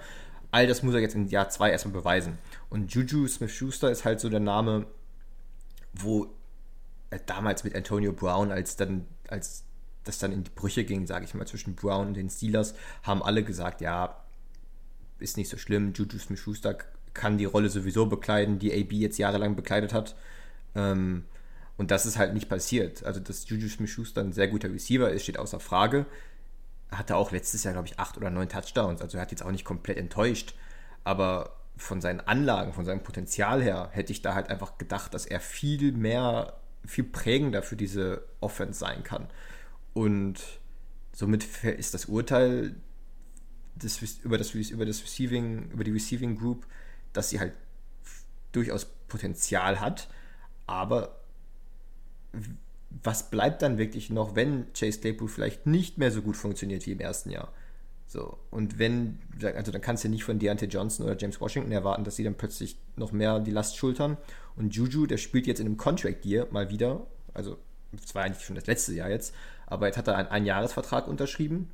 all 0.57 0.67
das 0.67 0.83
muss 0.83 0.95
er 0.95 1.01
jetzt 1.01 1.15
in 1.15 1.29
Jahr 1.29 1.51
2 1.51 1.71
erstmal 1.71 1.93
beweisen. 1.93 2.39
Und 2.71 2.95
Juju 2.95 3.29
Smith-Schuster 3.29 3.91
ist 3.91 4.07
halt 4.07 4.21
so 4.21 4.31
der 4.31 4.41
Name, 4.41 4.87
wo 5.93 6.29
äh, 7.11 7.19
damals 7.27 7.63
mit 7.63 7.75
Antonio 7.75 8.13
Brown, 8.13 8.51
als 8.51 8.77
dann, 8.77 9.07
als 9.29 9.65
das 10.07 10.19
dann 10.19 10.33
in 10.33 10.45
die 10.45 10.51
Brüche 10.51 10.85
ging, 10.85 11.07
sage 11.07 11.25
ich 11.25 11.35
mal, 11.35 11.47
zwischen 11.47 11.75
Brown 11.75 12.09
und 12.09 12.15
den 12.15 12.31
Steelers, 12.31 12.75
haben 13.03 13.23
alle 13.23 13.45
gesagt, 13.45 13.81
ja, 13.81 14.23
ist 15.19 15.37
nicht 15.37 15.49
so 15.49 15.57
schlimm, 15.57 15.93
Juju 15.95 16.19
Smith-Schuster 16.19 16.79
kann 17.15 17.39
die 17.39 17.47
Rolle 17.47 17.71
sowieso 17.71 18.07
bekleiden, 18.07 18.59
die 18.59 18.73
AB 18.73 18.93
jetzt 18.93 19.19
jahrelang 19.19 19.57
bekleidet 19.57 19.93
hat. 19.93 20.15
Ähm, 20.75 21.25
und 21.79 21.91
das 21.91 22.07
ist 22.07 22.19
halt 22.19 22.35
nicht 22.35 22.49
passiert. 22.49 23.05
Also, 23.05 23.21
dass 23.21 23.49
Juju 23.49 23.69
Smith-Schuster 23.69 24.21
ein 24.21 24.33
sehr 24.33 24.49
guter 24.49 24.71
Receiver 24.71 25.11
ist, 25.11 25.23
steht 25.23 25.39
außer 25.39 25.61
Frage 25.61 26.07
hatte 26.91 27.17
auch 27.17 27.33
letztes 27.33 27.65
Jahr, 27.65 27.75
glaube 27.75 27.89
ich, 27.89 27.99
acht 27.99 28.17
oder 28.17 28.31
neun 28.31 28.49
Touchdowns. 28.49 29.03
Also 29.03 29.19
er 29.19 29.23
hat 29.23 29.31
jetzt 29.31 29.43
auch 29.43 29.51
nicht 29.51 29.65
komplett 29.65 29.97
enttäuscht. 29.97 30.55
Aber 31.05 31.57
von 31.77 32.01
seinen 32.01 32.21
Anlagen, 32.21 32.73
von 32.73 32.85
seinem 32.85 33.03
Potenzial 33.03 33.63
her, 33.63 33.89
hätte 33.93 34.13
ich 34.13 34.23
da 34.23 34.35
halt 34.35 34.51
einfach 34.51 34.79
gedacht, 34.79 35.13
dass 35.15 35.27
er 35.27 35.41
viel 35.41 35.93
mehr, 35.93 36.55
viel 36.85 37.05
prägender 37.05 37.63
für 37.63 37.77
diese 37.77 38.23
Offense 38.41 38.79
sein 38.79 39.03
kann. 39.03 39.29
Und 39.97 40.43
somit 41.15 41.65
ist 41.65 41.95
das 41.95 42.05
Urteil 42.05 42.75
des, 43.77 44.19
über, 44.23 44.37
das, 44.37 44.53
über 44.53 44.85
das 44.85 45.03
Receiving, 45.03 45.71
über 45.71 45.85
die 45.85 45.91
Receiving 45.91 46.37
Group, 46.37 46.67
dass 47.15 47.31
sie 47.31 47.41
halt 47.41 47.55
durchaus 48.53 48.85
Potenzial 49.09 49.81
hat, 49.81 50.09
aber 50.67 51.19
was 52.91 53.31
bleibt 53.31 53.63
dann 53.63 53.79
wirklich 53.79 54.11
noch, 54.11 54.37
wenn 54.37 54.71
Chase 54.75 55.01
Claypool 55.01 55.29
vielleicht 55.29 55.65
nicht 55.65 55.97
mehr 55.97 56.11
so 56.11 56.21
gut 56.21 56.37
funktioniert 56.37 56.85
wie 56.85 56.93
im 56.93 57.01
ersten 57.01 57.31
Jahr? 57.31 57.51
So, 58.07 58.37
und 58.51 58.79
wenn, 58.79 59.19
also 59.43 59.73
dann 59.73 59.81
kannst 59.81 60.05
du 60.05 60.11
nicht 60.11 60.25
von 60.25 60.39
Deontay 60.39 60.67
Johnson 60.67 61.07
oder 61.07 61.17
James 61.17 61.41
Washington 61.41 61.73
erwarten, 61.73 62.05
dass 62.05 62.17
sie 62.17 62.25
dann 62.25 62.35
plötzlich 62.35 62.77
noch 62.97 63.13
mehr 63.13 63.41
die 63.41 63.51
Last 63.51 63.79
schultern. 63.79 64.19
Und 64.57 64.75
Juju, 64.75 65.07
der 65.07 65.17
spielt 65.17 65.47
jetzt 65.47 65.61
in 65.61 65.67
einem 65.67 65.79
Contract 65.79 66.27
Year 66.27 66.49
mal 66.51 66.69
wieder, 66.69 67.07
also 67.33 67.57
es 68.05 68.15
war 68.15 68.25
eigentlich 68.25 68.45
schon 68.45 68.57
das 68.57 68.67
letzte 68.67 68.93
Jahr 68.93 69.09
jetzt, 69.09 69.33
aber 69.67 69.87
jetzt 69.87 69.99
hat 69.99 70.09
er 70.09 70.17
einen 70.17 70.29
Einjahresvertrag 70.29 71.09
unterschrieben 71.09 71.71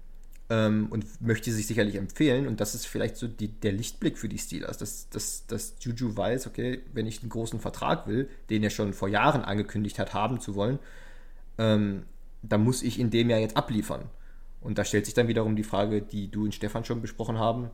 ähm, 0.50 0.88
und 0.90 1.20
möchte 1.20 1.52
sich 1.52 1.66
sicherlich 1.66 1.96
empfehlen. 1.96 2.46
Und 2.46 2.60
das 2.60 2.74
ist 2.74 2.86
vielleicht 2.86 3.16
so 3.16 3.28
die, 3.28 3.48
der 3.48 3.72
Lichtblick 3.72 4.18
für 4.18 4.28
die 4.28 4.38
Steelers, 4.38 4.78
dass, 4.78 5.08
dass, 5.10 5.46
dass 5.46 5.74
Juju 5.80 6.16
weiß, 6.16 6.46
okay, 6.46 6.80
wenn 6.92 7.06
ich 7.06 7.20
einen 7.20 7.30
großen 7.30 7.60
Vertrag 7.60 8.06
will, 8.06 8.28
den 8.50 8.62
er 8.62 8.70
schon 8.70 8.92
vor 8.92 9.08
Jahren 9.08 9.42
angekündigt 9.42 9.98
hat, 9.98 10.14
haben 10.14 10.40
zu 10.40 10.54
wollen, 10.54 10.78
ähm, 11.58 12.04
dann 12.42 12.64
muss 12.64 12.82
ich 12.82 12.98
in 12.98 13.10
dem 13.10 13.30
Jahr 13.30 13.38
jetzt 13.38 13.56
abliefern. 13.56 14.02
Und 14.60 14.78
da 14.78 14.84
stellt 14.84 15.06
sich 15.06 15.14
dann 15.14 15.28
wiederum 15.28 15.56
die 15.56 15.64
Frage, 15.64 16.02
die 16.02 16.30
du 16.30 16.44
und 16.44 16.54
Stefan 16.54 16.84
schon 16.84 17.02
besprochen 17.02 17.38
haben, 17.38 17.70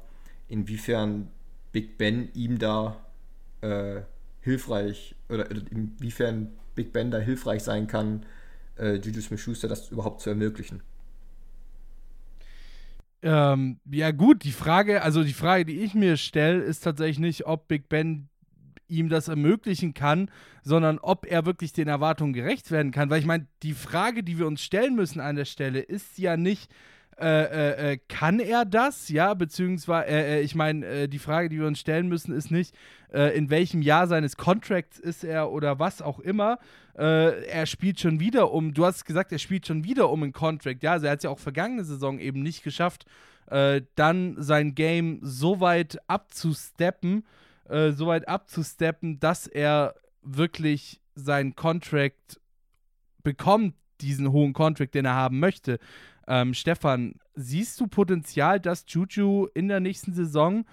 inwiefern 0.49 1.31
Big 1.73 1.99
Ben 1.99 2.31
ihm 2.35 2.59
da 2.59 2.97
äh, 3.61 4.03
hilfreich 4.41 5.15
oder 5.29 5.51
inwiefern 5.51 6.53
Big 6.75 6.93
Ben 6.93 7.11
da 7.11 7.19
hilfreich 7.19 7.63
sein 7.63 7.87
kann, 7.87 8.25
äh, 8.79 8.95
Juju 8.97 9.21
Smith-Schuster 9.21 9.69
das 9.69 9.91
überhaupt 9.91 10.21
zu 10.21 10.31
ermöglichen. 10.31 10.83
Ähm, 13.21 13.81
ja 13.91 14.13
gut, 14.13 14.45
die 14.45 14.53
Frage, 14.53 15.03
also 15.03 15.25
die 15.25 15.33
Frage, 15.33 15.65
die 15.65 15.81
ich 15.81 15.95
mir 15.95 16.17
stelle, 16.17 16.63
ist 16.63 16.85
tatsächlich 16.85 17.19
nicht, 17.19 17.47
ob 17.47 17.67
Big 17.67 17.89
Ben 17.89 18.29
ihm 18.87 19.09
das 19.09 19.29
ermöglichen 19.29 19.93
kann, 19.93 20.31
sondern 20.63 20.99
ob 20.99 21.27
er 21.27 21.45
wirklich 21.45 21.73
den 21.73 21.89
Erwartungen 21.89 22.33
gerecht 22.33 22.71
werden 22.71 22.93
kann. 22.93 23.11
Weil 23.11 23.21
ich 23.21 23.27
meine, 23.27 23.47
die 23.63 23.75
Frage, 23.75 24.23
die 24.23 24.39
wir 24.39 24.47
uns 24.47 24.63
stellen 24.63 24.95
müssen 24.95 25.21
an 25.21 25.37
der 25.37 25.45
Stelle, 25.45 25.81
ist 25.81 26.19
ja 26.19 26.37
nicht, 26.37 26.71
äh, 27.21 27.27
äh, 27.27 27.93
äh 27.93 27.99
kann 28.09 28.41
er 28.41 28.65
das? 28.65 29.09
Ja, 29.09 29.35
beziehungsweise, 29.35 30.09
äh, 30.09 30.39
äh 30.39 30.41
ich 30.41 30.55
meine, 30.55 31.09
die 31.09 31.19
Frage, 31.19 31.49
die 31.49 31.59
wir 31.59 31.67
uns 31.67 31.81
stellen 31.81 32.09
müssen, 32.09 32.33
ist 32.33 32.51
nicht, 32.51 32.75
in 33.11 33.49
welchem 33.49 33.81
Jahr 33.81 34.07
seines 34.07 34.37
Contracts 34.37 34.99
ist 34.99 35.25
er 35.25 35.51
oder 35.51 35.79
was 35.79 36.03
auch 36.03 36.19
immer. 36.19 36.59
er 36.95 37.65
spielt 37.65 37.99
schon 37.99 38.21
wieder 38.21 38.53
um, 38.53 38.75
du 38.75 38.85
hast 38.85 39.07
gesagt, 39.07 39.33
er 39.33 39.39
spielt 39.39 39.67
schon 39.67 39.83
wieder 39.83 40.11
um 40.11 40.23
einen 40.23 40.35
Contract. 40.35 40.83
Ja, 40.83 40.93
also 40.93 41.07
er 41.07 41.13
hat 41.13 41.21
es 41.21 41.25
ja 41.25 41.31
auch 41.31 41.39
vergangene 41.39 41.85
Saison 41.85 42.19
eben 42.19 42.43
nicht 42.43 42.63
geschafft, 42.63 43.07
dann 43.47 44.35
sein 44.37 44.75
Game 44.75 45.21
so 45.23 45.61
weit 45.61 45.99
abzusteppen, 46.07 47.25
so 47.67 48.07
weit 48.09 48.29
abzusteppen, 48.29 49.19
dass 49.21 49.47
er 49.47 49.95
wirklich 50.21 51.01
seinen 51.15 51.57
Contract 51.57 52.39
bekommt, 53.23 53.75
diesen 54.01 54.33
hohen 54.33 54.53
Contract, 54.53 54.95
den 54.95 55.05
er 55.05 55.15
haben 55.15 55.39
möchte. 55.41 55.79
Ähm, 56.29 56.53
Stefan, 56.53 57.15
siehst 57.35 57.81
du 57.81 57.87
Potenzial, 57.87 58.61
dass 58.61 58.85
Juju 58.87 59.49
in 59.55 59.69
der 59.69 59.81
nächsten 59.81 60.13
Saison 60.13 60.67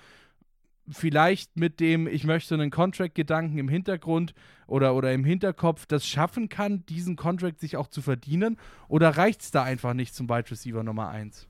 vielleicht 0.89 1.57
mit 1.57 1.79
dem 1.79 2.07
ich 2.07 2.25
möchte 2.25 2.53
einen 2.53 2.69
Contract-Gedanken 2.69 3.57
im 3.57 3.69
Hintergrund 3.69 4.35
oder, 4.67 4.93
oder 4.93 5.13
im 5.13 5.23
Hinterkopf 5.23 5.85
das 5.85 6.05
schaffen 6.05 6.49
kann, 6.49 6.85
diesen 6.87 7.15
Contract 7.15 7.61
sich 7.61 7.77
auch 7.77 7.87
zu 7.87 8.01
verdienen? 8.01 8.57
Oder 8.89 9.17
reicht 9.17 9.41
es 9.41 9.51
da 9.51 9.63
einfach 9.63 9.93
nicht 9.93 10.13
zum 10.13 10.27
Wide 10.29 10.51
Receiver 10.51 10.83
Nummer 10.83 11.07
1? 11.07 11.47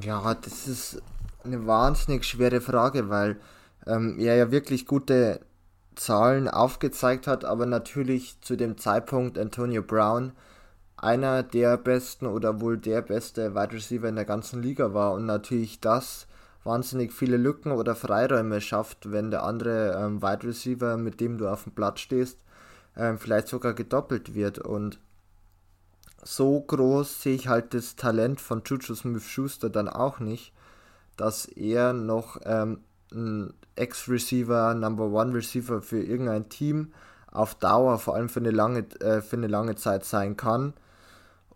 Ja, 0.00 0.34
das 0.34 0.68
ist 0.68 1.02
eine 1.42 1.66
wahnsinnig 1.66 2.24
schwere 2.24 2.60
Frage, 2.60 3.08
weil 3.08 3.40
ähm, 3.86 4.18
er 4.20 4.36
ja 4.36 4.52
wirklich 4.52 4.86
gute 4.86 5.40
Zahlen 5.96 6.48
aufgezeigt 6.48 7.26
hat, 7.26 7.44
aber 7.44 7.66
natürlich 7.66 8.40
zu 8.40 8.54
dem 8.54 8.78
Zeitpunkt 8.78 9.36
Antonio 9.36 9.82
Brown 9.82 10.32
einer 10.96 11.42
der 11.42 11.76
besten 11.76 12.26
oder 12.26 12.60
wohl 12.60 12.78
der 12.78 13.02
beste 13.02 13.54
Wide 13.54 13.72
Receiver 13.72 14.08
in 14.08 14.16
der 14.16 14.24
ganzen 14.24 14.62
Liga 14.62 14.94
war 14.94 15.12
und 15.12 15.26
natürlich 15.26 15.80
das 15.80 16.26
wahnsinnig 16.64 17.12
viele 17.12 17.36
Lücken 17.36 17.72
oder 17.72 17.94
Freiräume 17.94 18.60
schafft, 18.60 19.12
wenn 19.12 19.30
der 19.30 19.44
andere 19.44 19.92
ähm, 20.02 20.22
Wide 20.22 20.46
Receiver, 20.46 20.96
mit 20.96 21.20
dem 21.20 21.38
du 21.38 21.48
auf 21.48 21.64
dem 21.64 21.72
Platz 21.72 22.00
stehst, 22.00 22.38
ähm, 22.96 23.18
vielleicht 23.18 23.48
sogar 23.48 23.74
gedoppelt 23.74 24.34
wird 24.34 24.58
und 24.58 24.98
so 26.22 26.60
groß 26.60 27.22
sehe 27.22 27.36
ich 27.36 27.46
halt 27.46 27.72
das 27.72 27.94
Talent 27.94 28.40
von 28.40 28.62
Juju 28.64 28.94
Smith-Schuster 28.94 29.70
dann 29.70 29.88
auch 29.88 30.18
nicht, 30.18 30.52
dass 31.16 31.44
er 31.46 31.92
noch 31.92 32.40
ähm, 32.44 32.80
ein 33.12 33.54
Ex-Receiver, 33.76 34.74
Number 34.74 35.04
One 35.04 35.34
Receiver 35.34 35.82
für 35.82 36.02
irgendein 36.02 36.48
Team 36.48 36.92
auf 37.30 37.54
Dauer, 37.54 37.98
vor 37.98 38.14
allem 38.14 38.28
für 38.28 38.40
eine 38.40 38.50
lange, 38.50 38.80
äh, 39.00 39.20
für 39.20 39.36
eine 39.36 39.46
lange 39.46 39.76
Zeit 39.76 40.04
sein 40.04 40.36
kann. 40.36 40.72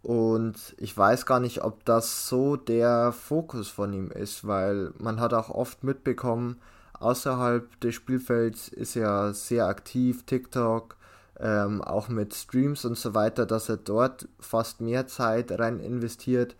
Und 0.03 0.74
ich 0.78 0.96
weiß 0.96 1.26
gar 1.26 1.40
nicht, 1.40 1.62
ob 1.62 1.84
das 1.84 2.26
so 2.28 2.57
der 2.57 3.12
Fokus 3.12 3.68
von 3.68 3.92
ihm 3.92 4.11
ist, 4.11 4.46
weil 4.46 4.92
man 4.98 5.20
hat 5.20 5.34
auch 5.34 5.51
oft 5.51 5.84
mitbekommen, 5.84 6.59
außerhalb 6.98 7.80
des 7.80 7.94
Spielfelds 7.94 8.68
ist 8.68 8.96
er 8.96 9.34
sehr 9.34 9.66
aktiv, 9.66 10.24
TikTok, 10.24 10.96
ähm, 11.38 11.82
auch 11.82 12.09
mit 12.09 12.34
Streams 12.34 12.84
und 12.84 12.96
so 12.96 13.14
weiter, 13.14 13.46
dass 13.46 13.68
er 13.68 13.76
dort 13.76 14.28
fast 14.38 14.80
mehr 14.80 15.07
Zeit 15.07 15.53
rein 15.59 15.80
investiert 15.80 16.57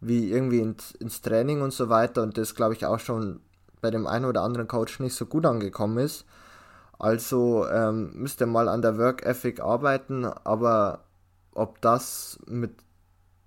wie 0.00 0.30
irgendwie 0.30 0.60
ins, 0.60 0.92
ins 0.92 1.20
Training 1.22 1.60
und 1.62 1.72
so 1.72 1.88
weiter 1.88 2.22
und 2.22 2.38
das 2.38 2.54
glaube 2.54 2.74
ich 2.74 2.86
auch 2.86 3.00
schon 3.00 3.40
bei 3.80 3.90
dem 3.90 4.06
einen 4.06 4.26
oder 4.26 4.42
anderen 4.42 4.68
Coach 4.68 5.00
nicht 5.00 5.14
so 5.14 5.26
gut 5.26 5.46
angekommen 5.46 5.98
ist. 5.98 6.24
Also 6.98 7.66
ähm, 7.68 8.10
müsste 8.14 8.46
mal 8.46 8.68
an 8.68 8.82
der 8.82 8.98
Work 8.98 9.24
Ethic 9.24 9.60
arbeiten, 9.60 10.24
aber 10.24 11.00
ob 11.58 11.80
das 11.80 12.38
mit 12.46 12.72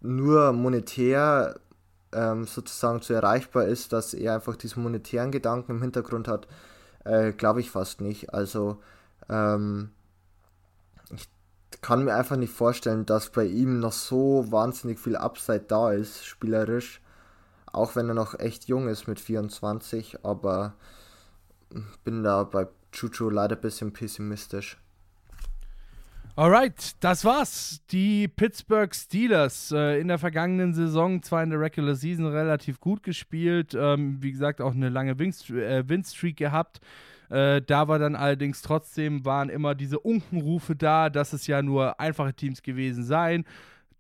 nur 0.02 0.52
monetär 0.54 1.60
ähm, 2.12 2.46
sozusagen 2.46 3.02
zu 3.02 3.14
erreichbar 3.14 3.66
ist, 3.66 3.94
dass 3.94 4.14
er 4.14 4.36
einfach 4.36 4.56
diesen 4.56 4.84
monetären 4.84 5.32
Gedanken 5.32 5.72
im 5.72 5.82
Hintergrund 5.82 6.28
hat, 6.28 6.48
äh, 7.06 7.32
glaube 7.32 7.62
ich 7.62 7.72
fast 7.72 8.02
nicht. 8.02 8.34
Also 8.34 8.82
ähm, 9.30 9.92
kann 11.82 12.04
mir 12.04 12.16
einfach 12.16 12.36
nicht 12.36 12.54
vorstellen, 12.54 13.06
dass 13.06 13.30
bei 13.30 13.46
ihm 13.46 13.80
noch 13.80 13.94
so 13.94 14.52
wahnsinnig 14.52 15.00
viel 15.00 15.16
Upside 15.16 15.66
da 15.68 15.92
ist, 15.92 16.26
spielerisch. 16.26 17.02
Auch 17.72 17.96
wenn 17.96 18.10
er 18.10 18.16
noch 18.16 18.38
echt 18.38 18.66
jung 18.66 18.90
ist 18.90 19.08
mit 19.08 19.20
24, 19.20 20.26
aber 20.26 20.74
bin 22.04 22.24
da 22.24 22.44
bei 22.44 22.68
Chuchu 22.92 23.30
leider 23.30 23.56
ein 23.56 23.62
bisschen 23.62 23.94
pessimistisch. 23.94 24.81
Alright, 26.42 26.94
das 27.02 27.24
war's. 27.24 27.84
Die 27.92 28.28
Pittsburgh 28.28 28.96
Steelers 28.96 29.72
äh, 29.72 30.00
in 30.02 30.08
der 30.08 30.18
vergangenen 30.18 30.74
Saison, 30.74 31.22
zwar 31.22 31.44
in 31.44 31.52
der 31.52 31.60
Regular 31.60 31.94
Season 31.94 32.26
relativ 32.26 32.80
gut 32.80 33.04
gespielt, 33.04 33.78
ähm, 33.80 34.18
wie 34.24 34.32
gesagt 34.32 34.60
auch 34.60 34.74
eine 34.74 34.90
lange 34.90 35.12
äh, 35.12 35.88
Win-Streak 35.88 36.38
gehabt. 36.38 36.82
Äh, 37.30 37.62
da 37.62 37.88
war 37.88 38.00
dann 38.00 38.16
allerdings 38.16 38.64
trotzdem, 38.64 39.24
waren 39.24 39.50
immer 39.50 39.76
diese 39.76 40.00
Unkenrufe 40.00 40.76
da, 40.76 41.12
dass 41.12 41.34
es 41.34 41.46
ja 41.46 41.62
nur 41.62 42.00
einfache 42.00 42.34
Teams 42.34 42.64
gewesen 42.64 43.04
seien. 43.04 43.46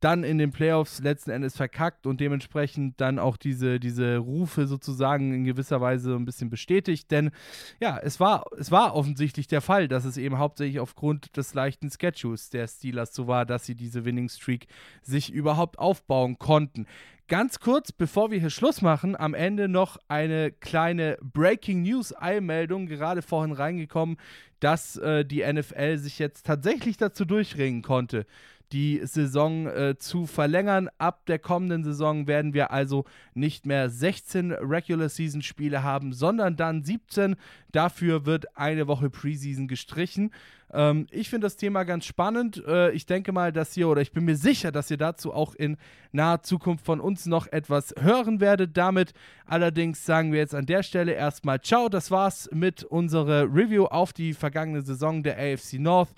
Dann 0.01 0.23
in 0.23 0.37
den 0.37 0.51
Playoffs 0.51 0.99
letzten 0.99 1.31
Endes 1.31 1.55
verkackt 1.55 2.05
und 2.05 2.19
dementsprechend 2.19 2.99
dann 2.99 3.19
auch 3.19 3.37
diese, 3.37 3.79
diese 3.79 4.17
Rufe 4.17 4.67
sozusagen 4.67 5.33
in 5.33 5.45
gewisser 5.45 5.79
Weise 5.79 6.15
ein 6.15 6.25
bisschen 6.25 6.49
bestätigt. 6.49 7.09
Denn 7.11 7.31
ja, 7.79 7.97
es 7.97 8.19
war, 8.19 8.45
es 8.57 8.71
war 8.71 8.95
offensichtlich 8.95 9.47
der 9.47 9.61
Fall, 9.61 9.87
dass 9.87 10.03
es 10.03 10.17
eben 10.17 10.37
hauptsächlich 10.37 10.79
aufgrund 10.79 11.37
des 11.37 11.53
leichten 11.53 11.89
Schedules 11.89 12.49
der 12.49 12.67
Steelers 12.67 13.13
so 13.13 13.27
war, 13.27 13.45
dass 13.45 13.65
sie 13.65 13.75
diese 13.75 14.03
Winning 14.03 14.27
Streak 14.27 14.67
sich 15.01 15.31
überhaupt 15.31 15.79
aufbauen 15.79 16.37
konnten. 16.37 16.85
Ganz 17.31 17.61
kurz, 17.61 17.93
bevor 17.93 18.29
wir 18.29 18.41
hier 18.41 18.49
Schluss 18.49 18.81
machen, 18.81 19.15
am 19.15 19.33
Ende 19.33 19.69
noch 19.69 19.95
eine 20.09 20.51
kleine 20.51 21.17
Breaking 21.21 21.81
News 21.83 22.13
Eilmeldung, 22.13 22.87
gerade 22.87 23.21
vorhin 23.21 23.53
reingekommen, 23.53 24.17
dass 24.59 24.97
äh, 24.97 25.23
die 25.23 25.41
NFL 25.41 25.97
sich 25.97 26.19
jetzt 26.19 26.45
tatsächlich 26.45 26.97
dazu 26.97 27.23
durchringen 27.23 27.83
konnte, 27.83 28.25
die 28.71 29.01
Saison 29.03 29.67
äh, 29.67 29.95
zu 29.97 30.25
verlängern. 30.25 30.89
Ab 30.97 31.25
der 31.25 31.39
kommenden 31.39 31.83
Saison 31.83 32.27
werden 32.27 32.53
wir 32.53 32.71
also 32.71 33.05
nicht 33.33 33.65
mehr 33.65 33.89
16 33.89 34.51
Regular 34.51 35.09
Season 35.09 35.41
Spiele 35.41 35.83
haben, 35.83 36.13
sondern 36.13 36.55
dann 36.55 36.83
17. 36.83 37.35
Dafür 37.71 38.25
wird 38.25 38.57
eine 38.57 38.87
Woche 38.87 39.09
Preseason 39.09 39.67
gestrichen. 39.67 40.31
Ähm, 40.73 41.07
ich 41.11 41.29
finde 41.29 41.45
das 41.45 41.57
Thema 41.57 41.83
ganz 41.83 42.05
spannend. 42.05 42.63
Äh, 42.65 42.91
ich 42.91 43.05
denke 43.05 43.31
mal, 43.31 43.51
dass 43.51 43.75
ihr, 43.75 43.87
oder 43.87 44.01
ich 44.01 44.11
bin 44.11 44.25
mir 44.25 44.37
sicher, 44.37 44.71
dass 44.71 44.91
ihr 44.91 44.97
dazu 44.97 45.33
auch 45.33 45.55
in 45.55 45.77
naher 46.11 46.41
Zukunft 46.41 46.85
von 46.85 46.99
uns 46.99 47.25
noch 47.25 47.47
etwas 47.47 47.93
hören 47.99 48.39
werdet. 48.39 48.77
Damit 48.77 49.13
allerdings 49.45 50.05
sagen 50.05 50.31
wir 50.31 50.39
jetzt 50.39 50.55
an 50.55 50.65
der 50.65 50.83
Stelle 50.83 51.13
erstmal 51.13 51.61
Ciao. 51.61 51.89
Das 51.89 52.11
war's 52.11 52.49
mit 52.53 52.83
unserer 52.83 53.43
Review 53.43 53.85
auf 53.85 54.13
die 54.13 54.33
vergangene 54.33 54.81
Saison 54.81 55.23
der 55.23 55.37
AFC 55.37 55.73
North 55.73 56.13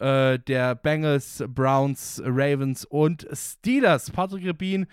äh, 0.00 0.38
der 0.38 0.74
Bengals, 0.74 1.44
Browns, 1.48 2.22
Ravens 2.24 2.84
und 2.84 3.26
Steelers. 3.32 4.10
Patrick 4.10 4.44
Rebin, 4.44 4.86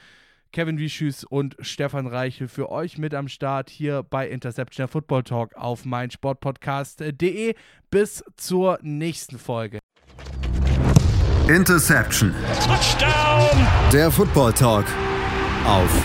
Kevin 0.52 0.78
Wischüs 0.78 1.24
und 1.24 1.56
Stefan 1.60 2.08
Reiche 2.08 2.48
für 2.48 2.70
euch 2.70 2.98
mit 2.98 3.14
am 3.14 3.28
Start 3.28 3.70
hier 3.70 4.04
bei 4.04 4.28
Interception 4.28 4.84
der 4.84 4.88
Football 4.88 5.24
Talk 5.24 5.56
auf 5.56 5.86
meinsportpodcast.de. 5.86 7.56
Bis 7.90 8.24
zur 8.36 8.80
nächsten 8.82 9.40
Folge. 9.40 9.80
Interception. 11.48 12.34
Touchdown. 12.66 13.68
Der 13.94 14.12
Football 14.12 14.54
Talk 14.54 14.86
auf 15.66 16.04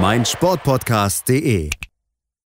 meinsportpodcast.de. 0.00 1.70